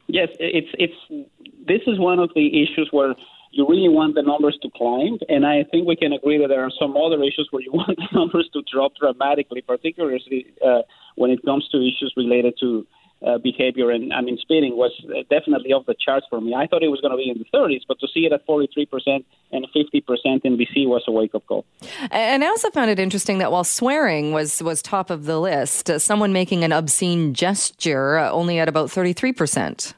Yes, 0.07 0.29
it's, 0.39 0.69
it's, 0.79 1.29
this 1.67 1.83
is 1.87 1.99
one 1.99 2.19
of 2.19 2.31
the 2.35 2.63
issues 2.63 2.89
where 2.93 3.15
you 3.51 3.67
really 3.69 3.89
want 3.89 4.15
the 4.15 4.23
numbers 4.23 4.59
to 4.63 4.71
climb. 4.77 5.19
And 5.29 5.47
I 5.47 5.65
think 5.65 5.87
we 5.87 5.97
can 5.97 6.13
agree 6.13 6.39
that 6.39 6.49
there 6.49 6.65
are 6.65 6.73
some 6.79 6.97
other 6.97 7.23
issues 7.23 7.49
where 7.51 7.63
you 7.63 7.73
want 7.73 7.97
the 7.97 8.09
numbers 8.13 8.49
to 8.53 8.63
drop 8.73 8.93
dramatically, 9.01 9.63
particularly 9.63 10.47
uh, 10.65 10.83
when 11.17 11.31
it 11.31 11.45
comes 11.45 11.69
to 11.73 11.79
issues 11.79 12.13
related 12.17 12.55
to 12.61 12.87
uh, 13.27 13.39
behavior. 13.39 13.91
And 13.91 14.13
I 14.13 14.21
mean, 14.21 14.39
speeding 14.39 14.77
was 14.77 14.93
definitely 15.31 15.73
off 15.73 15.87
the 15.87 15.95
charts 15.95 16.27
for 16.31 16.41
me. 16.41 16.55
I 16.55 16.67
thought 16.67 16.83
it 16.83 16.89
was 16.89 17.01
going 17.01 17.11
to 17.11 17.17
be 17.17 17.29
in 17.29 17.39
the 17.39 17.47
30s, 17.57 17.83
but 17.87 17.99
to 18.01 18.07
see 18.13 18.27
it 18.27 18.33
at 18.33 18.47
43% 18.47 19.25
and 19.53 19.67
50% 19.75 20.45
in 20.45 20.57
BC 20.57 20.87
was 20.87 21.03
a 21.09 21.13
wake 21.13 21.35
up 21.35 21.47
call. 21.47 21.65
And 22.11 22.45
I 22.45 22.47
also 22.47 22.71
found 22.71 22.91
it 22.91 22.99
interesting 22.99 23.39
that 23.39 23.51
while 23.51 23.65
swearing 23.65 24.33
was, 24.33 24.63
was 24.63 24.83
top 24.83 25.11
of 25.11 25.25
the 25.25 25.39
list, 25.41 25.91
uh, 25.91 25.99
someone 25.99 26.33
making 26.33 26.65
an 26.65 26.73
obscene 26.73 27.35
gesture 27.35 28.19
uh, 28.19 28.31
only 28.31 28.59
at 28.59 28.69
about 28.69 28.89
33%. 28.89 29.95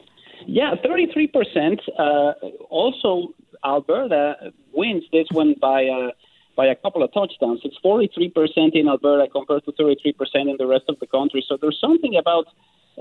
Yeah, 0.46 0.74
33%. 0.82 1.78
Uh, 1.98 2.32
also, 2.70 3.34
Alberta 3.64 4.52
wins 4.72 5.04
this 5.12 5.26
one 5.30 5.54
by 5.60 5.86
uh, 5.86 6.10
by 6.56 6.66
a 6.66 6.74
couple 6.74 7.02
of 7.02 7.12
touchdowns. 7.12 7.60
It's 7.64 7.78
43% 7.82 8.74
in 8.74 8.88
Alberta 8.88 9.30
compared 9.30 9.64
to 9.64 9.72
33% 9.72 10.12
in 10.34 10.56
the 10.58 10.66
rest 10.66 10.84
of 10.88 10.98
the 10.98 11.06
country. 11.06 11.44
So 11.48 11.56
there's 11.58 11.78
something 11.80 12.16
about 12.16 12.46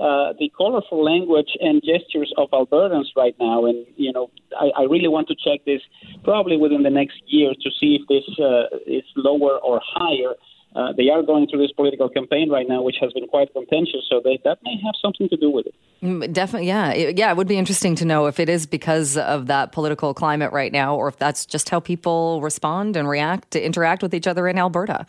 uh, 0.00 0.32
the 0.38 0.50
colorful 0.56 1.04
language 1.04 1.50
and 1.60 1.82
gestures 1.82 2.32
of 2.36 2.50
Albertans 2.50 3.06
right 3.16 3.34
now, 3.38 3.66
and 3.66 3.86
you 3.96 4.12
know, 4.12 4.30
I, 4.58 4.82
I 4.82 4.82
really 4.84 5.08
want 5.08 5.28
to 5.28 5.34
check 5.34 5.64
this 5.66 5.82
probably 6.24 6.56
within 6.56 6.82
the 6.82 6.90
next 6.90 7.22
year 7.26 7.52
to 7.52 7.70
see 7.78 7.98
if 8.00 8.08
this 8.08 8.24
uh, 8.38 8.76
is 8.86 9.04
lower 9.16 9.58
or 9.58 9.80
higher 9.84 10.34
uh, 10.76 10.92
they 10.96 11.08
are 11.08 11.22
going 11.22 11.48
through 11.48 11.60
this 11.60 11.72
political 11.72 12.08
campaign 12.08 12.48
right 12.48 12.68
now, 12.68 12.82
which 12.82 12.96
has 13.00 13.12
been 13.12 13.26
quite 13.26 13.52
contentious. 13.52 14.06
So 14.08 14.20
they, 14.22 14.38
that 14.44 14.58
may 14.62 14.76
have 14.84 14.94
something 15.02 15.28
to 15.28 15.36
do 15.36 15.50
with 15.50 15.66
it. 15.66 15.74
Mm, 16.02 16.32
definitely, 16.32 16.68
yeah, 16.68 16.92
it, 16.92 17.18
yeah. 17.18 17.30
It 17.30 17.36
would 17.36 17.48
be 17.48 17.58
interesting 17.58 17.96
to 17.96 18.04
know 18.04 18.26
if 18.26 18.38
it 18.38 18.48
is 18.48 18.66
because 18.66 19.16
of 19.16 19.46
that 19.46 19.72
political 19.72 20.14
climate 20.14 20.52
right 20.52 20.72
now, 20.72 20.94
or 20.94 21.08
if 21.08 21.16
that's 21.16 21.44
just 21.44 21.70
how 21.70 21.80
people 21.80 22.40
respond 22.40 22.96
and 22.96 23.08
react 23.08 23.50
to 23.52 23.64
interact 23.64 24.02
with 24.02 24.14
each 24.14 24.28
other 24.28 24.46
in 24.46 24.58
Alberta. 24.58 25.06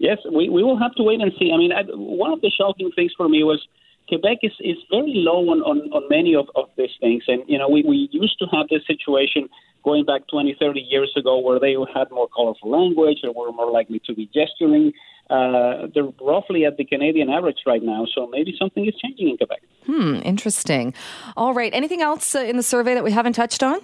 Yes, 0.00 0.16
we, 0.24 0.48
we 0.48 0.64
will 0.64 0.78
have 0.78 0.94
to 0.94 1.02
wait 1.02 1.20
and 1.20 1.30
see. 1.38 1.52
I 1.52 1.58
mean, 1.58 1.72
I, 1.72 1.82
one 1.92 2.32
of 2.32 2.40
the 2.40 2.50
shocking 2.50 2.90
things 2.96 3.12
for 3.14 3.28
me 3.28 3.44
was 3.44 3.60
Quebec 4.08 4.38
is, 4.42 4.52
is 4.60 4.78
very 4.90 5.12
low 5.14 5.50
on, 5.50 5.60
on, 5.60 5.92
on 5.92 6.08
many 6.08 6.34
of, 6.34 6.48
of 6.56 6.70
these 6.78 6.96
things. 7.00 7.22
And, 7.28 7.42
you 7.46 7.58
know, 7.58 7.68
we, 7.68 7.84
we 7.86 8.08
used 8.10 8.38
to 8.38 8.46
have 8.46 8.66
this 8.70 8.80
situation 8.86 9.50
going 9.84 10.06
back 10.06 10.22
20, 10.30 10.56
30 10.58 10.80
years 10.80 11.12
ago 11.16 11.38
where 11.38 11.60
they 11.60 11.76
had 11.94 12.10
more 12.10 12.28
colorful 12.34 12.70
language 12.70 13.18
or 13.24 13.32
were 13.32 13.52
more 13.52 13.70
likely 13.70 14.00
to 14.06 14.14
be 14.14 14.24
gesturing. 14.32 14.94
Uh, 15.28 15.86
they're 15.94 16.08
roughly 16.18 16.64
at 16.64 16.78
the 16.78 16.84
Canadian 16.84 17.28
average 17.28 17.58
right 17.66 17.82
now, 17.82 18.06
so 18.14 18.26
maybe 18.26 18.56
something 18.58 18.86
is 18.86 18.94
changing 18.96 19.28
in 19.28 19.36
Quebec. 19.36 19.60
Hmm, 19.84 20.20
interesting. 20.24 20.94
All 21.36 21.52
right. 21.52 21.72
Anything 21.74 22.00
else 22.00 22.34
uh, 22.34 22.40
in 22.40 22.56
the 22.56 22.62
survey 22.62 22.94
that 22.94 23.04
we 23.04 23.12
haven't 23.12 23.34
touched 23.34 23.62
on? 23.62 23.80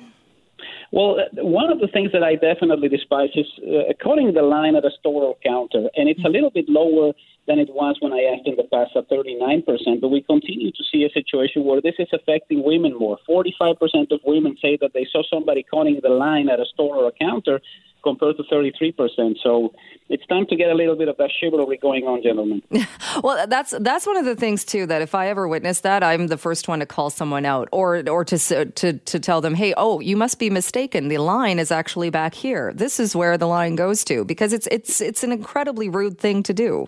Well, 0.96 1.20
uh, 1.20 1.44
one 1.44 1.70
of 1.70 1.78
the 1.80 1.88
things 1.88 2.10
that 2.12 2.22
I 2.22 2.36
definitely 2.36 2.88
despise 2.88 3.28
is 3.34 3.44
uh, 3.60 3.92
cutting 4.02 4.32
the 4.32 4.40
line 4.40 4.76
at 4.76 4.84
a 4.86 4.90
store 4.98 5.24
or 5.24 5.36
counter, 5.44 5.90
and 5.94 6.08
it's 6.08 6.24
a 6.24 6.28
little 6.30 6.48
bit 6.48 6.64
lower 6.70 7.12
than 7.46 7.58
it 7.58 7.68
was 7.72 7.96
when 8.00 8.12
I 8.12 8.22
asked 8.32 8.46
in 8.46 8.56
the 8.56 8.64
past 8.64 8.96
at 8.96 9.08
39%. 9.08 10.00
But 10.00 10.08
we 10.08 10.22
continue 10.22 10.70
to 10.72 10.82
see 10.90 11.04
a 11.04 11.10
situation 11.10 11.64
where 11.64 11.80
this 11.80 11.94
is 11.98 12.08
affecting 12.12 12.62
women 12.62 12.94
more. 12.98 13.18
45% 13.28 14.10
of 14.10 14.20
women 14.24 14.56
say 14.60 14.76
that 14.80 14.92
they 14.94 15.06
saw 15.10 15.22
somebody 15.32 15.64
cutting 15.70 16.00
the 16.02 16.08
line 16.08 16.48
at 16.48 16.60
a 16.60 16.64
store 16.66 16.96
or 16.96 17.08
a 17.08 17.12
counter 17.12 17.60
compared 18.06 18.36
to 18.36 18.44
33%. 18.44 19.36
So 19.42 19.72
it's 20.08 20.24
time 20.26 20.46
to 20.46 20.56
get 20.56 20.70
a 20.70 20.74
little 20.74 20.96
bit 20.96 21.08
of 21.08 21.16
that 21.16 21.30
chivalry 21.40 21.76
going 21.76 22.04
on, 22.04 22.22
gentlemen. 22.22 22.62
well, 23.22 23.46
that's 23.48 23.74
that's 23.80 24.06
one 24.06 24.16
of 24.16 24.24
the 24.24 24.36
things 24.36 24.64
too 24.64 24.86
that 24.86 25.02
if 25.02 25.14
I 25.14 25.28
ever 25.28 25.48
witness 25.48 25.80
that, 25.80 26.04
I'm 26.04 26.28
the 26.28 26.36
first 26.36 26.68
one 26.68 26.78
to 26.78 26.86
call 26.86 27.10
someone 27.10 27.44
out 27.44 27.68
or 27.72 28.08
or 28.08 28.24
to 28.24 28.38
to 28.64 28.92
to 28.92 29.18
tell 29.18 29.40
them, 29.40 29.54
"Hey, 29.54 29.74
oh, 29.76 29.98
you 29.98 30.16
must 30.16 30.38
be 30.38 30.50
mistaken. 30.50 31.08
The 31.08 31.18
line 31.18 31.58
is 31.58 31.72
actually 31.72 32.10
back 32.10 32.34
here. 32.34 32.72
This 32.72 33.00
is 33.00 33.16
where 33.16 33.36
the 33.36 33.48
line 33.48 33.74
goes 33.74 34.04
to." 34.04 34.24
Because 34.24 34.52
it's 34.52 34.68
it's 34.70 35.00
it's 35.00 35.24
an 35.24 35.32
incredibly 35.32 35.88
rude 35.88 36.18
thing 36.18 36.44
to 36.44 36.54
do. 36.54 36.86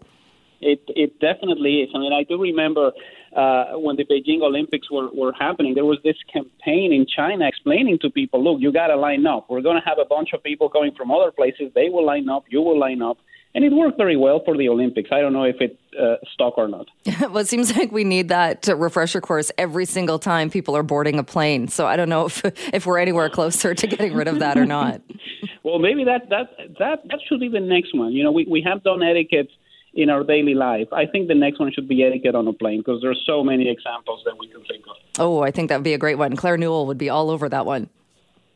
It 0.60 0.82
it 0.88 1.20
definitely 1.20 1.82
is. 1.82 1.90
I 1.94 1.98
mean, 1.98 2.12
I 2.12 2.24
do 2.24 2.40
remember 2.40 2.92
uh, 3.36 3.78
when 3.78 3.96
the 3.96 4.04
Beijing 4.04 4.42
Olympics 4.42 4.90
were 4.90 5.08
were 5.14 5.32
happening. 5.38 5.74
There 5.74 5.84
was 5.84 5.98
this 6.02 6.16
campaign 6.32 6.92
in 6.92 7.06
China 7.06 7.46
explaining 7.46 7.98
to 8.00 8.10
people, 8.10 8.42
"Look, 8.42 8.60
you 8.60 8.72
got 8.72 8.88
to 8.88 8.96
line 8.96 9.26
up. 9.26 9.46
We're 9.48 9.60
going 9.60 9.80
to 9.80 9.88
have 9.88 9.98
a 9.98 10.04
bunch 10.04 10.30
of 10.32 10.42
people 10.42 10.68
coming 10.68 10.92
from 10.96 11.10
other 11.10 11.30
places. 11.30 11.70
They 11.74 11.88
will 11.90 12.04
line 12.04 12.28
up. 12.28 12.44
You 12.48 12.60
will 12.62 12.78
line 12.78 13.02
up." 13.02 13.18
And 13.54 13.64
it 13.64 13.72
worked 13.72 13.96
very 13.96 14.16
well 14.16 14.42
for 14.44 14.56
the 14.56 14.68
Olympics. 14.68 15.10
I 15.10 15.20
don't 15.20 15.32
know 15.32 15.44
if 15.44 15.56
it 15.60 15.78
uh, 15.98 16.16
stuck 16.34 16.58
or 16.58 16.68
not. 16.68 16.86
well, 17.20 17.38
it 17.38 17.48
seems 17.48 17.74
like 17.76 17.90
we 17.90 18.04
need 18.04 18.28
that 18.28 18.66
refresher 18.68 19.20
course 19.20 19.50
every 19.56 19.86
single 19.86 20.18
time 20.18 20.50
people 20.50 20.76
are 20.76 20.82
boarding 20.82 21.18
a 21.18 21.24
plane. 21.24 21.66
So 21.68 21.86
I 21.86 21.96
don't 21.96 22.08
know 22.08 22.26
if 22.26 22.42
if 22.74 22.84
we're 22.84 22.98
anywhere 22.98 23.30
closer 23.30 23.74
to 23.74 23.86
getting 23.86 24.14
rid 24.14 24.28
of 24.28 24.40
that 24.40 24.58
or 24.58 24.66
not. 24.66 25.00
well, 25.62 25.78
maybe 25.78 26.04
that 26.04 26.28
that 26.30 26.50
that 26.78 27.08
that 27.08 27.20
should 27.28 27.40
be 27.40 27.48
the 27.48 27.60
next 27.60 27.94
one. 27.94 28.12
You 28.12 28.24
know, 28.24 28.32
we 28.32 28.44
we 28.44 28.62
have 28.62 28.82
done 28.82 29.02
etiquette 29.02 29.48
in 29.94 30.10
our 30.10 30.22
daily 30.24 30.54
life. 30.54 30.88
I 30.92 31.06
think 31.06 31.28
the 31.28 31.34
next 31.34 31.58
one 31.58 31.72
should 31.72 31.88
be 31.88 32.04
etiquette 32.04 32.34
on 32.34 32.46
a 32.46 32.52
plane 32.52 32.80
because 32.80 33.00
there's 33.02 33.22
so 33.26 33.42
many 33.42 33.68
examples 33.68 34.22
that 34.24 34.38
we 34.38 34.48
can 34.48 34.62
think 34.64 34.84
of. 34.88 34.96
Oh, 35.18 35.42
I 35.42 35.50
think 35.50 35.68
that 35.68 35.76
would 35.76 35.84
be 35.84 35.94
a 35.94 35.98
great 35.98 36.18
one. 36.18 36.36
Claire 36.36 36.56
Newell 36.56 36.86
would 36.86 36.98
be 36.98 37.08
all 37.08 37.30
over 37.30 37.48
that 37.48 37.66
one. 37.66 37.88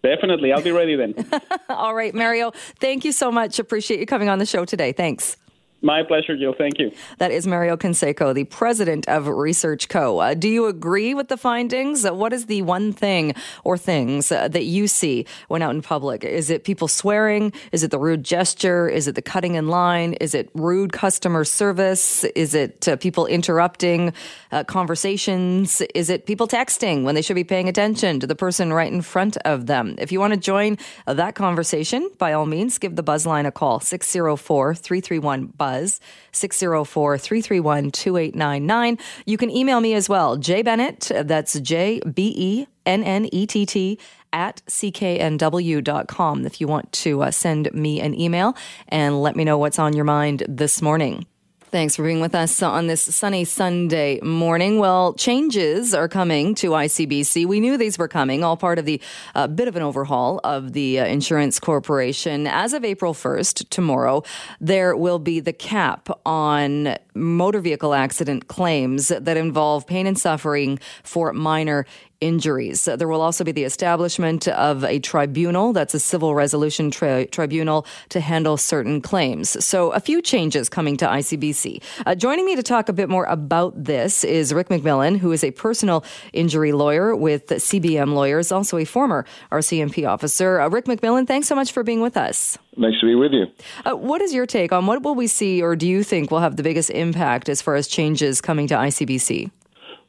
Definitely. 0.03 0.53
I'll 0.53 0.63
be 0.63 0.73
ready 0.73 0.97
then. 0.97 1.15
all 1.69 1.95
right, 1.95 2.15
Mario. 2.15 2.51
Thank 2.81 3.05
you 3.05 3.13
so 3.13 3.31
much. 3.31 3.59
Appreciate 3.59 4.01
you 4.01 4.07
coming 4.07 4.29
on 4.29 4.39
the 4.39 4.47
show 4.47 4.65
today. 4.65 4.93
Thanks. 4.93 5.37
My 5.85 6.05
pleasure, 6.05 6.37
Jill. 6.37 6.55
Thank 6.57 6.79
you. 6.79 6.93
That 7.19 7.33
is 7.33 7.45
Mario 7.45 7.77
Canseco, 7.77 8.33
the 8.33 8.45
president 8.45 9.09
of 9.09 9.27
Research 9.27 9.89
Co. 9.89 10.21
Uh, 10.21 10.35
do 10.35 10.49
you 10.49 10.67
agree 10.67 11.13
with 11.13 11.27
the 11.27 11.37
findings? 11.37 12.05
Uh, 12.05 12.15
what 12.15 12.33
is 12.33 12.47
the 12.47 12.63
one 12.63 12.93
thing 12.93 13.35
or 13.65 13.77
things 13.77 14.31
uh, 14.31 14.47
that 14.47 14.65
you 14.65 14.87
see 14.87 15.27
when 15.49 15.61
out 15.61 15.75
in 15.75 15.83
public? 15.83 16.23
Is 16.23 16.51
it 16.51 16.63
people 16.63 16.87
swearing? 16.87 17.53
Is 17.73 17.83
it 17.83 17.91
the 17.91 17.99
rude 17.99 18.23
gesture? 18.23 18.89
Is 18.89 19.09
it 19.09 19.17
the 19.17 19.23
cutting 19.23 19.57
in 19.57 19.67
line? 19.67 20.13
Is 20.15 20.37
it 20.37 20.51
rude 20.55 20.93
customer 20.93 21.45
service? 21.45 22.23
Is 22.37 22.55
it 22.55 22.87
uh, 22.87 22.95
people 22.95 23.27
interrupting 23.27 24.13
uh, 24.53 24.63
conversations? 24.63 25.83
Is 25.97 26.11
it 26.11 26.27
people 26.27 26.47
texting 26.47 27.03
when 27.03 27.17
they 27.17 27.23
should 27.23 27.35
be 27.35 27.43
paying 27.43 27.69
attention 27.69 28.21
to 28.21 28.29
the 28.29 28.37
person 28.37 28.73
right 28.73 28.93
in 28.93 29.03
front 29.03 29.37
of 29.39 29.67
them? 29.67 29.97
If 29.99 30.13
you 30.13 30.21
want 30.21 30.33
to 30.33 30.39
join 30.39 30.79
uh, 31.09 31.15
that 31.15 31.35
conversation, 31.35 32.09
by 32.19 32.35
all 32.35 32.47
means, 32.47 32.79
give 32.79 32.95
the 32.95 33.03
Buzzline 33.03 33.47
a 33.49 33.51
call 33.51 33.81
604 33.81 34.77
331 34.77 35.47
Buzz. 35.47 35.72
Buzz, 35.73 36.01
604 36.33 37.19
331 37.19 37.91
2899. 37.91 38.99
You 39.25 39.39
can 39.39 39.51
email 39.51 39.81
me 39.81 39.95
as 39.95 40.09
well, 40.09 40.37
J 40.37 40.63
Bennett, 40.63 41.11
that's 41.15 41.59
J 41.61 42.01
B 42.01 42.35
E 42.37 42.67
N 42.85 43.03
N 43.03 43.29
E 43.33 43.47
T 43.47 43.65
T, 43.65 43.99
at 44.33 44.63
cknw.com 44.67 46.47
if 46.47 46.61
you 46.61 46.67
want 46.67 46.91
to 46.93 47.23
uh, 47.23 47.31
send 47.31 47.73
me 47.73 48.01
an 48.01 48.19
email 48.19 48.55
and 48.89 49.23
let 49.23 49.37
me 49.37 49.45
know 49.45 49.59
what's 49.59 49.79
on 49.79 49.95
your 49.95 50.05
mind 50.05 50.43
this 50.49 50.81
morning. 50.81 51.27
Thanks 51.73 51.97
for 51.97 52.03
being 52.03 52.21
with 52.21 52.35
us 52.35 52.63
on 52.63 52.87
this 52.87 53.01
sunny 53.01 53.47
Sunday 53.47 54.21
morning. 54.21 54.79
Well, 54.79 55.15
changes 55.15 55.95
are 55.95 56.07
coming 56.07 56.55
to 56.57 56.73
ICBC. 56.73 57.47
We 57.47 57.61
knew 57.61 57.79
these 57.79 57.97
were 57.97 58.09
coming, 58.09 58.45
all 58.45 58.59
part 58.59 58.79
of 58.79 58.85
the 58.85 59.01
uh, 59.35 59.47
bit 59.47 59.69
of 59.69 59.77
an 59.77 59.81
overhaul 59.81 60.39
of 60.45 60.75
the 60.75 61.01
uh, 61.01 61.07
insurance 61.07 61.59
corporation. 61.59 62.47
As 62.47 62.75
of 62.75 62.85
April 62.85 63.15
1st, 63.15 63.71
tomorrow, 63.71 64.23
there 64.61 64.95
will 64.95 65.19
be 65.19 65.41
the 65.41 65.55
cap 65.55 66.11
on 66.27 66.99
motor 67.15 67.61
vehicle 67.61 67.95
accident 67.95 68.49
claims 68.49 69.09
that 69.09 69.39
involve 69.39 69.87
pain 69.87 70.07
and 70.07 70.19
suffering 70.19 70.79
for 71.03 71.33
minor 71.33 71.87
injuries. 72.23 72.85
There 72.85 73.09
will 73.09 73.21
also 73.21 73.45
be 73.45 73.53
the 73.53 73.65
establishment 73.65 74.47
of 74.49 74.85
a 74.85 75.01
tribunal, 75.01 75.73
that's 75.73 75.93
a 75.93 76.01
civil 76.01 76.35
resolution 76.35 76.91
tri- 76.91 77.25
tribunal, 77.25 77.85
to 78.11 78.21
handle 78.21 78.57
certain 78.57 79.01
claims. 79.01 79.63
So, 79.63 79.91
a 79.91 80.01
few 80.01 80.23
changes 80.23 80.69
coming 80.69 80.97
to 80.99 81.07
ICBC. 81.07 81.83
Uh, 82.07 82.15
joining 82.15 82.47
me 82.47 82.55
to 82.57 82.63
talk 82.63 82.89
a 82.89 82.93
bit 82.93 83.09
more 83.09 83.25
about 83.25 83.85
this 83.85 84.23
is 84.23 84.55
Rick 84.55 84.69
McMullan, 84.69 85.19
who 85.19 85.33
is 85.33 85.43
a 85.43 85.51
personal 85.51 86.05
injury 86.33 86.73
lawyer 86.73 87.15
with 87.17 87.49
CBM 87.49 88.15
Lawyers, 88.15 88.53
also 88.53 88.79
a 88.79 88.85
former 88.85 89.27
RCMP 89.51 90.09
officer. 90.09 90.61
Uh, 90.61 90.69
Rick 90.69 90.85
McMullan, 90.85 91.27
thanks 91.27 91.49
so 91.49 91.57
much 91.57 91.73
for 91.73 91.83
being 91.83 92.01
with 92.01 92.17
us. 92.17 92.57
Nice 92.77 92.99
to 93.01 93.07
be 93.07 93.15
with 93.17 93.33
you. 93.33 93.47
Uh, 93.85 93.97
what 93.97 94.23
is 94.23 94.33
your 94.33 94.47
take 94.47 94.73
on 94.73 94.87
what 94.87 95.03
will 95.03 95.17
we 95.17 95.27
see, 95.27 95.61
or 95.61 95.75
do 95.75 95.89
you 95.89 96.05
think 96.05 96.31
will 96.31 96.41
have 96.41 96.57
the 96.57 96.63
biggest 96.63 96.91
impact 96.91 97.49
as 97.49 97.61
far 97.61 97.75
as 97.75 97.89
changes 97.89 98.41
coming 98.41 98.69
to 98.69 98.75
ICBC? 98.75 99.51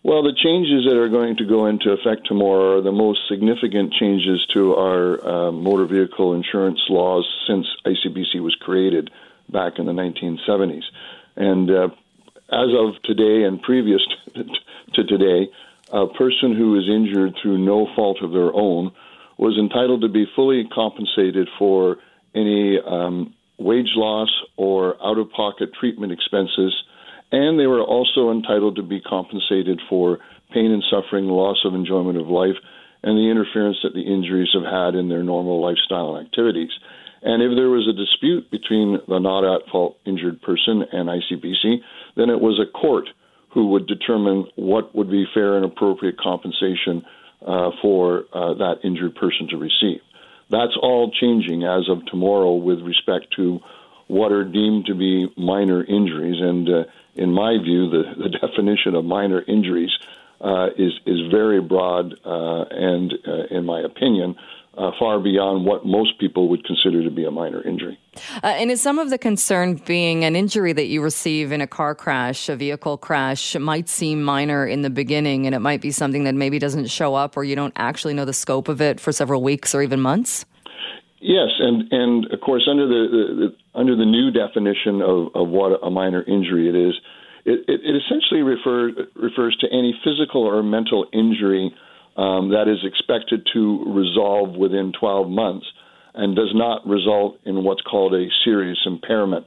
Well, 0.03 0.21
the 0.21 0.33
changes 0.35 0.83
that 0.85 0.97
are 0.97 1.07
going 1.07 1.37
to 1.37 1.45
go 1.45 1.65
into 1.67 1.91
effect 1.91 2.27
tomorrow 2.27 2.79
are 2.79 2.81
the 2.81 2.91
most 2.91 3.21
significant 3.29 3.93
changes 3.93 4.45
to 4.53 4.75
our 4.75 5.25
uh, 5.25 5.51
motor 5.53 5.85
vehicle 5.85 6.33
insurance 6.33 6.81
laws 6.89 7.25
since 7.47 7.65
ICBC 7.85 8.41
was 8.41 8.53
created 8.59 9.11
back 9.49 9.79
in 9.79 9.85
the 9.85 9.93
1970s. 9.93 10.83
And 11.37 11.71
uh, 11.71 11.87
as 12.51 12.69
of 12.77 13.01
today 13.03 13.45
and 13.47 13.61
previous 13.61 14.01
to 14.93 15.03
today, 15.05 15.49
a 15.93 16.07
person 16.07 16.53
who 16.53 16.77
is 16.77 16.89
injured 16.89 17.35
through 17.41 17.59
no 17.59 17.87
fault 17.95 18.17
of 18.21 18.33
their 18.33 18.53
own 18.53 18.91
was 19.37 19.57
entitled 19.57 20.01
to 20.01 20.09
be 20.09 20.25
fully 20.35 20.67
compensated 20.73 21.47
for 21.57 21.97
any 22.35 22.77
um, 22.77 23.33
wage 23.57 23.91
loss 23.95 24.29
or 24.57 24.97
out 25.01 25.17
of 25.17 25.31
pocket 25.31 25.69
treatment 25.79 26.11
expenses, 26.11 26.73
and 27.33 27.59
they 27.59 27.65
were 27.65 27.81
also 27.81 28.29
entitled 28.29 28.75
to 28.75 28.83
be 28.83 29.01
compensated 29.01 29.81
for 29.89 30.19
pain 30.53 30.71
and 30.71 30.83
suffering, 30.89 31.25
loss 31.25 31.57
of 31.65 31.73
enjoyment 31.73 32.19
of 32.19 32.27
life, 32.27 32.55
and 33.01 33.17
the 33.17 33.29
interference 33.29 33.77
that 33.81 33.95
the 33.95 34.05
injuries 34.05 34.53
have 34.53 34.63
had 34.63 34.93
in 34.93 35.09
their 35.09 35.23
normal 35.23 35.59
lifestyle 35.59 36.15
and 36.15 36.27
activities. 36.27 36.69
And 37.23 37.41
if 37.41 37.57
there 37.57 37.69
was 37.69 37.89
a 37.89 37.97
dispute 37.97 38.51
between 38.51 38.99
the 39.07 39.17
not 39.17 39.43
at 39.43 39.67
fault 39.71 39.97
injured 40.05 40.43
person 40.43 40.85
and 40.91 41.09
ICBC, 41.09 41.81
then 42.15 42.29
it 42.29 42.39
was 42.39 42.61
a 42.61 42.71
court 42.71 43.09
who 43.51 43.69
would 43.69 43.87
determine 43.87 44.45
what 44.55 44.93
would 44.93 45.09
be 45.09 45.25
fair 45.33 45.55
and 45.57 45.65
appropriate 45.65 46.19
compensation 46.19 47.03
uh, 47.45 47.71
for 47.81 48.25
uh, 48.31 48.53
that 48.53 48.75
injured 48.83 49.15
person 49.15 49.47
to 49.49 49.57
receive. 49.57 50.01
That's 50.51 50.77
all 50.79 51.11
changing 51.19 51.63
as 51.63 51.89
of 51.89 52.05
tomorrow 52.05 52.53
with 52.53 52.81
respect 52.81 53.33
to 53.37 53.59
what 54.07 54.31
are 54.31 54.43
deemed 54.43 54.85
to 54.85 54.93
be 54.93 55.33
minor 55.35 55.83
injuries. 55.83 56.37
And 56.39 56.69
uh, 56.69 56.83
in 57.15 57.31
my 57.31 57.57
view, 57.63 57.89
the, 57.89 58.03
the 58.17 58.29
definition 58.47 58.95
of 58.95 59.05
minor 59.05 59.41
injuries 59.47 59.91
uh, 60.41 60.67
is 60.77 60.91
is 61.05 61.31
very 61.31 61.61
broad, 61.61 62.13
uh, 62.25 62.65
and 62.69 63.13
uh, 63.25 63.55
in 63.55 63.65
my 63.65 63.79
opinion, 63.79 64.35
uh, 64.77 64.91
far 64.99 65.19
beyond 65.19 65.65
what 65.65 65.85
most 65.85 66.19
people 66.19 66.49
would 66.49 66.65
consider 66.65 67.03
to 67.03 67.11
be 67.11 67.23
a 67.23 67.31
minor 67.31 67.61
injury. 67.61 67.97
Uh, 68.43 68.47
and 68.47 68.71
is 68.71 68.81
some 68.81 68.99
of 68.99 69.09
the 69.09 69.17
concern 69.17 69.75
being 69.85 70.25
an 70.25 70.35
injury 70.35 70.73
that 70.73 70.87
you 70.87 71.01
receive 71.01 71.51
in 71.51 71.61
a 71.61 71.67
car 71.67 71.95
crash, 71.95 72.49
a 72.49 72.55
vehicle 72.55 72.97
crash, 72.97 73.55
might 73.55 73.87
seem 73.87 74.21
minor 74.21 74.65
in 74.65 74.81
the 74.81 74.89
beginning, 74.89 75.45
and 75.45 75.55
it 75.55 75.59
might 75.59 75.81
be 75.81 75.91
something 75.91 76.23
that 76.23 76.35
maybe 76.35 76.59
doesn't 76.59 76.87
show 76.87 77.15
up, 77.15 77.37
or 77.37 77.43
you 77.43 77.55
don't 77.55 77.73
actually 77.77 78.13
know 78.13 78.25
the 78.25 78.33
scope 78.33 78.67
of 78.67 78.81
it 78.81 78.99
for 78.99 79.11
several 79.11 79.41
weeks 79.41 79.73
or 79.73 79.81
even 79.81 80.01
months? 80.01 80.45
Yes, 81.23 81.47
and 81.57 81.87
and 81.93 82.33
of 82.33 82.41
course 82.41 82.67
under 82.69 82.85
the, 82.85 83.07
the, 83.07 83.79
under 83.79 83.95
the 83.95 84.03
new 84.03 84.29
definition 84.29 85.01
of, 85.01 85.31
of 85.33 85.47
what 85.47 85.79
a 85.81 85.89
minor 85.89 86.21
injury 86.21 86.67
it 86.67 86.75
is, 86.75 86.93
it, 87.45 87.63
it, 87.67 87.79
it 87.79 87.95
essentially 87.95 88.41
refer, 88.41 88.91
refers 89.15 89.55
to 89.61 89.67
any 89.71 89.95
physical 90.03 90.43
or 90.43 90.61
mental 90.63 91.07
injury 91.13 91.73
um, 92.17 92.49
that 92.49 92.67
is 92.67 92.83
expected 92.83 93.47
to 93.53 93.85
resolve 93.87 94.55
within 94.55 94.91
12 94.99 95.29
months 95.29 95.65
and 96.13 96.35
does 96.35 96.51
not 96.53 96.85
result 96.85 97.39
in 97.45 97.63
what's 97.63 97.81
called 97.81 98.13
a 98.13 98.27
serious 98.43 98.79
impairment. 98.85 99.45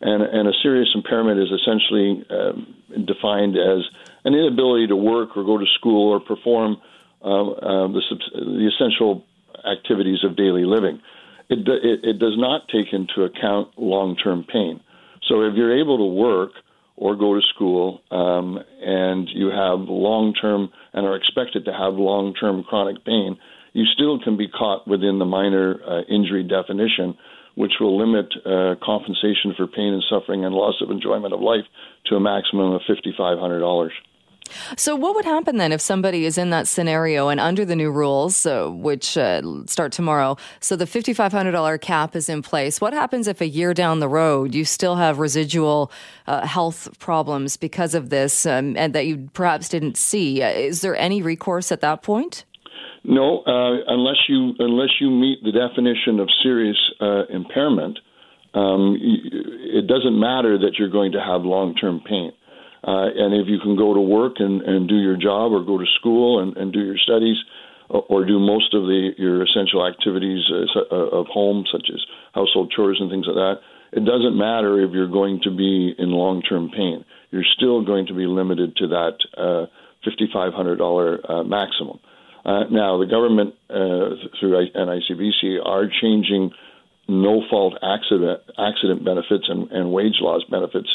And, 0.00 0.22
and 0.22 0.48
a 0.48 0.52
serious 0.62 0.88
impairment 0.94 1.40
is 1.40 1.48
essentially 1.50 2.24
um, 2.30 3.04
defined 3.04 3.56
as 3.56 3.82
an 4.24 4.34
inability 4.34 4.86
to 4.88 4.96
work 4.96 5.36
or 5.36 5.42
go 5.44 5.58
to 5.58 5.66
school 5.78 6.12
or 6.12 6.20
perform 6.20 6.76
uh, 7.20 7.50
uh, 7.50 7.88
the, 7.88 8.00
the 8.34 8.70
essential 8.74 9.24
activities 9.64 10.18
of 10.22 10.36
daily 10.36 10.64
living. 10.64 11.00
It, 11.48 11.60
it, 11.66 12.04
it 12.04 12.18
does 12.18 12.34
not 12.36 12.68
take 12.68 12.92
into 12.92 13.24
account 13.24 13.78
long 13.78 14.16
term 14.16 14.44
pain. 14.50 14.80
So 15.28 15.42
if 15.42 15.54
you're 15.54 15.78
able 15.80 15.98
to 15.98 16.14
work, 16.14 16.52
or 16.96 17.14
go 17.14 17.34
to 17.34 17.40
school, 17.54 18.00
um, 18.10 18.58
and 18.80 19.28
you 19.34 19.48
have 19.48 19.80
long 19.80 20.32
term 20.32 20.70
and 20.94 21.06
are 21.06 21.16
expected 21.16 21.64
to 21.66 21.72
have 21.72 21.94
long 21.94 22.34
term 22.34 22.64
chronic 22.64 23.04
pain, 23.04 23.36
you 23.74 23.84
still 23.92 24.18
can 24.18 24.36
be 24.36 24.48
caught 24.48 24.88
within 24.88 25.18
the 25.18 25.24
minor 25.24 25.76
uh, 25.86 26.00
injury 26.08 26.42
definition, 26.42 27.16
which 27.54 27.72
will 27.80 27.98
limit 27.98 28.32
uh, 28.46 28.74
compensation 28.82 29.52
for 29.56 29.66
pain 29.66 29.92
and 29.92 30.02
suffering 30.08 30.44
and 30.44 30.54
loss 30.54 30.76
of 30.80 30.90
enjoyment 30.90 31.34
of 31.34 31.40
life 31.40 31.64
to 32.06 32.16
a 32.16 32.20
maximum 32.20 32.72
of 32.72 32.80
$5,500. 32.88 33.90
So, 34.76 34.96
what 34.96 35.14
would 35.14 35.24
happen 35.24 35.56
then 35.56 35.72
if 35.72 35.80
somebody 35.80 36.24
is 36.24 36.38
in 36.38 36.50
that 36.50 36.66
scenario 36.66 37.28
and 37.28 37.40
under 37.40 37.64
the 37.64 37.76
new 37.76 37.90
rules, 37.90 38.46
uh, 38.46 38.68
which 38.68 39.16
uh, 39.16 39.42
start 39.66 39.92
tomorrow, 39.92 40.36
so 40.60 40.76
the 40.76 40.84
$5,500 40.84 41.80
cap 41.80 42.16
is 42.16 42.28
in 42.28 42.42
place? 42.42 42.80
What 42.80 42.92
happens 42.92 43.28
if 43.28 43.40
a 43.40 43.46
year 43.46 43.74
down 43.74 44.00
the 44.00 44.08
road 44.08 44.54
you 44.54 44.64
still 44.64 44.96
have 44.96 45.18
residual 45.18 45.90
uh, 46.26 46.46
health 46.46 46.88
problems 46.98 47.56
because 47.56 47.94
of 47.94 48.10
this 48.10 48.46
um, 48.46 48.76
and 48.76 48.94
that 48.94 49.06
you 49.06 49.28
perhaps 49.32 49.68
didn't 49.68 49.96
see? 49.96 50.42
Uh, 50.42 50.50
is 50.50 50.80
there 50.80 50.96
any 50.96 51.22
recourse 51.22 51.72
at 51.72 51.80
that 51.80 52.02
point? 52.02 52.44
No, 53.08 53.38
uh, 53.46 53.84
unless 53.86 54.16
you 54.28 54.54
unless 54.58 54.90
you 55.00 55.10
meet 55.10 55.38
the 55.44 55.52
definition 55.52 56.18
of 56.18 56.28
serious 56.42 56.76
uh, 57.00 57.26
impairment, 57.26 58.00
um, 58.52 58.96
it 59.00 59.86
doesn't 59.86 60.18
matter 60.18 60.58
that 60.58 60.72
you're 60.78 60.90
going 60.90 61.12
to 61.12 61.20
have 61.20 61.42
long 61.42 61.74
term 61.76 62.00
pain. 62.04 62.32
Uh, 62.86 63.10
and 63.10 63.34
if 63.34 63.48
you 63.48 63.58
can 63.58 63.76
go 63.76 63.92
to 63.92 64.00
work 64.00 64.34
and, 64.38 64.62
and 64.62 64.88
do 64.88 64.94
your 64.94 65.16
job 65.16 65.52
or 65.52 65.64
go 65.64 65.76
to 65.76 65.86
school 65.98 66.40
and, 66.40 66.56
and 66.56 66.72
do 66.72 66.78
your 66.78 66.96
studies 66.96 67.36
or, 67.88 68.04
or 68.08 68.24
do 68.24 68.38
most 68.38 68.72
of 68.74 68.82
the 68.82 69.10
your 69.18 69.42
essential 69.42 69.86
activities 69.86 70.44
uh, 70.50 70.94
uh, 70.94 71.18
of 71.18 71.26
home, 71.26 71.64
such 71.70 71.90
as 71.92 72.00
household 72.32 72.72
chores 72.74 72.98
and 73.00 73.10
things 73.10 73.26
like 73.26 73.34
that, 73.34 73.54
it 73.92 74.04
doesn't 74.04 74.36
matter 74.36 74.80
if 74.82 74.92
you're 74.92 75.10
going 75.10 75.40
to 75.42 75.50
be 75.50 75.94
in 75.98 76.10
long 76.10 76.42
term 76.42 76.70
pain. 76.70 77.04
You're 77.30 77.48
still 77.56 77.84
going 77.84 78.06
to 78.06 78.14
be 78.14 78.26
limited 78.26 78.76
to 78.76 78.88
that 78.88 79.18
uh, 79.36 79.66
$5,500 80.06 81.30
uh, 81.30 81.42
maximum. 81.44 81.98
Uh, 82.44 82.64
now, 82.70 82.98
the 82.98 83.06
government 83.06 83.54
uh, 83.68 84.14
through 84.38 84.70
NICBC 84.76 85.58
are 85.64 85.90
changing 86.00 86.52
no 87.08 87.42
fault 87.50 87.74
accident 87.82 88.40
accident 88.58 89.04
benefits 89.04 89.44
and, 89.48 89.70
and 89.72 89.92
wage 89.92 90.18
loss 90.20 90.42
benefits 90.50 90.88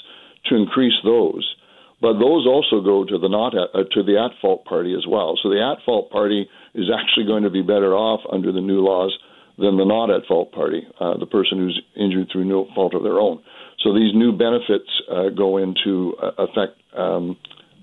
to 0.46 0.56
increase 0.56 0.94
those. 1.04 1.56
But 2.02 2.14
those 2.14 2.48
also 2.48 2.82
go 2.82 3.06
to 3.06 3.18
the 3.20 3.30
not 3.30 3.54
at, 3.54 3.70
uh, 3.74 3.84
to 3.94 4.04
the 4.04 4.18
at 4.18 4.32
fault 4.42 4.66
party 4.66 4.96
as 4.98 5.06
well. 5.08 5.38
So 5.42 5.50
the 5.50 5.62
at 5.62 5.86
fault 5.86 6.10
party 6.10 6.50
is 6.74 6.90
actually 6.90 7.28
going 7.28 7.44
to 7.44 7.52
be 7.52 7.62
better 7.62 7.94
off 7.94 8.22
under 8.32 8.52
the 8.52 8.62
new 8.62 8.82
laws 8.82 9.16
than 9.58 9.78
the 9.78 9.86
not 9.86 10.10
at 10.10 10.26
fault 10.28 10.52
party, 10.52 10.82
uh, 11.00 11.18
the 11.18 11.28
person 11.28 11.60
who's 11.60 11.80
injured 11.96 12.30
through 12.32 12.46
no 12.46 12.68
fault 12.74 12.96
of 12.96 13.04
their 13.04 13.20
own. 13.20 13.42
So 13.84 13.94
these 13.94 14.14
new 14.16 14.32
benefits 14.36 14.90
uh, 15.12 15.30
go 15.30 15.58
into 15.58 16.16
uh, 16.22 16.44
effect 16.44 16.82
um, 16.98 17.38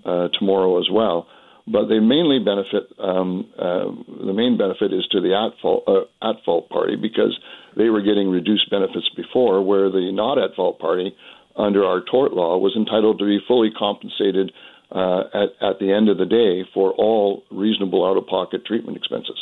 uh, 0.04 0.28
tomorrow 0.38 0.80
as 0.80 0.88
well. 0.90 1.28
But 1.70 1.86
they 1.86 2.00
mainly 2.00 2.38
benefit. 2.38 2.88
Um, 2.98 3.46
uh, 3.58 3.92
the 4.24 4.32
main 4.32 4.56
benefit 4.56 4.92
is 4.92 5.06
to 5.12 5.20
the 5.20 5.36
at 5.36 5.60
fault 5.60 5.84
at 6.22 6.42
fault 6.44 6.70
party 6.70 6.96
because 6.96 7.38
they 7.76 7.90
were 7.90 8.00
getting 8.00 8.30
reduced 8.30 8.70
benefits 8.70 9.08
before, 9.14 9.62
where 9.62 9.90
the 9.90 10.10
not 10.10 10.38
at 10.38 10.56
fault 10.56 10.78
party 10.78 11.14
under 11.58 11.84
our 11.84 12.00
tort 12.00 12.32
law 12.32 12.56
was 12.56 12.74
entitled 12.76 13.18
to 13.18 13.26
be 13.26 13.38
fully 13.46 13.70
compensated 13.76 14.52
uh, 14.90 15.24
at, 15.34 15.48
at 15.60 15.78
the 15.80 15.92
end 15.92 16.08
of 16.08 16.16
the 16.16 16.24
day 16.24 16.64
for 16.72 16.92
all 16.92 17.42
reasonable 17.50 18.06
out 18.06 18.16
of 18.16 18.26
pocket 18.26 18.64
treatment 18.64 18.96
expenses. 18.96 19.38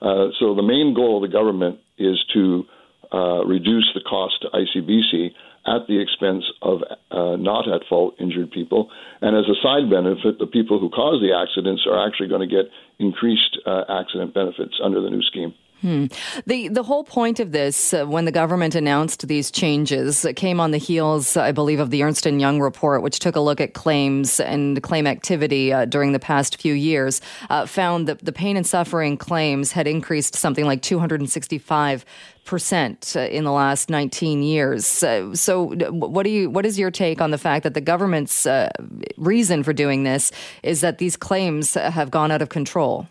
Uh, 0.00 0.28
so 0.38 0.54
the 0.54 0.62
main 0.62 0.94
goal 0.94 1.22
of 1.22 1.28
the 1.28 1.32
government 1.32 1.78
is 1.98 2.18
to 2.32 2.64
uh, 3.12 3.44
reduce 3.44 3.88
the 3.94 4.00
cost 4.00 4.42
to 4.42 4.48
ICBC 4.48 5.30
at 5.66 5.86
the 5.86 6.00
expense 6.00 6.44
of 6.62 6.80
uh, 7.10 7.36
not 7.36 7.68
at 7.68 7.82
fault 7.88 8.14
injured 8.18 8.50
people. 8.50 8.90
And 9.20 9.36
as 9.36 9.44
a 9.44 9.58
side 9.62 9.90
benefit, 9.90 10.38
the 10.38 10.46
people 10.46 10.78
who 10.78 10.88
cause 10.88 11.20
the 11.20 11.34
accidents 11.34 11.86
are 11.86 12.06
actually 12.06 12.28
going 12.28 12.48
to 12.48 12.54
get 12.54 12.70
increased 12.98 13.58
uh, 13.66 13.84
accident 13.88 14.34
benefits 14.34 14.80
under 14.82 15.00
the 15.00 15.10
new 15.10 15.22
scheme. 15.22 15.54
Hmm. 15.80 16.06
The 16.46 16.68
the 16.68 16.82
whole 16.82 17.04
point 17.04 17.38
of 17.38 17.52
this, 17.52 17.94
uh, 17.94 18.04
when 18.04 18.24
the 18.24 18.32
government 18.32 18.74
announced 18.74 19.28
these 19.28 19.50
changes, 19.50 20.26
came 20.34 20.58
on 20.58 20.72
the 20.72 20.78
heels, 20.78 21.36
I 21.36 21.52
believe, 21.52 21.78
of 21.78 21.90
the 21.90 22.02
Ernst 22.02 22.26
and 22.26 22.40
Young 22.40 22.60
report, 22.60 23.02
which 23.02 23.20
took 23.20 23.36
a 23.36 23.40
look 23.40 23.60
at 23.60 23.74
claims 23.74 24.40
and 24.40 24.82
claim 24.82 25.06
activity 25.06 25.72
uh, 25.72 25.84
during 25.84 26.12
the 26.12 26.18
past 26.18 26.60
few 26.60 26.74
years. 26.74 27.20
Uh, 27.48 27.64
found 27.64 28.08
that 28.08 28.24
the 28.24 28.32
pain 28.32 28.56
and 28.56 28.66
suffering 28.66 29.16
claims 29.16 29.70
had 29.70 29.86
increased 29.86 30.34
something 30.34 30.64
like 30.64 30.82
two 30.82 30.98
hundred 30.98 31.20
and 31.20 31.30
sixty 31.30 31.58
five 31.58 32.04
percent 32.44 33.12
uh, 33.14 33.20
in 33.20 33.44
the 33.44 33.52
last 33.52 33.90
19 33.90 34.42
years. 34.42 35.02
Uh, 35.02 35.34
so, 35.34 35.74
what 35.90 36.24
do 36.24 36.30
you? 36.30 36.50
What 36.50 36.66
is 36.66 36.78
your 36.78 36.90
take 36.90 37.20
on 37.20 37.30
the 37.30 37.38
fact 37.38 37.62
that 37.62 37.74
the 37.74 37.80
government's 37.80 38.46
uh, 38.46 38.70
reason 39.16 39.62
for 39.62 39.72
doing 39.72 40.02
this 40.02 40.32
is 40.62 40.80
that 40.80 40.98
these 40.98 41.16
claims 41.16 41.74
have 41.74 42.10
gone 42.10 42.32
out 42.32 42.42
of 42.42 42.48
control? 42.48 43.06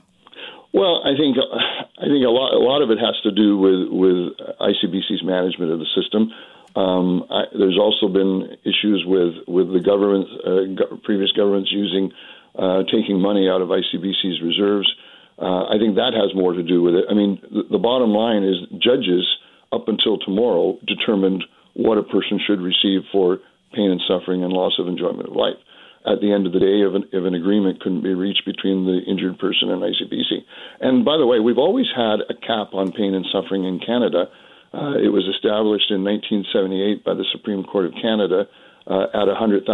Well, 0.73 1.01
I 1.05 1.15
think 1.15 1.37
I 1.97 2.05
think 2.05 2.21
a 2.21 2.29
lot 2.29 2.53
a 2.53 2.61
lot 2.61 2.81
of 2.81 2.91
it 2.91 2.99
has 3.01 3.17
to 3.23 3.31
do 3.31 3.57
with 3.57 3.89
with 3.89 4.37
ICBC's 4.61 5.23
management 5.23 5.71
of 5.71 5.79
the 5.79 5.89
system. 5.97 6.29
Um, 6.75 7.25
I, 7.29 7.49
there's 7.57 7.77
also 7.77 8.07
been 8.07 8.53
issues 8.61 9.01
with 9.05 9.33
with 9.47 9.73
the 9.73 9.81
government, 9.81 10.29
uh, 10.45 10.63
go- 10.77 11.01
previous 11.03 11.31
governments 11.31 11.71
using 11.73 12.11
uh, 12.53 12.83
taking 12.93 13.19
money 13.19 13.49
out 13.49 13.61
of 13.61 13.69
ICBC's 13.69 14.41
reserves. 14.45 14.87
Uh, 15.41 15.65
I 15.73 15.77
think 15.81 15.95
that 15.95 16.13
has 16.13 16.33
more 16.37 16.53
to 16.53 16.61
do 16.61 16.81
with 16.81 16.93
it. 16.93 17.05
I 17.09 17.13
mean, 17.13 17.41
the, 17.41 17.63
the 17.71 17.81
bottom 17.81 18.09
line 18.09 18.43
is 18.43 18.57
judges 18.77 19.25
up 19.71 19.87
until 19.87 20.17
tomorrow 20.19 20.77
determined 20.85 21.43
what 21.73 21.97
a 21.97 22.03
person 22.03 22.39
should 22.45 22.61
receive 22.61 23.01
for 23.11 23.39
pain 23.73 23.89
and 23.89 24.01
suffering 24.07 24.43
and 24.43 24.53
loss 24.53 24.77
of 24.77 24.87
enjoyment 24.87 25.29
of 25.29 25.35
life 25.35 25.57
at 26.07 26.21
the 26.21 26.31
end 26.31 26.47
of 26.47 26.53
the 26.53 26.59
day 26.63 26.81
if 26.87 26.95
an, 26.95 27.03
if 27.11 27.23
an 27.27 27.35
agreement 27.35 27.81
couldn't 27.81 28.01
be 28.01 28.13
reached 28.13 28.45
between 28.45 28.85
the 28.85 29.03
injured 29.03 29.37
person 29.39 29.69
and 29.69 29.83
ICBC. 29.83 30.47
And 30.79 31.03
by 31.03 31.17
the 31.17 31.27
way, 31.27 31.39
we've 31.39 31.59
always 31.59 31.87
had 31.95 32.23
a 32.29 32.33
cap 32.33 32.73
on 32.73 32.91
pain 32.91 33.13
and 33.13 33.25
suffering 33.31 33.65
in 33.65 33.79
Canada. 33.79 34.31
Uh, 34.73 34.95
it 34.97 35.11
was 35.11 35.27
established 35.27 35.91
in 35.91 36.03
1978 36.03 37.03
by 37.03 37.13
the 37.13 37.25
Supreme 37.31 37.63
Court 37.63 37.85
of 37.85 37.93
Canada 38.01 38.47
uh, 38.87 39.11
at 39.13 39.27
$100,000 39.27 39.67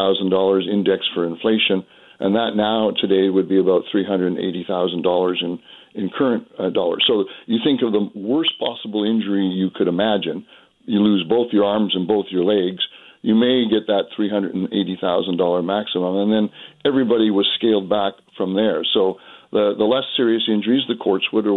index 0.68 1.06
for 1.14 1.26
inflation, 1.26 1.86
and 2.20 2.36
that 2.36 2.56
now 2.56 2.92
today 2.98 3.30
would 3.30 3.48
be 3.48 3.60
about 3.60 3.84
$380,000 3.94 5.44
in 5.44 5.60
in 5.96 6.10
current 6.10 6.48
uh, 6.58 6.70
dollars. 6.70 7.04
So 7.08 7.26
you 7.46 7.60
think 7.64 7.82
of 7.84 7.92
the 7.92 8.10
worst 8.16 8.58
possible 8.60 9.04
injury 9.04 9.46
you 9.46 9.70
could 9.70 9.88
imagine. 9.88 10.46
You 10.86 11.00
lose 11.00 11.24
both 11.28 11.54
your 11.54 11.66
arms 11.66 11.94
and 11.96 12.08
both 12.08 12.26
your 12.30 12.44
legs. 12.44 12.82
You 13.24 13.36
may 13.36 13.64
get 13.70 13.88
that 13.88 14.12
$380,000 14.20 15.66
maximum, 15.66 16.18
and 16.18 16.32
then 16.32 16.50
everybody 16.86 17.32
was 17.32 17.48
scaled 17.56 17.90
back 17.90 18.14
from 18.36 18.54
there. 18.54 18.84
So 18.94 19.18
the, 19.52 19.74
the 19.78 19.86
less 19.86 20.04
serious 20.18 20.44
injuries, 20.48 20.84
the 20.90 20.96
courts 20.96 21.26
would 21.32 21.48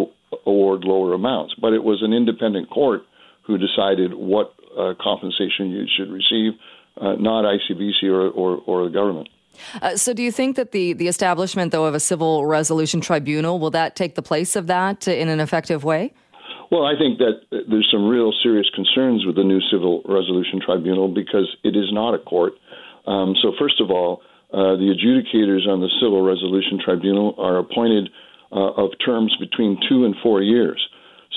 award 0.46 0.84
lower 0.84 1.12
amounts. 1.12 1.54
But 1.60 1.72
it 1.72 1.82
was 1.82 2.02
an 2.02 2.12
independent 2.12 2.70
court 2.70 3.02
who 3.46 3.58
decided 3.58 4.14
what 4.14 4.54
uh, 4.78 4.94
compensation 5.00 5.70
you 5.70 5.86
should 5.96 6.10
receive, 6.10 6.52
uh, 7.00 7.14
not 7.16 7.44
ICBC 7.44 8.04
or, 8.04 8.30
or, 8.30 8.62
or 8.66 8.84
the 8.84 8.90
government. 8.90 9.28
Uh, 9.80 9.96
so, 9.96 10.12
do 10.12 10.22
you 10.22 10.30
think 10.30 10.54
that 10.56 10.72
the, 10.72 10.92
the 10.92 11.08
establishment, 11.08 11.72
though, 11.72 11.86
of 11.86 11.94
a 11.94 12.00
civil 12.00 12.46
resolution 12.46 13.00
tribunal 13.00 13.58
will 13.58 13.70
that 13.70 13.96
take 13.96 14.14
the 14.14 14.22
place 14.22 14.54
of 14.54 14.66
that 14.66 15.08
in 15.08 15.28
an 15.28 15.40
effective 15.40 15.82
way? 15.82 16.12
Well, 16.70 16.84
I 16.84 16.98
think 16.98 17.18
that 17.18 17.46
there's 17.50 17.88
some 17.92 18.08
real 18.08 18.32
serious 18.42 18.66
concerns 18.74 19.24
with 19.24 19.36
the 19.36 19.44
new 19.44 19.60
civil 19.70 20.02
resolution 20.04 20.60
tribunal 20.64 21.08
because 21.08 21.46
it 21.62 21.76
is 21.76 21.92
not 21.92 22.14
a 22.14 22.18
court. 22.18 22.54
Um, 23.06 23.34
so, 23.40 23.52
first 23.58 23.80
of 23.80 23.90
all, 23.90 24.22
uh, 24.52 24.74
the 24.74 24.90
adjudicators 24.90 25.66
on 25.68 25.80
the 25.80 25.90
civil 26.00 26.22
resolution 26.22 26.80
tribunal 26.82 27.34
are 27.38 27.58
appointed 27.58 28.10
uh, 28.52 28.82
of 28.82 28.90
terms 29.04 29.34
between 29.38 29.78
two 29.88 30.04
and 30.04 30.14
four 30.22 30.42
years. 30.42 30.80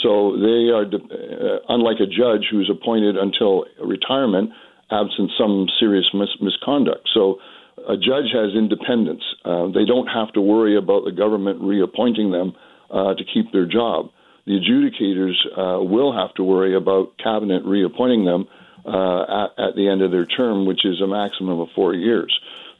So 0.03 0.37
they 0.37 0.69
are, 0.69 0.85
uh, 0.85 1.59
unlike 1.69 1.97
a 1.99 2.05
judge 2.05 2.47
who's 2.49 2.69
appointed 2.71 3.17
until 3.17 3.65
retirement, 3.83 4.51
absent 4.91 5.31
some 5.37 5.67
serious 5.79 6.05
mis- 6.13 6.37
misconduct. 6.41 7.09
So 7.13 7.39
a 7.87 7.97
judge 7.97 8.31
has 8.33 8.53
independence. 8.55 9.23
Uh, 9.43 9.67
they 9.73 9.85
don't 9.85 10.07
have 10.07 10.31
to 10.33 10.41
worry 10.41 10.77
about 10.77 11.05
the 11.05 11.11
government 11.11 11.61
reappointing 11.61 12.31
them 12.31 12.53
uh, 12.91 13.13
to 13.15 13.23
keep 13.33 13.51
their 13.51 13.65
job. 13.65 14.09
The 14.49 14.57
adjudicators 14.57 15.35
uh, 15.53 15.83
will 15.83 16.11
have 16.11 16.33
to 16.33 16.43
worry 16.43 16.75
about 16.75 17.15
cabinet 17.23 17.61
reappointing 17.65 18.25
them 18.25 18.47
uh, 18.83 19.45
at, 19.45 19.69
at, 19.69 19.75
the 19.75 19.87
end 19.87 20.01
of 20.01 20.09
their 20.09 20.25
term, 20.25 20.65
which 20.65 20.83
is 20.85 20.99
a 21.01 21.05
maximum 21.05 21.59
of 21.59 21.67
four 21.75 21.93
years. 21.93 22.35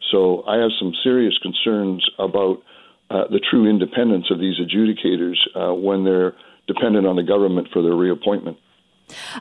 So 0.09 0.43
I 0.47 0.57
have 0.57 0.71
some 0.79 0.93
serious 1.03 1.37
concerns 1.37 2.03
about 2.17 2.63
uh, 3.11 3.25
the 3.29 3.39
true 3.51 3.69
independence 3.69 4.31
of 4.31 4.39
these 4.39 4.55
adjudicators 4.57 5.35
uh, 5.53 5.75
when 5.75 6.03
they're 6.03 6.33
dependent 6.65 7.05
on 7.05 7.17
the 7.17 7.23
government 7.23 7.67
for 7.71 7.83
their 7.83 7.93
reappointment. 7.93 8.57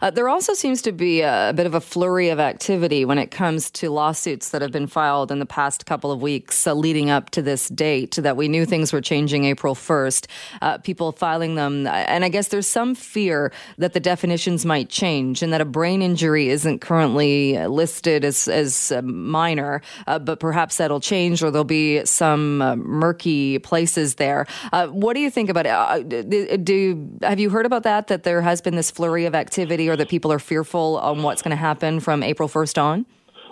Uh, 0.00 0.10
there 0.10 0.28
also 0.28 0.54
seems 0.54 0.82
to 0.82 0.92
be 0.92 1.20
a, 1.20 1.50
a, 1.50 1.52
bit 1.52 1.66
of 1.66 1.74
a 1.74 1.80
flurry 1.80 2.28
of 2.28 2.40
activity 2.40 3.04
when 3.04 3.18
it 3.18 3.30
comes 3.30 3.70
to 3.70 3.90
lawsuits 3.90 4.50
that 4.50 4.62
have 4.62 4.70
been 4.70 4.86
filed 4.86 5.30
in 5.30 5.38
the 5.38 5.46
past 5.46 5.86
couple 5.86 6.10
of 6.10 6.22
weeks 6.22 6.66
uh, 6.66 6.72
leading 6.72 7.10
up 7.10 7.30
to 7.30 7.42
this 7.42 7.68
date 7.68 8.16
that 8.16 8.36
we 8.36 8.48
knew 8.48 8.64
things 8.64 8.92
were 8.92 9.00
changing 9.00 9.44
April 9.44 9.74
1st. 9.74 10.26
Uh, 10.62 10.78
people 10.78 11.12
filing 11.12 11.54
them. 11.56 11.86
And 11.86 12.24
I 12.24 12.28
guess 12.28 12.48
there's 12.48 12.66
some 12.66 12.94
fear 12.94 13.52
that 13.76 13.92
the 13.92 14.00
definitions 14.00 14.64
might 14.64 14.88
change 14.88 15.42
and 15.42 15.52
that 15.52 15.60
a 15.60 15.64
brain 15.64 16.02
injury 16.02 16.48
isn't 16.48 16.80
currently 16.80 17.58
listed 17.66 18.24
as, 18.24 18.48
as 18.48 18.92
minor, 19.02 19.82
uh, 20.06 20.18
but 20.18 20.40
perhaps 20.40 20.76
that'll 20.76 21.00
change 21.00 21.42
or 21.42 21.50
there'll 21.50 21.64
be 21.64 22.04
some 22.04 22.62
uh, 22.62 22.76
murky 22.76 23.58
places 23.58 24.14
there. 24.14 24.46
Uh, 24.72 24.86
what 24.88 25.14
do 25.14 25.20
you 25.20 25.30
think 25.30 25.50
about 25.50 25.66
it? 25.66 26.64
do, 26.64 27.10
have 27.22 27.38
you 27.38 27.50
heard 27.50 27.66
about 27.66 27.82
that, 27.82 28.06
that 28.08 28.22
there 28.22 28.40
has 28.40 28.60
been 28.60 28.74
this 28.74 28.90
flurry 28.90 29.26
of 29.26 29.34
activity? 29.34 29.57
Activity 29.58 29.88
or 29.88 29.96
that 29.96 30.08
people 30.08 30.30
are 30.30 30.38
fearful 30.38 30.98
on 30.98 31.22
what's 31.22 31.42
going 31.42 31.50
to 31.50 31.56
happen 31.56 31.98
from 31.98 32.22
April 32.22 32.48
1st 32.48 32.80
on? 32.80 33.06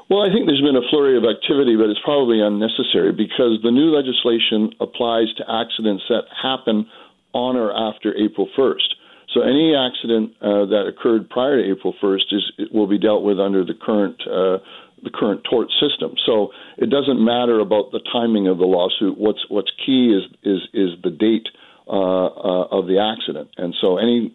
Well, 0.09 0.23
I 0.23 0.33
think 0.33 0.47
there's 0.47 0.63
been 0.63 0.77
a 0.77 0.89
flurry 0.89 1.19
of 1.19 1.25
activity, 1.25 1.75
but 1.75 1.91
it's 1.91 1.99
probably 2.05 2.41
unnecessary 2.41 3.11
because 3.11 3.59
the 3.65 3.73
new 3.73 3.91
legislation 3.91 4.71
applies 4.79 5.35
to 5.39 5.43
accidents 5.51 6.05
that 6.09 6.31
happen 6.31 6.87
on 7.35 7.57
or 7.57 7.75
after 7.75 8.15
April 8.17 8.49
1st. 8.57 8.95
So 9.35 9.43
any 9.43 9.75
accident 9.75 10.31
uh, 10.41 10.71
that 10.71 10.87
occurred 10.87 11.29
prior 11.29 11.61
to 11.61 11.69
April 11.69 11.93
1st 12.01 12.31
is 12.31 12.71
will 12.73 12.87
be 12.87 12.99
dealt 12.99 13.25
with 13.25 13.41
under 13.41 13.65
the 13.65 13.75
current 13.75 14.17
uh, 14.23 14.63
the 15.03 15.11
current 15.13 15.43
tort 15.51 15.69
system. 15.83 16.15
So 16.25 16.53
it 16.79 16.89
doesn't 16.89 17.23
matter 17.23 17.59
about 17.59 17.91
the 17.91 18.01
timing 18.13 18.47
of 18.47 18.59
the 18.59 18.65
lawsuit. 18.65 19.19
What's 19.19 19.45
what's 19.49 19.73
key 19.85 20.15
is 20.15 20.23
is 20.45 20.63
is 20.73 20.91
the 21.03 21.11
date 21.11 21.49
uh, 21.89 21.91
uh 21.91 22.79
of 22.79 22.87
the 22.87 23.03
accident. 23.03 23.51
And 23.59 23.75
so 23.81 23.99
any 23.99 24.33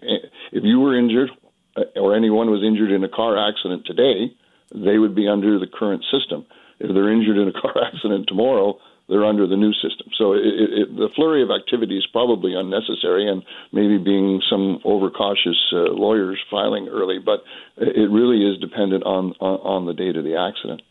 if 0.52 0.64
you 0.64 0.82
were 0.82 1.00
injured 1.00 1.32
or 1.96 2.16
anyone 2.16 2.50
was 2.50 2.64
injured 2.64 2.92
in 2.92 3.04
a 3.04 3.10
car 3.10 3.38
accident 3.38 3.86
today, 3.86 4.34
they 4.74 4.98
would 4.98 5.16
be 5.16 5.28
under 5.28 5.60
the 5.60 5.68
current 5.68 6.04
system. 6.12 6.46
If 6.80 6.94
they're 6.94 7.12
injured 7.12 7.38
in 7.38 7.48
a 7.48 7.54
car 7.62 7.74
accident 7.84 8.26
tomorrow, 8.28 8.78
they're 9.10 9.26
under 9.26 9.46
the 9.46 9.58
new 9.58 9.74
system. 9.74 10.08
So 10.18 10.34
it, 10.34 10.40
it, 10.46 10.96
the 10.96 11.10
flurry 11.16 11.44
of 11.44 11.50
activity 11.52 11.98
is 11.98 12.08
probably 12.12 12.56
unnecessary, 12.56 13.28
and 13.28 13.44
maybe 13.74 13.98
being 13.98 14.42
some 14.50 14.80
overcautious 14.86 15.60
uh, 15.74 15.92
lawyers 15.92 16.40
filing 16.50 16.88
early. 16.88 17.20
But 17.20 17.44
it 17.78 18.10
really 18.10 18.48
is 18.48 18.58
dependent 18.60 19.04
on, 19.04 19.34
on 19.40 19.60
on 19.60 19.86
the 19.86 19.94
date 19.94 20.16
of 20.16 20.24
the 20.24 20.38
accident. 20.38 20.82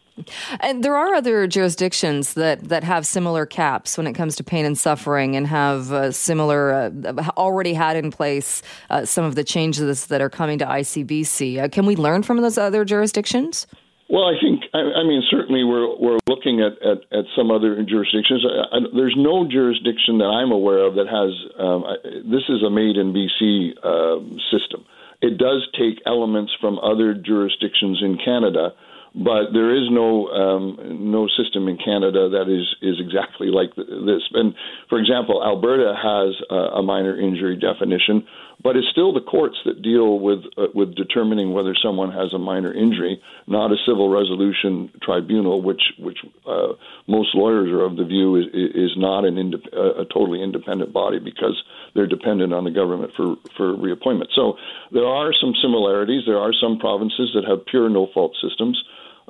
And 0.61 0.83
there 0.83 0.97
are 0.97 1.15
other 1.15 1.47
jurisdictions 1.47 2.35
that, 2.35 2.69
that 2.69 2.85
have 2.85 3.07
similar 3.07 3.47
caps 3.47 3.97
when 3.97 4.07
it 4.07 4.15
comes 4.15 4.37
to 4.37 4.45
pain 4.45 4.65
and 4.65 4.79
suffering 4.79 5.37
and 5.37 5.47
have 5.47 5.93
uh, 5.93 6.13
similar, 6.13 6.73
uh, 6.73 6.91
already 7.37 7.75
had 7.75 7.97
in 7.97 8.11
place 8.11 8.63
uh, 8.91 9.05
some 9.05 9.25
of 9.25 9.35
the 9.35 9.45
changes 9.45 10.07
that 10.07 10.21
are 10.21 10.31
coming 10.31 10.59
to 10.59 10.67
ICBC. 10.67 11.63
Uh, 11.63 11.69
can 11.69 11.87
we 11.87 11.97
learn 11.97 12.23
from 12.23 12.41
those 12.41 12.59
other 12.59 12.85
jurisdictions? 12.85 13.67
Well, 14.11 14.25
I 14.27 14.35
think, 14.43 14.65
I, 14.75 14.79
I 14.79 15.05
mean, 15.05 15.23
certainly 15.31 15.63
we're, 15.63 15.97
we're 15.97 16.19
looking 16.27 16.61
at, 16.61 16.75
at, 16.83 16.99
at 17.17 17.25
some 17.37 17.53
other 17.53 17.81
jurisdictions. 17.85 18.45
I, 18.45 18.77
I, 18.77 18.81
there's 18.93 19.15
no 19.17 19.47
jurisdiction 19.49 20.19
that 20.19 20.27
I'm 20.27 20.51
aware 20.51 20.85
of 20.85 20.97
that 20.97 21.07
has, 21.07 21.31
um, 21.57 21.85
this 22.27 22.43
is 22.49 22.65
a 22.67 22.71
made 22.71 22.97
in 22.97 23.15
BC 23.15 23.79
um, 23.87 24.37
system. 24.51 24.85
It 25.23 25.39
does 25.39 25.69
take 25.79 26.03
elements 26.07 26.51
from 26.61 26.81
other 26.81 27.15
jurisdictions 27.15 28.03
in 28.03 28.19
Canada 28.19 28.73
but 29.15 29.51
there 29.53 29.75
is 29.75 29.91
no 29.91 30.29
um, 30.29 30.79
no 31.11 31.27
system 31.27 31.67
in 31.67 31.77
Canada 31.77 32.31
that 32.31 32.47
is 32.47 32.67
is 32.81 33.01
exactly 33.01 33.49
like 33.49 33.75
this. 33.75 34.23
And 34.35 34.55
for 34.89 34.99
example, 34.99 35.43
Alberta 35.43 35.95
has 35.97 36.35
a, 36.49 36.79
a 36.79 36.83
minor 36.83 37.19
injury 37.19 37.57
definition, 37.57 38.27
but 38.63 38.77
it's 38.77 38.87
still 38.93 39.13
the 39.13 39.21
courts 39.21 39.57
that 39.65 39.83
deal 39.83 40.21
with 40.21 40.41
uh, 40.57 40.67
with 40.75 40.95
determining 40.95 41.53
whether 41.53 41.75
someone 41.75 42.13
has 42.13 42.33
a 42.33 42.39
minor 42.39 42.73
injury, 42.73 43.21
not 43.49 43.73
a 43.73 43.77
civil 43.85 44.09
resolution 44.11 44.93
tribunal, 45.03 45.61
which 45.61 45.83
which 45.99 46.19
uh, 46.47 46.75
most 47.09 47.35
lawyers 47.35 47.71
are 47.73 47.83
of 47.83 47.97
the 47.97 48.05
view 48.05 48.37
is 48.37 48.47
is 48.55 48.95
not 48.97 49.25
an 49.25 49.35
indep- 49.35 49.75
a 49.75 50.05
totally 50.05 50.41
independent 50.41 50.93
body 50.93 51.19
because 51.19 51.61
they're 51.95 52.07
dependent 52.07 52.55
on 52.55 52.63
the 52.63 52.71
government 52.71 53.11
for 53.17 53.35
for 53.57 53.75
reappointment. 53.75 54.31
So 54.37 54.55
there 54.93 55.07
are 55.07 55.33
some 55.41 55.55
similarities. 55.61 56.23
There 56.27 56.39
are 56.39 56.53
some 56.53 56.79
provinces 56.79 57.33
that 57.35 57.45
have 57.49 57.67
pure 57.67 57.89
no 57.89 58.07
fault 58.15 58.37
systems. 58.41 58.81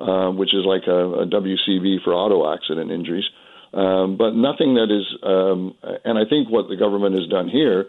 Uh, 0.01 0.31
which 0.31 0.51
is 0.51 0.65
like 0.65 0.87
a, 0.87 1.21
a, 1.21 1.25
WCB 1.27 2.01
for 2.03 2.11
auto 2.11 2.51
accident 2.51 2.89
injuries, 2.89 3.25
um, 3.71 4.17
but 4.17 4.31
nothing 4.31 4.73
that 4.73 4.89
is. 4.89 5.05
Um, 5.21 5.75
and 6.03 6.17
I 6.17 6.25
think 6.27 6.49
what 6.49 6.69
the 6.69 6.75
government 6.75 7.13
has 7.13 7.27
done 7.27 7.47
here 7.47 7.85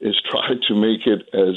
is 0.00 0.14
try 0.30 0.54
to 0.68 0.74
make 0.76 1.08
it 1.08 1.26
as 1.34 1.56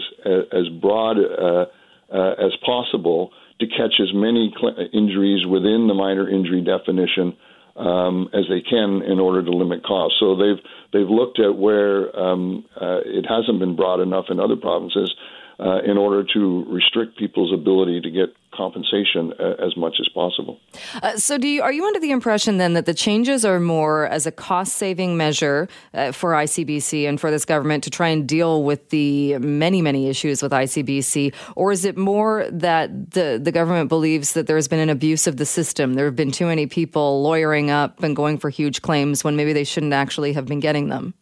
as 0.51 0.65
broad 0.81 1.17
uh, 1.19 1.65
uh, 2.11 2.33
as 2.43 2.57
possible 2.65 3.29
to 3.59 3.67
catch 3.67 4.01
as 4.01 4.09
many 4.11 4.51
cl- 4.59 4.77
injuries 4.93 5.45
within 5.45 5.85
the 5.85 5.93
minor 5.93 6.27
injury 6.27 6.65
definition 6.65 7.37
um, 7.75 8.29
as 8.33 8.45
they 8.49 8.61
can 8.61 9.03
in 9.03 9.19
order 9.19 9.43
to 9.43 9.51
limit 9.51 9.83
costs. 9.83 10.17
So 10.19 10.35
they've 10.35 10.63
they've 10.91 11.09
looked 11.09 11.39
at 11.39 11.55
where 11.55 12.09
um, 12.17 12.65
uh, 12.81 13.05
it 13.05 13.27
hasn't 13.29 13.59
been 13.59 13.75
broad 13.75 13.99
enough 13.99 14.25
in 14.31 14.39
other 14.39 14.55
provinces 14.55 15.13
uh, 15.59 15.81
in 15.85 15.97
order 15.97 16.23
to 16.33 16.65
restrict 16.67 17.17
people's 17.17 17.53
ability 17.53 18.01
to 18.01 18.09
get 18.09 18.29
compensation 18.53 19.31
uh, 19.39 19.65
as 19.65 19.75
much 19.77 19.95
as 19.99 20.07
possible. 20.09 20.59
Uh, 21.01 21.15
so, 21.17 21.37
do 21.37 21.47
you, 21.47 21.61
are 21.61 21.71
you 21.71 21.85
under 21.85 21.99
the 21.99 22.11
impression 22.11 22.57
then 22.57 22.73
that 22.73 22.85
the 22.85 22.93
changes 22.93 23.45
are 23.45 23.59
more 23.59 24.07
as 24.07 24.25
a 24.25 24.31
cost 24.31 24.73
saving 24.73 25.15
measure 25.17 25.67
uh, 25.93 26.11
for 26.11 26.31
ICBC 26.31 27.07
and 27.07 27.21
for 27.21 27.29
this 27.31 27.45
government 27.45 27.83
to 27.83 27.89
try 27.89 28.07
and 28.07 28.27
deal 28.27 28.63
with 28.63 28.89
the 28.89 29.37
many, 29.37 29.81
many 29.81 30.07
issues 30.07 30.41
with 30.41 30.51
ICBC? 30.51 31.33
Or 31.55 31.71
is 31.71 31.85
it 31.85 31.97
more 31.97 32.47
that 32.51 33.11
the, 33.11 33.39
the 33.41 33.51
government 33.51 33.89
believes 33.89 34.33
that 34.33 34.47
there 34.47 34.57
has 34.57 34.67
been 34.67 34.79
an 34.79 34.89
abuse 34.89 35.27
of 35.27 35.37
the 35.37 35.45
system? 35.45 35.93
There 35.93 36.05
have 36.05 36.15
been 36.15 36.31
too 36.31 36.45
many 36.45 36.67
people 36.67 37.21
lawyering 37.21 37.69
up 37.69 38.01
and 38.03 38.15
going 38.15 38.37
for 38.37 38.49
huge 38.49 38.81
claims 38.81 39.23
when 39.23 39.35
maybe 39.35 39.53
they 39.53 39.63
shouldn't 39.63 39.93
actually 39.93 40.33
have 40.33 40.47
been 40.47 40.59
getting 40.59 40.89
them? 40.89 41.13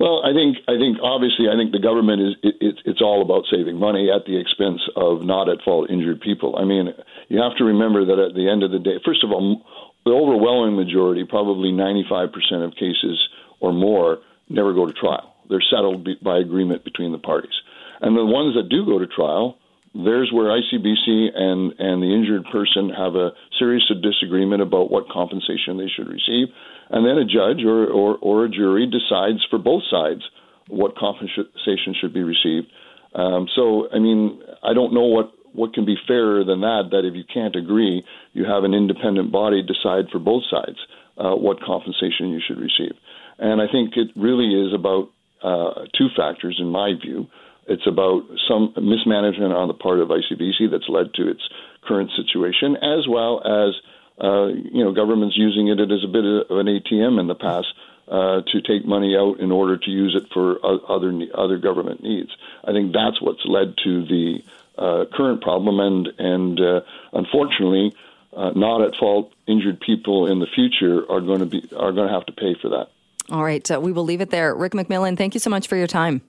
Well, 0.00 0.24
I 0.24 0.32
think 0.32 0.56
I 0.66 0.80
think 0.80 0.96
obviously 1.02 1.52
I 1.52 1.60
think 1.60 1.72
the 1.72 1.78
government 1.78 2.22
is 2.22 2.32
it, 2.42 2.54
it, 2.58 2.74
it's 2.86 3.02
all 3.02 3.20
about 3.20 3.44
saving 3.52 3.76
money 3.76 4.08
at 4.08 4.24
the 4.24 4.40
expense 4.40 4.80
of 4.96 5.22
not 5.22 5.50
at 5.50 5.60
fault 5.60 5.90
injured 5.90 6.22
people. 6.22 6.56
I 6.56 6.64
mean, 6.64 6.88
you 7.28 7.42
have 7.42 7.54
to 7.58 7.64
remember 7.64 8.06
that 8.06 8.18
at 8.18 8.34
the 8.34 8.48
end 8.48 8.62
of 8.62 8.70
the 8.70 8.78
day, 8.78 8.96
first 9.04 9.22
of 9.22 9.30
all, 9.30 9.60
the 10.06 10.12
overwhelming 10.12 10.74
majority, 10.74 11.24
probably 11.28 11.68
95% 11.68 12.32
of 12.64 12.72
cases 12.80 13.20
or 13.60 13.74
more, 13.74 14.20
never 14.48 14.72
go 14.72 14.86
to 14.86 14.92
trial. 14.94 15.34
They're 15.50 15.60
settled 15.68 16.08
by 16.24 16.38
agreement 16.38 16.82
between 16.82 17.12
the 17.12 17.18
parties. 17.18 17.52
And 18.00 18.16
the 18.16 18.24
ones 18.24 18.56
that 18.56 18.70
do 18.70 18.86
go 18.86 18.98
to 18.98 19.06
trial, 19.06 19.58
there's 19.92 20.32
where 20.32 20.48
ICBC 20.48 21.36
and, 21.36 21.74
and 21.78 22.02
the 22.02 22.14
injured 22.14 22.46
person 22.50 22.88
have 22.88 23.16
a 23.16 23.32
serious 23.58 23.84
disagreement 24.00 24.62
about 24.62 24.90
what 24.90 25.10
compensation 25.10 25.76
they 25.76 25.92
should 25.94 26.08
receive. 26.08 26.48
And 26.90 27.06
then 27.06 27.18
a 27.18 27.24
judge 27.24 27.64
or, 27.64 27.86
or, 27.86 28.18
or 28.20 28.44
a 28.44 28.48
jury 28.50 28.86
decides 28.86 29.44
for 29.48 29.58
both 29.58 29.82
sides 29.90 30.22
what 30.68 30.96
compensation 30.96 31.94
should 32.00 32.12
be 32.12 32.22
received. 32.22 32.66
Um, 33.14 33.48
so, 33.54 33.88
I 33.92 33.98
mean, 33.98 34.42
I 34.62 34.74
don't 34.74 34.94
know 34.94 35.06
what 35.06 35.32
what 35.52 35.74
can 35.74 35.84
be 35.84 35.96
fairer 36.06 36.44
than 36.44 36.60
that? 36.60 36.90
That 36.92 37.04
if 37.04 37.14
you 37.14 37.24
can't 37.24 37.56
agree, 37.56 38.04
you 38.32 38.44
have 38.44 38.62
an 38.62 38.72
independent 38.72 39.32
body 39.32 39.62
decide 39.62 40.06
for 40.12 40.20
both 40.20 40.44
sides 40.48 40.78
uh, 41.18 41.34
what 41.34 41.60
compensation 41.60 42.30
you 42.30 42.40
should 42.46 42.58
receive. 42.58 42.94
And 43.38 43.60
I 43.60 43.66
think 43.66 43.96
it 43.96 44.08
really 44.14 44.54
is 44.54 44.72
about 44.72 45.10
uh, 45.42 45.86
two 45.96 46.08
factors, 46.16 46.56
in 46.60 46.68
my 46.68 46.92
view. 47.00 47.26
It's 47.66 47.86
about 47.86 48.22
some 48.48 48.74
mismanagement 48.76 49.52
on 49.52 49.68
the 49.68 49.74
part 49.74 50.00
of 50.00 50.08
ICBC 50.08 50.70
that's 50.70 50.88
led 50.88 51.14
to 51.14 51.28
its 51.28 51.42
current 51.82 52.10
situation, 52.16 52.76
as 52.76 53.06
well 53.08 53.42
as 53.44 53.74
uh, 54.20 54.46
you 54.46 54.84
know 54.84 54.92
governments 54.92 55.36
using 55.36 55.68
it 55.68 55.80
as 55.80 56.04
a 56.04 56.08
bit 56.08 56.24
of 56.24 56.58
an 56.58 56.66
ATM 56.66 57.18
in 57.18 57.26
the 57.26 57.34
past 57.34 57.68
uh, 58.08 58.42
to 58.52 58.60
take 58.60 58.84
money 58.84 59.16
out 59.16 59.40
in 59.40 59.52
order 59.52 59.76
to 59.76 59.90
use 59.90 60.14
it 60.20 60.30
for 60.32 60.58
other 60.64 61.12
other 61.34 61.58
government 61.58 62.02
needs. 62.02 62.30
I 62.64 62.72
think 62.72 62.92
that's 62.92 63.20
what's 63.20 63.44
led 63.46 63.74
to 63.84 64.04
the 64.04 64.42
uh, 64.76 65.04
current 65.12 65.42
problem, 65.42 65.80
and 65.80 66.08
and 66.18 66.60
uh, 66.60 66.80
unfortunately, 67.12 67.94
uh, 68.36 68.50
not 68.54 68.82
at 68.82 68.96
fault 68.96 69.32
injured 69.46 69.80
people 69.80 70.26
in 70.26 70.40
the 70.40 70.46
future 70.46 71.10
are 71.10 71.20
going 71.20 71.40
to 71.40 71.46
be 71.46 71.62
are 71.76 71.92
going 71.92 72.08
to 72.08 72.14
have 72.14 72.26
to 72.26 72.32
pay 72.32 72.54
for 72.60 72.70
that. 72.70 72.88
All 73.30 73.44
right, 73.44 73.68
uh, 73.70 73.80
we 73.80 73.92
will 73.92 74.04
leave 74.04 74.20
it 74.20 74.30
there. 74.30 74.54
Rick 74.54 74.72
McMullan, 74.72 75.16
thank 75.16 75.34
you 75.34 75.40
so 75.40 75.50
much 75.50 75.68
for 75.68 75.76
your 75.76 75.86
time. 75.86 76.22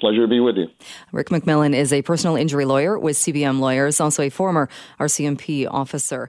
Pleasure 0.00 0.22
to 0.22 0.28
be 0.28 0.38
with 0.38 0.56
you. 0.56 0.68
Rick 1.10 1.28
McMullan 1.28 1.74
is 1.74 1.92
a 1.92 2.02
personal 2.02 2.36
injury 2.36 2.64
lawyer 2.64 2.98
with 2.98 3.16
CBM 3.16 3.58
Lawyers, 3.58 4.00
also 4.00 4.22
a 4.22 4.30
former 4.30 4.68
RCMP 5.00 5.66
officer. 5.68 6.28